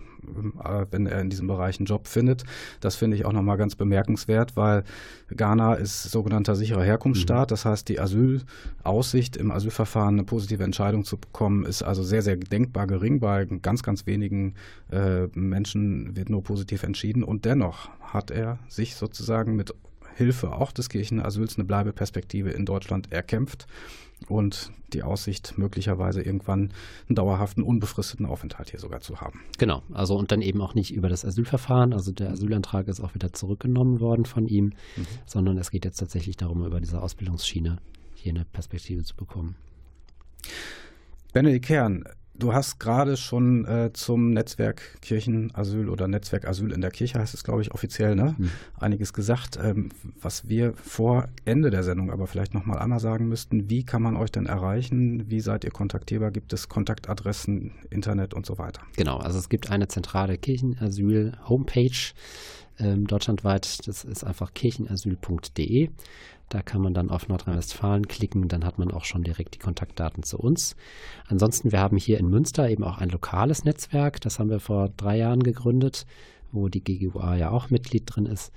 äh, 0.63 0.85
wenn 0.91 1.07
er 1.07 1.19
in 1.19 1.29
diesem 1.29 1.47
Bereich 1.47 1.77
einen 1.77 1.87
Job 1.87 2.07
findet. 2.07 2.43
Das 2.79 2.95
finde 2.95 3.17
ich 3.17 3.25
auch 3.25 3.33
nochmal 3.33 3.57
ganz 3.57 3.75
bemerkenswert, 3.75 4.55
weil 4.55 4.85
Ghana 5.29 5.73
ist 5.73 6.03
sogenannter 6.03 6.55
sicherer 6.55 6.83
Herkunftsstaat. 6.83 7.49
Mhm. 7.49 7.53
Das 7.53 7.65
heißt, 7.65 7.89
die 7.89 7.99
Asylaussicht 7.99 9.35
im 9.35 9.51
Asylverfahren 9.51 10.15
eine 10.15 10.23
positive 10.23 10.63
Entscheidung 10.63 11.03
zu 11.03 11.17
bekommen, 11.17 11.65
ist 11.65 11.83
also 11.83 12.01
sehr, 12.03 12.21
sehr 12.21 12.37
denkbar 12.37 12.87
gering. 12.87 13.19
Bei 13.19 13.43
ganz, 13.45 13.83
ganz 13.83 14.05
wenigen 14.05 14.55
äh, 14.89 15.27
Menschen 15.33 16.15
wird 16.15 16.29
nur 16.29 16.43
positiv 16.43 16.83
entschieden. 16.83 17.23
Und 17.23 17.43
dennoch 17.43 17.89
hat 17.99 18.31
er 18.31 18.59
sich 18.69 18.95
sozusagen 18.95 19.57
mit 19.57 19.73
Hilfe 20.19 20.53
auch 20.53 20.71
des 20.71 20.89
Kirchenasyls 20.89 21.57
eine 21.57 21.65
Bleibeperspektive 21.65 22.51
in 22.51 22.65
Deutschland 22.65 23.11
erkämpft 23.11 23.65
und 24.27 24.71
die 24.93 25.03
Aussicht, 25.03 25.57
möglicherweise 25.57 26.21
irgendwann 26.21 26.71
einen 27.07 27.15
dauerhaften, 27.15 27.63
unbefristeten 27.63 28.25
Aufenthalt 28.25 28.69
hier 28.69 28.79
sogar 28.79 29.01
zu 29.01 29.21
haben. 29.21 29.41
Genau, 29.57 29.81
also 29.93 30.17
und 30.17 30.31
dann 30.31 30.41
eben 30.41 30.61
auch 30.61 30.75
nicht 30.75 30.93
über 30.93 31.09
das 31.09 31.25
Asylverfahren. 31.25 31.93
Also 31.93 32.11
der 32.11 32.31
Asylantrag 32.31 32.87
ist 32.87 32.99
auch 32.99 33.15
wieder 33.15 33.33
zurückgenommen 33.33 33.99
worden 33.99 34.25
von 34.25 34.47
ihm, 34.47 34.73
mhm. 34.95 35.07
sondern 35.25 35.57
es 35.57 35.71
geht 35.71 35.85
jetzt 35.85 35.97
tatsächlich 35.97 36.37
darum, 36.37 36.65
über 36.65 36.81
diese 36.81 37.01
Ausbildungsschiene 37.01 37.77
hier 38.15 38.33
eine 38.33 38.45
Perspektive 38.45 39.03
zu 39.03 39.15
bekommen. 39.15 39.55
Benedikt 41.31 41.65
Kern, 41.65 42.03
Du 42.39 42.53
hast 42.53 42.79
gerade 42.79 43.17
schon 43.17 43.65
äh, 43.65 43.91
zum 43.91 44.31
Netzwerk 44.31 44.81
Kirchenasyl 45.01 45.89
oder 45.89 46.07
Netzwerk 46.07 46.47
Asyl 46.47 46.71
in 46.71 46.79
der 46.79 46.89
Kirche 46.89 47.19
heißt 47.19 47.33
es, 47.33 47.43
glaube 47.43 47.61
ich, 47.61 47.73
offiziell, 47.73 48.15
ne? 48.15 48.33
Mhm. 48.37 48.49
Einiges 48.79 49.11
gesagt. 49.11 49.59
Ähm, 49.61 49.89
was 50.21 50.47
wir 50.47 50.73
vor 50.73 51.27
Ende 51.43 51.69
der 51.69 51.83
Sendung 51.83 52.11
aber 52.11 52.27
vielleicht 52.27 52.53
nochmal 52.53 52.79
einmal 52.79 53.01
sagen 53.01 53.27
müssten, 53.27 53.69
wie 53.69 53.83
kann 53.83 54.01
man 54.01 54.15
euch 54.15 54.31
denn 54.31 54.45
erreichen? 54.45 55.29
Wie 55.29 55.41
seid 55.41 55.65
ihr 55.65 55.71
kontaktierbar? 55.71 56.31
Gibt 56.31 56.53
es 56.53 56.69
Kontaktadressen, 56.69 57.73
Internet 57.89 58.33
und 58.33 58.45
so 58.45 58.57
weiter? 58.57 58.83
Genau, 58.95 59.17
also 59.17 59.37
es 59.37 59.49
gibt 59.49 59.69
eine 59.69 59.89
zentrale 59.89 60.37
Kirchenasyl-Homepage 60.37 62.13
ähm, 62.79 63.05
deutschlandweit. 63.05 63.85
Das 63.85 64.05
ist 64.05 64.23
einfach 64.23 64.53
kirchenasyl.de. 64.53 65.89
Da 66.49 66.63
kann 66.63 66.81
man 66.81 66.95
dann 66.95 67.09
auf 67.09 67.27
Nordrhein-Westfalen 67.27 68.07
klicken, 68.07 68.47
dann 68.47 68.65
hat 68.65 68.79
man 68.79 68.91
auch 68.91 69.05
schon 69.05 69.23
direkt 69.23 69.55
die 69.55 69.59
Kontaktdaten 69.59 70.23
zu 70.23 70.39
uns. 70.39 70.75
Ansonsten, 71.27 71.71
wir 71.71 71.79
haben 71.79 71.97
hier 71.97 72.19
in 72.19 72.27
Münster 72.27 72.69
eben 72.69 72.83
auch 72.83 72.97
ein 72.97 73.09
lokales 73.09 73.63
Netzwerk, 73.63 74.19
das 74.21 74.39
haben 74.39 74.49
wir 74.49 74.59
vor 74.59 74.89
drei 74.89 75.17
Jahren 75.17 75.43
gegründet, 75.43 76.07
wo 76.51 76.67
die 76.67 76.83
GGUA 76.83 77.35
ja 77.35 77.51
auch 77.51 77.69
Mitglied 77.69 78.05
drin 78.07 78.25
ist. 78.25 78.51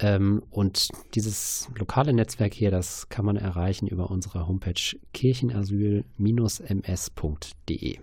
Ähm, 0.00 0.42
und 0.50 0.88
dieses 1.14 1.68
lokale 1.76 2.12
Netzwerk 2.12 2.52
hier, 2.54 2.70
das 2.70 3.08
kann 3.08 3.24
man 3.24 3.36
erreichen 3.36 3.86
über 3.86 4.10
unsere 4.10 4.46
Homepage 4.46 4.96
kirchenasyl-ms.de. 5.12 7.98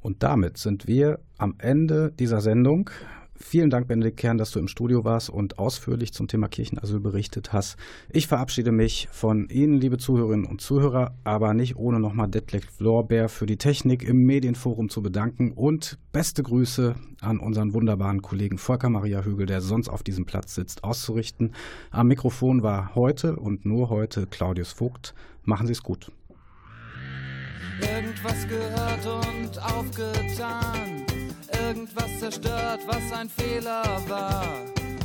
Und 0.00 0.22
damit 0.22 0.56
sind 0.58 0.86
wir 0.88 1.20
am 1.38 1.54
Ende 1.58 2.12
dieser 2.12 2.40
Sendung. 2.40 2.90
Vielen 3.34 3.70
Dank, 3.70 3.88
Benedikt 3.88 4.18
Kern, 4.18 4.36
dass 4.36 4.50
du 4.50 4.58
im 4.58 4.68
Studio 4.68 5.04
warst 5.04 5.30
und 5.30 5.58
ausführlich 5.58 6.12
zum 6.12 6.28
Thema 6.28 6.48
Kirchenasyl 6.48 7.00
berichtet 7.00 7.52
hast. 7.52 7.76
Ich 8.10 8.26
verabschiede 8.26 8.72
mich 8.72 9.08
von 9.10 9.48
Ihnen, 9.48 9.74
liebe 9.74 9.96
Zuhörerinnen 9.98 10.46
und 10.46 10.60
Zuhörer, 10.60 11.14
aber 11.24 11.54
nicht 11.54 11.76
ohne 11.76 11.98
nochmal 11.98 12.28
Detlef 12.28 12.78
Lorbeer 12.78 13.28
für 13.28 13.46
die 13.46 13.56
Technik 13.56 14.02
im 14.02 14.24
Medienforum 14.24 14.90
zu 14.90 15.02
bedanken 15.02 15.52
und 15.52 15.98
beste 16.12 16.42
Grüße 16.42 16.94
an 17.20 17.40
unseren 17.40 17.72
wunderbaren 17.72 18.20
Kollegen 18.20 18.58
Volker 18.58 18.90
Maria 18.90 19.24
Hügel, 19.24 19.46
der 19.46 19.60
sonst 19.60 19.88
auf 19.88 20.02
diesem 20.02 20.26
Platz 20.26 20.54
sitzt, 20.54 20.84
auszurichten. 20.84 21.54
Am 21.90 22.08
Mikrofon 22.08 22.62
war 22.62 22.94
heute 22.94 23.36
und 23.36 23.64
nur 23.64 23.88
heute 23.88 24.26
Claudius 24.26 24.72
Vogt. 24.72 25.14
Machen 25.42 25.66
Sie 25.66 25.72
es 25.72 25.82
gut. 25.82 26.12
Irgendwas 27.80 28.46
gehört 28.46 29.06
und 29.06 29.58
aufgetan 29.58 31.02
irgendwas 31.62 32.18
zerstört, 32.18 32.80
was 32.86 33.12
ein 33.18 33.28
Fehler 33.28 33.82
war. 34.08 34.44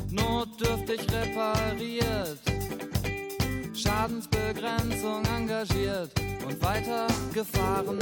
Notdürftig 0.09 1.01
repariert, 1.11 2.39
Schadensbegrenzung 3.73 5.23
engagiert 5.37 6.11
und 6.45 6.61
weiter 6.61 7.07
gefahren. 7.33 7.99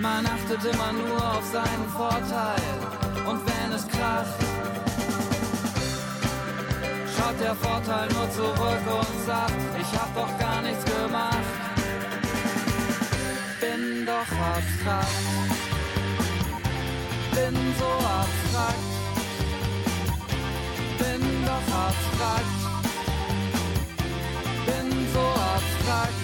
Man 0.00 0.26
achtet 0.26 0.64
immer 0.72 0.92
nur 0.92 1.22
auf 1.36 1.44
seinen 1.52 1.88
Vorteil 1.88 2.62
und 3.28 3.40
wenn 3.46 3.72
es 3.72 3.86
kracht, 3.88 4.40
schaut 7.16 7.40
der 7.40 7.54
Vorteil 7.54 8.08
nur 8.08 8.30
zurück 8.30 8.84
und 8.98 9.26
sagt, 9.26 9.52
ich 9.78 9.98
hab 9.98 10.14
doch 10.14 10.38
gar 10.38 10.62
nichts 10.62 10.84
gemacht 10.84 11.69
doch 14.10 14.32
abstrakt. 14.56 15.26
Bin 17.34 17.56
so 17.78 17.90
abstrakt. 18.20 18.88
Bin 21.00 21.22
doch 21.50 21.68
abstrakt. 21.88 22.58
Bin 24.66 24.88
so 25.14 25.26
abstrakt. 25.54 26.22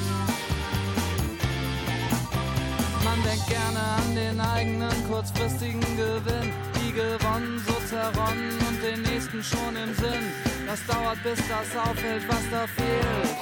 Man 3.05 3.19
denkt 3.23 3.47
gerne 3.47 3.83
an 4.01 4.15
den 4.15 4.41
eigenen 4.41 4.99
kurzfristigen 5.09 5.81
Gewinn. 5.97 6.53
Die 6.77 6.93
gewonnen, 6.93 7.63
so 7.67 7.75
zerronnen 7.91 8.53
und 8.69 8.79
den 8.83 9.03
nächsten 9.03 9.43
schon 9.43 9.75
im 9.85 9.95
Sinn. 9.95 10.25
Das 10.67 10.81
dauert, 10.87 11.23
bis 11.23 11.41
das 11.49 11.69
auffällt, 11.85 12.25
was 12.29 12.45
da 12.51 12.67
fehlt. 12.67 13.37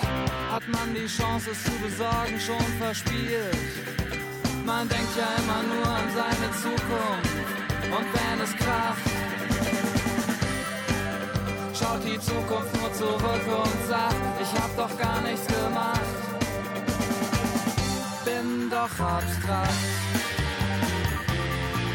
Hat 0.52 0.66
man 0.68 0.94
die 0.94 1.06
Chance, 1.06 1.50
es 1.52 1.64
zu 1.64 1.72
besorgen, 1.82 2.38
schon 2.38 2.66
verspielt. 2.78 3.93
Man 4.64 4.88
denkt 4.88 5.14
ja 5.14 5.26
immer 5.42 5.62
nur 5.62 5.86
an 5.86 6.08
seine 6.14 6.50
Zukunft. 6.62 7.36
Und 7.96 8.06
wenn 8.14 8.40
es 8.40 8.56
kracht, 8.56 8.98
schaut 11.78 12.02
die 12.02 12.18
Zukunft 12.18 12.74
nur 12.80 12.92
zurück 12.94 13.46
und 13.46 13.86
sagt, 13.86 14.16
ich 14.40 14.52
hab 14.58 14.74
doch 14.74 14.98
gar 14.98 15.20
nichts 15.20 15.46
gemacht. 15.46 16.00
Bin 18.24 18.70
doch 18.70 19.04
abstrakt. 19.04 19.84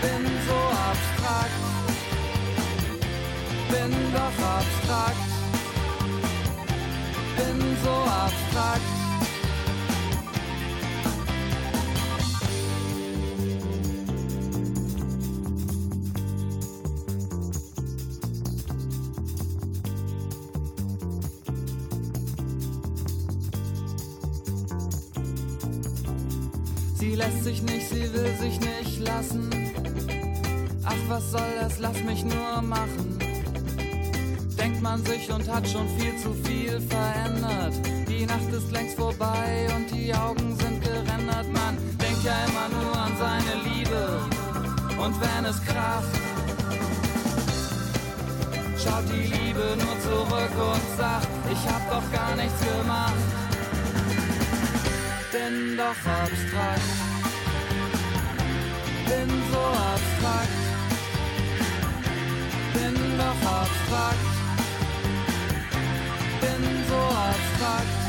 Bin 0.02 0.26
so 0.48 0.60
abstrakt. 0.90 1.60
Bin 3.72 3.92
doch 4.14 4.46
abstrakt. 4.46 5.30
Bin 7.36 7.78
so 7.84 7.90
abstrakt. 7.90 8.99
Lassen. 29.20 29.50
Ach, 30.86 31.02
was 31.10 31.32
soll 31.32 31.52
das, 31.60 31.80
lass 31.80 32.02
mich 32.04 32.24
nur 32.24 32.62
machen. 32.62 33.20
Denkt 34.58 34.82
man 34.82 35.04
sich 35.04 35.30
und 35.32 35.46
hat 35.54 35.68
schon 35.68 35.88
viel 35.98 36.16
zu 36.18 36.34
viel 36.46 36.80
verändert. 36.82 37.74
Die 38.08 38.26
Nacht 38.26 38.50
ist 38.52 38.72
längst 38.72 38.96
vorbei 38.96 39.68
und 39.76 39.86
die 39.92 40.14
Augen 40.14 40.56
sind 40.62 40.82
gerendert. 40.82 41.48
Man 41.52 41.78
denkt 42.02 42.24
ja 42.24 42.38
immer 42.48 42.68
nur 42.78 42.96
an 43.06 43.14
seine 43.24 43.54
Liebe. 43.68 44.02
und 45.04 45.16
wenn 45.22 45.46
es 45.46 45.60
kracht, 45.66 46.16
schaut 48.82 49.06
die 49.14 49.28
Liebe 49.36 49.66
nur 49.84 49.96
zurück 50.08 50.56
und 50.74 50.86
sagt, 50.98 51.28
ich 51.54 51.64
hab 51.72 51.84
doch 51.90 52.08
gar 52.12 52.36
nichts 52.36 52.60
gemacht. 52.60 53.24
Bin 55.32 55.78
doch 55.78 56.00
abstrakt, 56.22 57.09
bin 59.10 59.30
so 59.52 59.62
abstrakt, 59.92 60.60
bin 62.74 62.96
doch 63.18 63.42
abstrakt, 63.60 64.30
bin 66.42 66.64
so 66.88 67.02
abstrakt, 67.30 68.02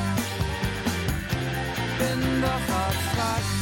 bin 1.98 2.20
doch 2.42 2.66
abstrakt, 2.86 3.59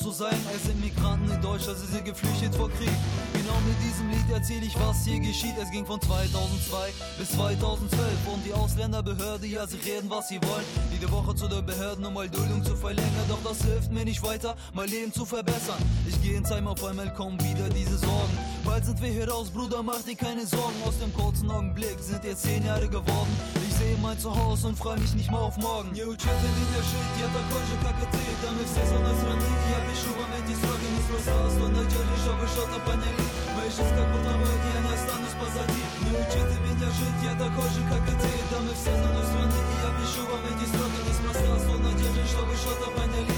zu 0.00 0.10
sein. 0.10 0.36
Es 0.54 0.64
sind 0.64 0.80
Migranten 0.80 1.30
in 1.30 1.40
Deutschland, 1.42 1.78
sie 1.78 1.86
sind 1.86 2.04
geflüchtet 2.04 2.54
vor 2.54 2.70
Krieg. 2.70 2.90
Genau 3.34 3.58
mit 3.66 3.76
diesem 3.84 4.08
Lied 4.08 4.30
erzähle 4.32 4.64
ich, 4.64 4.74
was 4.80 5.04
hier 5.04 5.20
geschieht. 5.20 5.54
Es 5.60 5.70
ging 5.70 5.84
von 5.84 6.00
2002 6.00 6.92
bis 7.18 7.30
2012 7.32 8.00
und 8.32 8.44
die 8.46 8.52
Ausländerbehörde, 8.52 9.46
ja, 9.46 9.66
sie 9.66 9.76
reden, 9.78 10.08
was 10.08 10.28
sie 10.28 10.40
wollen. 10.42 10.64
Jede 10.90 11.10
Woche 11.12 11.34
zu 11.34 11.48
der 11.48 11.60
Behörden, 11.62 12.04
um 12.06 12.14
mal 12.14 12.28
Duldung 12.28 12.64
zu 12.64 12.74
verlängern. 12.76 13.26
Doch 13.28 13.42
das 13.44 13.62
hilft 13.62 13.92
mir 13.92 14.04
nicht 14.04 14.22
weiter, 14.22 14.56
mein 14.72 14.88
Leben 14.88 15.12
zu 15.12 15.26
verbessern. 15.26 15.78
Ich 16.08 16.20
gehe 16.22 16.36
ins 16.36 16.50
Heim, 16.50 16.66
auf 16.66 16.82
einmal 16.82 17.12
kommen 17.12 17.38
wieder 17.40 17.68
diese 17.68 17.98
Sorgen. 17.98 18.38
Bald 18.64 18.86
sind 18.86 19.00
wir 19.02 19.10
hier 19.10 19.28
raus, 19.28 19.50
Bruder, 19.50 19.82
mach 19.82 20.02
dir 20.02 20.16
keine 20.16 20.46
Sorgen. 20.46 20.76
Aus 20.86 20.98
dem 20.98 21.12
kurzen 21.12 21.50
Augenblick 21.50 21.98
sind 22.00 22.24
jetzt 22.24 22.42
zehn 22.42 22.64
Jahre 22.64 22.88
geworden. 22.88 23.59
Ich 23.79 23.79
sehe 23.79 23.95
mein 24.01 24.17
Zuhause 24.19 24.67
und 24.67 24.77
freu 24.77 24.95
mich 24.97 25.13
nicht 25.13 25.31
mehr 25.31 25.39
auf 25.39 25.57
morgen. 25.57 25.91
Не 25.93 26.03
учите 26.03 26.47
меня 26.59 26.81
жить, 26.83 27.13
я 27.21 27.27
такой 27.31 27.63
же, 27.69 27.75
как 27.83 27.95
и 28.03 28.07
ты. 28.11 28.23
Да 28.43 28.51
мы 28.51 28.63
все 28.67 28.83
с 28.83 28.91
одной 28.91 29.15
страны, 29.15 29.45
и 29.45 29.65
я 29.71 29.79
пишу 29.87 30.11
вам 30.19 30.31
эти 30.35 30.53
строки 30.59 30.87
не 30.95 31.01
спроста. 31.05 31.35
Сто 31.55 31.65
недель, 31.69 32.09
чтобы 32.23 32.43
что-то 32.51 32.77
поняли. 32.87 33.25
Моя 33.55 33.71
жизнь 33.71 33.95
как 33.95 34.07
будто 34.11 34.31
бы 34.35 34.47
я 34.75 34.79
не 34.83 34.91
останусь 34.95 35.35
позади. 35.39 35.83
Не 36.03 36.11
учите 36.19 36.55
меня 36.65 36.89
жить, 36.97 37.19
я 37.23 37.33
такой 37.39 37.69
же, 37.71 37.81
как 37.87 38.03
и 38.03 38.15
ты. 38.19 38.31
Да 38.51 38.57
мы 38.65 38.71
все 38.75 38.91
с 38.91 39.03
одной 39.07 39.25
страны, 39.29 39.57
и 39.59 39.75
я 39.85 39.89
пишу 39.99 40.21
вам 40.27 40.43
эти 40.51 40.65
строки 40.67 40.99
не 41.07 41.13
спроста. 41.15 41.51
Сто 41.63 41.73
недель, 41.79 42.27
чтобы 42.27 42.53
что-то 42.59 42.87
поняли. 42.91 43.35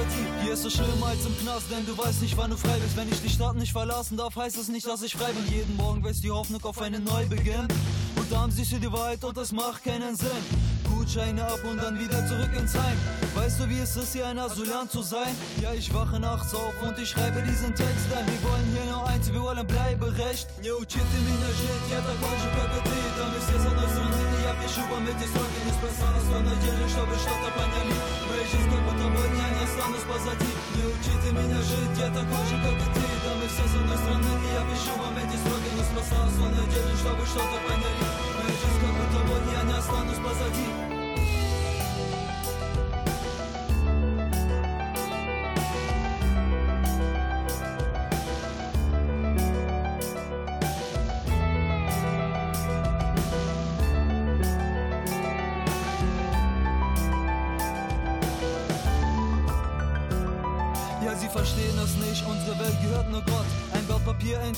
Charity. 0.00 0.26
Hier 0.42 0.52
ist 0.54 0.64
es 0.64 0.72
schlimmer 0.72 1.06
als 1.06 1.26
im 1.26 1.36
Knast, 1.38 1.70
denn 1.70 1.84
du 1.86 1.96
weißt 1.96 2.22
nicht, 2.22 2.36
wann 2.36 2.50
du 2.50 2.56
frei 2.56 2.78
bist. 2.78 2.96
Wenn 2.96 3.08
ich 3.10 3.20
die 3.20 3.28
Stadt 3.28 3.56
nicht 3.56 3.72
verlassen 3.72 4.16
darf, 4.16 4.36
heißt 4.36 4.56
das 4.58 4.68
nicht, 4.68 4.86
dass 4.86 5.02
ich 5.02 5.14
frei 5.14 5.32
bin. 5.32 5.46
Jeden 5.54 5.76
Morgen 5.76 6.02
wächst 6.04 6.24
die 6.24 6.30
Hoffnung 6.30 6.62
auf 6.64 6.80
einen 6.80 7.04
Neubeginn. 7.04 7.68
Und 8.16 8.32
dann 8.32 8.50
siehst 8.50 8.72
du 8.72 8.78
die 8.78 8.92
Wahrheit 8.92 9.22
und 9.24 9.36
es 9.36 9.52
macht 9.52 9.84
keinen 9.84 10.16
Sinn. 10.16 10.79
Gutscheine 10.99 11.45
ab 11.45 11.59
und 11.63 11.77
dann 11.81 11.97
wieder 11.99 12.25
zurück 12.27 12.51
ins 12.57 12.73
Heim. 12.73 12.97
Weißt 13.35 13.59
du, 13.59 13.69
wie 13.69 13.79
es 13.79 13.95
ist, 13.95 14.13
hier 14.13 14.27
ein 14.27 14.39
Asylant 14.39 14.91
zu 14.91 15.01
sein? 15.01 15.35
Ja, 15.61 15.73
ich 15.73 15.93
wache 15.93 16.19
nachts 16.19 16.53
auf 16.53 16.73
und 16.81 16.97
ich 16.99 17.09
schreibe 17.09 17.41
diesen 17.43 17.73
Text 17.75 18.07
ein. 18.15 18.25
Wir 18.25 18.41
wollen 18.49 18.67
hier 18.73 18.85
nur 18.91 19.07
eins, 19.07 19.31
wir 19.31 19.41
wollen 19.41 19.65
Bleiberecht. 19.67 20.47
Не 20.61 20.71
учите 20.71 21.17
меня 21.27 21.49
жить, 21.59 21.85
я 21.91 21.99
такой 21.99 22.35
же, 22.39 22.49
как 22.57 22.71
и 22.77 22.81
ты. 22.89 22.99
Да 23.17 23.23
мы 23.31 23.37
все 23.39 23.55
с 23.59 23.65
одной 23.65 23.89
страны, 23.91 24.23
и 24.35 24.39
я 24.43 24.53
пишу 24.59 24.81
вам 24.91 25.03
эти 25.07 25.25
строки 25.27 25.59
не 25.67 25.73
спасала. 25.77 26.19
Сто 26.25 26.37
недель, 26.41 26.89
чтобы 26.89 27.15
что-то 27.15 27.49
поняли. 27.55 27.95
Моя 28.27 28.45
жизнь 28.49 28.69
как 28.71 28.81
будто 28.87 29.05
бы 29.13 29.21
я 29.35 29.47
не 29.55 29.61
останусь 29.67 30.05
позади. 30.09 30.51
Не 30.75 30.83
учите 30.89 31.29
меня 31.35 31.59
жить, 31.59 31.95
я 31.99 32.09
такой 32.11 32.43
же, 32.49 32.57
как 32.63 32.75
и 32.75 32.87
ты. 32.95 33.05
Да 33.23 33.31
мы 33.35 33.45
все 33.51 33.65
с 33.67 33.75
одной 33.75 33.99
страны, 33.99 34.31
и 34.41 34.47
я 34.55 34.63
пишу 34.69 34.93
вам 34.95 35.15
эти 35.19 35.37
строки 35.43 35.69
не 35.75 35.83
спасала. 35.85 36.29
Сто 36.31 36.45
недель, 36.49 36.95
чтобы 37.03 37.23
что-то 37.27 37.57
поняли. 37.67 38.05
Моя 38.35 38.55
жизнь 38.57 38.79
как 38.79 38.93
будто 38.95 39.19
бы 39.27 39.35
я 39.53 39.61
не 39.63 39.75
останусь 39.75 40.21
позади. 40.23 40.88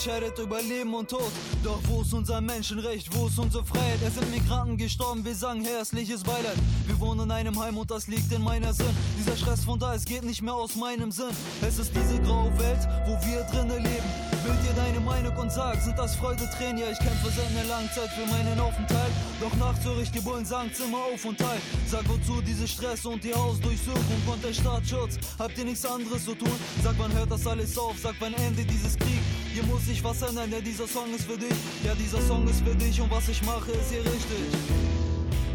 Entscheidet 0.04 0.36
über 0.40 0.60
Leben 0.60 0.94
und 0.94 1.10
Tod. 1.10 1.30
Doch 1.62 1.78
wo 1.84 2.02
ist 2.02 2.12
unser 2.12 2.40
Menschenrecht, 2.40 3.08
wo 3.14 3.28
ist 3.28 3.38
unsere 3.38 3.64
Freiheit? 3.64 4.00
Es 4.04 4.14
sind 4.14 4.28
Migranten 4.32 4.76
gestorben, 4.76 5.24
wir 5.24 5.34
sagen 5.34 5.64
herzliches 5.64 6.24
Beileid. 6.24 6.56
Wir 6.86 6.98
wohnen 6.98 7.20
in 7.20 7.30
einem 7.30 7.60
Heim 7.60 7.78
und 7.78 7.88
das 7.88 8.08
liegt 8.08 8.32
in 8.32 8.42
meiner 8.42 8.72
Sinn. 8.74 8.86
Dieser 9.16 9.36
Stress 9.36 9.64
von 9.64 9.78
da, 9.78 9.94
es 9.94 10.04
geht 10.04 10.24
nicht 10.24 10.42
mehr 10.42 10.54
aus 10.54 10.74
meinem 10.74 11.12
Sinn. 11.12 11.30
Es 11.60 11.78
ist 11.78 11.92
diese 11.94 12.20
graue 12.22 12.50
Welt, 12.58 12.80
wo 13.06 13.12
wir 13.24 13.42
drinnen 13.44 13.80
leben. 13.80 14.31
Bild 14.43 14.63
dir 14.63 14.73
deine 14.75 14.99
Meinung 14.99 15.35
und 15.35 15.51
sag, 15.51 15.81
sind 15.81 15.97
das 15.97 16.15
Freudetränen? 16.15 16.77
Ja, 16.77 16.87
ich 16.91 16.99
kämpfe 16.99 17.29
seit 17.35 17.49
einer 17.51 17.67
langen 17.67 17.89
Zeit 17.91 18.09
für 18.09 18.25
meinen 18.27 18.59
Aufenthalt. 18.59 19.11
Doch 19.41 19.53
nachts 19.55 19.83
höre 19.85 19.99
ich 19.99 20.11
die 20.11 20.19
Bullen 20.19 20.45
sagen, 20.45 20.71
Zimmer 20.73 20.99
auf 21.13 21.23
und 21.25 21.37
teil. 21.37 21.59
Sag 21.87 22.07
wozu 22.07 22.41
diese 22.41 22.67
Stress 22.67 23.05
und 23.05 23.23
die 23.23 23.33
Hausdurchsuchung 23.33 24.21
und 24.25 24.43
der 24.43 24.53
Staatsschutz? 24.53 25.17
Habt 25.37 25.57
ihr 25.57 25.65
nichts 25.65 25.85
anderes 25.85 26.25
zu 26.25 26.35
tun? 26.35 26.57
Sag, 26.83 26.95
wann 26.97 27.11
hört 27.13 27.31
das 27.31 27.45
alles 27.45 27.77
auf? 27.77 27.95
Sag, 28.01 28.15
wann 28.19 28.33
Ende 28.35 28.63
dieses 28.63 28.95
Krieg? 28.97 29.21
Hier 29.53 29.63
muss 29.63 29.85
sich 29.85 30.03
was 30.03 30.21
ändern, 30.21 30.51
ja, 30.51 30.61
dieser 30.61 30.87
Song 30.87 31.13
ist 31.13 31.25
für 31.25 31.37
dich. 31.37 31.57
Ja, 31.83 31.93
dieser 31.95 32.21
Song 32.21 32.47
ist 32.47 32.61
für 32.61 32.75
dich 32.75 33.01
und 33.01 33.09
was 33.11 33.27
ich 33.27 33.41
mache, 33.43 33.71
ist 33.71 33.91
hier 33.91 34.05
richtig. 34.05 34.47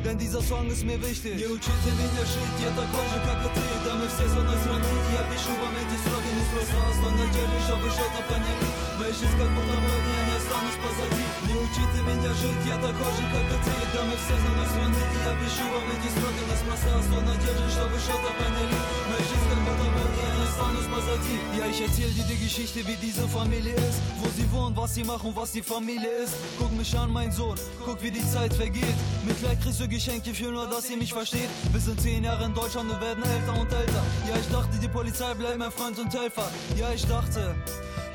Denn 0.05 0.19
dieser 0.19 0.43
Song 0.43 0.69
ist 0.69 0.85
mir 0.85 1.01
wichtig. 1.01 1.37
Не 1.37 1.47
учите 1.47 1.91
меня 1.95 2.25
жить, 2.27 2.59
я 2.61 2.71
такой 2.71 3.07
же, 3.07 3.19
как 3.25 3.47
и 3.47 3.49
ты. 3.55 3.63
Да 3.87 3.95
мы 3.95 4.09
все 4.09 4.29
с 4.29 4.37
одной 4.37 4.59
страны, 4.59 4.85
я 5.15 5.23
пишу 5.31 5.53
вам 5.63 5.75
эти 5.79 5.97
строки 6.03 6.31
не 6.35 6.45
спроста. 6.51 6.83
Сто 6.99 7.11
недель, 7.11 7.63
чтобы 7.65 7.89
что-то 7.89 8.23
поняли. 8.29 8.76
Моя 9.07 9.13
жизнь 9.13 9.37
как 9.39 9.51
будто 9.55 9.77
бы 9.83 9.91
я 9.93 10.23
не 10.29 10.37
останусь 10.39 10.79
позади. 10.83 11.25
Не 11.49 11.55
учите 11.59 11.99
меня 12.07 12.33
жить, 12.35 12.63
я 12.67 12.77
такой 12.77 13.13
же, 13.17 13.25
как 13.33 13.47
и 13.51 13.57
ты. 13.65 13.75
Да 13.93 14.01
мы 14.09 14.15
все 14.17 14.35
с 14.37 14.45
одной 14.49 14.67
страны, 14.73 15.01
и 15.15 15.19
я 15.23 15.33
пишу 15.41 15.65
вам 15.73 15.87
эти 15.95 16.09
строки 16.15 16.43
не 16.49 16.57
спроста. 16.61 16.93
Сто 17.03 17.19
недель, 17.29 17.61
чтобы 17.75 17.97
что-то 18.05 18.31
поняли. 18.39 18.79
Моя 19.09 19.25
жизнь 19.31 19.49
как 19.51 19.61
будто 19.67 19.87
бы 19.95 20.01
я 20.23 20.31
не 20.37 20.45
останусь 20.49 20.89
позади. 20.93 21.37
Ja, 21.59 21.67
ich 21.67 21.81
erzähl 21.81 22.11
dir 22.17 22.25
die 22.25 22.41
Geschichte, 22.45 22.79
wie 22.87 22.97
diese 22.97 23.27
Familie 23.29 23.75
ist. 23.75 23.99
Wo 24.21 24.29
sie 24.37 24.51
wohnen, 24.53 24.77
was 24.77 24.95
sie 24.95 25.05
machen, 25.05 25.33
was 25.35 25.53
die 25.53 25.63
Familie 25.63 26.11
ist. 26.25 26.35
Guck 26.59 26.73
mich 26.77 26.97
an, 26.97 27.11
mein 27.11 27.33
Sohn, 27.33 27.59
guck 27.85 28.03
wie 28.03 28.11
die 28.11 28.27
Zeit 28.31 28.53
vergeht. 28.55 28.97
Mitleid 29.27 29.61
kriegst 29.63 29.81
du 29.81 29.89
Geschenke, 29.89 30.31
ich 30.31 30.41
will 30.43 30.53
nur, 30.53 30.67
dass 30.67 30.89
ihr 30.91 30.97
mich 30.97 31.13
versteht. 31.13 31.49
Wir 31.73 31.81
sind 31.81 32.01
zehn 32.01 32.25
Jahre 32.25 32.45
in 32.45 32.55
Deutschland 32.55 32.91
und 32.91 33.01
werden 33.01 33.23
älter 33.25 33.61
und 33.61 33.73
älter. 33.73 34.03
Ja, 34.29 34.37
ich 34.41 34.49
dachte, 34.49 34.79
die 34.79 34.89
Polizei 34.89 35.35
bleibt 35.35 35.59
mein 35.59 35.73
Freund 35.73 35.99
und 35.99 36.13
Helfer. 36.13 36.49
Ja, 36.77 36.91
ich 36.93 37.07
dachte, 37.07 37.55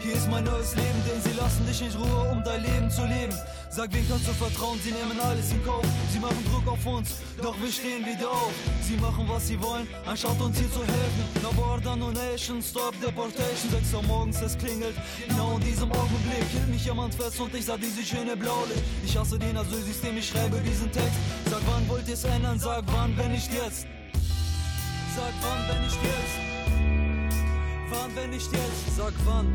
hier 0.03 0.15
ist 0.15 0.29
mein 0.29 0.45
neues 0.45 0.75
Leben, 0.75 1.01
denn 1.07 1.21
sie 1.23 1.39
lassen 1.39 1.65
dich 1.67 1.81
nicht 1.81 1.97
Ruhe, 1.97 2.31
um 2.31 2.43
dein 2.43 2.63
Leben 2.63 2.91
zu 2.91 3.03
leben. 3.03 3.35
Sag, 3.71 3.93
wem 3.95 4.07
kannst 4.09 4.27
du 4.29 4.33
vertrauen? 4.33 4.79
Sie 4.83 4.91
nehmen 4.91 5.19
alles 5.21 5.53
in 5.53 5.65
Kauf. 5.65 5.85
Sie 6.13 6.19
machen 6.19 6.45
Druck 6.51 6.67
auf 6.67 6.85
uns, 6.85 7.17
doch 7.43 7.55
wir 7.61 7.71
stehen 7.71 8.05
wieder 8.05 8.31
auf. 8.31 8.53
Sie 8.83 8.97
machen, 8.97 9.25
was 9.29 9.47
sie 9.47 9.61
wollen, 9.63 9.87
anstatt 10.05 10.39
uns 10.41 10.59
hier 10.59 10.71
zu 10.71 10.81
helfen. 10.81 11.25
No 11.43 11.53
border, 11.53 11.97
no 11.97 12.11
nation, 12.11 12.61
stop 12.61 12.95
deportation. 13.01 13.71
6 13.71 13.95
Uhr 13.95 14.03
morgens, 14.03 14.43
es 14.43 14.59
klingelt. 14.59 14.97
Genau 15.29 15.57
in 15.57 15.61
diesem 15.61 15.91
Augenblick 15.93 16.45
hielt 16.53 16.69
mich 16.69 16.85
jemand 16.85 17.15
fest 17.15 17.41
und 17.41 17.55
ich 17.55 17.65
sah 17.65 17.77
diese 17.77 18.03
schöne 18.03 18.37
Blaulicht. 18.37 18.83
Ich 19.05 19.17
hasse 19.17 19.39
den 19.39 19.57
Asylsystem, 19.57 20.19
ich 20.19 20.29
schreibe 20.29 20.59
diesen 20.61 20.91
Text. 20.91 21.17
Sag, 21.49 21.61
wann 21.67 21.89
wollt 21.89 22.09
ihr's 22.09 22.25
ändern? 22.25 22.59
Sag, 22.59 22.83
wann, 22.89 23.17
wenn 23.17 23.33
nicht 23.33 23.53
jetzt? 23.53 23.87
Sag, 25.17 25.33
wann, 25.43 25.69
wenn 25.69 25.83
nicht 25.85 25.99
jetzt? 26.03 26.52
Wann, 27.92 28.16
wenn 28.16 28.30
nicht 28.32 28.52
jetzt? 28.52 28.96
Sag, 28.98 29.14
wann? 29.26 29.48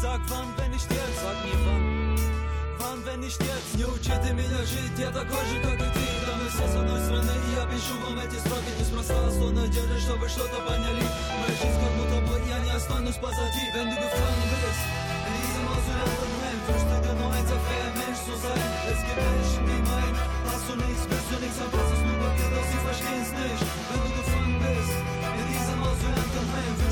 Sag, 0.00 0.20
wann, 0.28 0.48
wenn 0.56 0.70
nicht 0.70 0.90
jetzt? 0.90 1.20
Sag 1.22 1.38
mir, 1.44 1.58
wann? 1.66 2.16
Wann, 2.78 2.98
wenn 3.06 3.20
nicht 3.20 3.40
jetzt? 3.40 3.76
Не 3.76 3.84
учите 3.84 4.32
меня 4.32 4.62
жить, 4.64 4.98
я 4.98 5.10
такой 5.10 5.44
же, 5.50 5.60
как 5.62 5.74
и 5.74 5.88
ты 5.94 6.06
Да 6.26 6.32
мы 6.38 6.48
все 6.48 6.66
с 6.72 6.76
одной 6.76 7.00
страны, 7.00 7.34
и 7.46 7.50
я 7.56 7.64
пишу 7.66 7.94
вам 8.04 8.18
эти 8.20 8.38
строки 8.38 8.72
Неспроста, 8.78 9.30
сто 9.30 9.50
недель, 9.50 10.00
чтобы 10.00 10.28
что-то 10.28 10.58
поняли 10.66 11.04
Моя 11.40 11.54
жизнь 11.60 11.80
как 11.82 11.92
будто 11.98 12.18
бы 12.26 12.48
я 12.48 12.58
не 12.60 12.68
Russland 12.78 13.08
ist 13.08 13.20
позади, 13.20 13.64
wenn 13.74 13.90
du 13.90 13.96
gefangen 13.96 14.46
bist. 14.54 14.84
In 15.26 15.34
diesem 15.42 15.66
Asylantenheim 15.66 16.58
fürchte 16.62 16.96
genau 17.10 17.28
eins 17.34 17.50
auf 17.50 17.64
Mensch 17.98 18.22
zu 18.22 18.34
sein. 18.38 18.62
Es 18.86 19.00
gibt 19.02 19.18
Menschen, 19.18 19.62
die 19.66 19.82
meinen, 19.82 20.18
hast 20.46 20.64
du 20.70 20.74
nichts, 20.78 21.04
bist 21.10 21.26
du 21.26 21.36
nichts, 21.42 21.58
aber 21.58 21.78
es 21.82 21.90
ist 21.90 22.04
nur 22.06 22.18
Papier, 22.22 22.50
doch 22.54 22.66
sie 22.70 22.80
verstehen's 22.86 23.32
nicht. 23.34 23.62
Wenn 23.88 24.00
du 24.06 24.10
gefangen 24.14 24.56
bist, 24.62 24.94
in 25.38 25.46
diesem 25.50 25.80
Asylantenheim 25.90 26.74
fürchte 26.78 26.91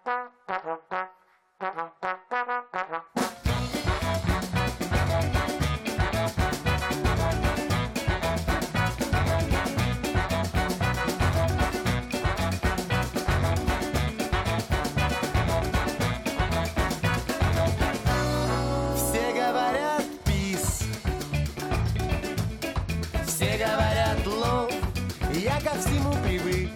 ко 25.63 25.77
всему 25.79 26.11
привык, 26.23 26.69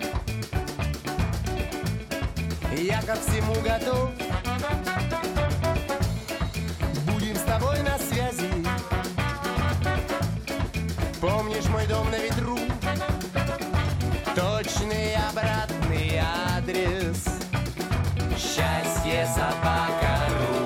я 2.77 3.01
ко 3.01 3.15
всему 3.15 3.55
готов. 3.61 4.11
Будем 7.07 7.36
с 7.36 7.41
тобой 7.41 7.79
на 7.81 7.97
связи, 7.97 8.51
помнишь 11.19 11.65
мой 11.69 11.88
дом 11.88 12.09
на 12.11 12.17
ветру, 12.17 12.59
точный 14.36 15.15
обратный 15.29 16.19
адрес, 16.55 17.25
счастье 18.38 19.27
собака.ру. 19.33 20.65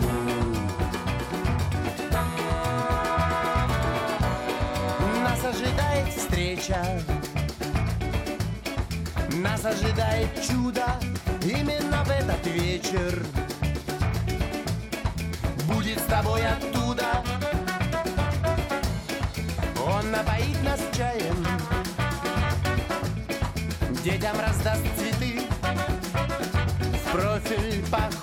Нас 5.23 5.45
ожидает 5.45 6.13
встреча 6.13 6.85
Нас 9.39 9.63
ожидает 9.63 10.29
чудо 10.45 10.83
Именно 11.43 12.03
в 12.03 12.09
этот 12.09 12.45
вечер. 12.47 13.23
Будет 15.65 15.97
с 15.97 16.03
тобой 16.03 16.41
оттуда. 16.45 17.23
Он 19.87 20.11
напоит 20.11 20.61
нас 20.63 20.81
чаем. 20.95 21.45
Детям 24.03 24.37
раздаст 24.39 24.83
цветы. 24.97 25.41
В 26.93 27.11
профиль 27.11 27.85
похож 27.89 28.18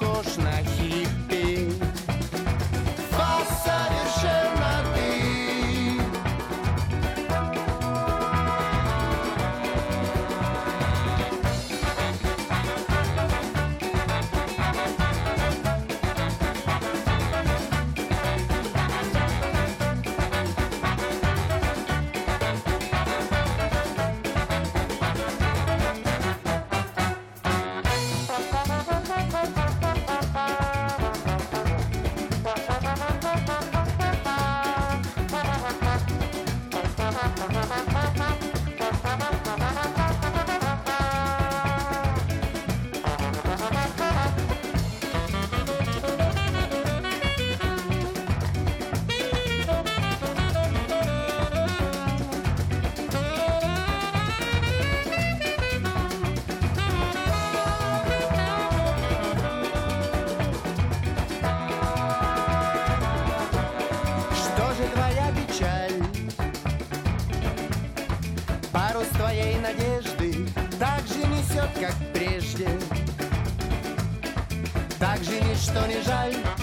aż 75.66 75.74
to 75.74 75.86
nie 75.86 76.02
żal 76.02 76.55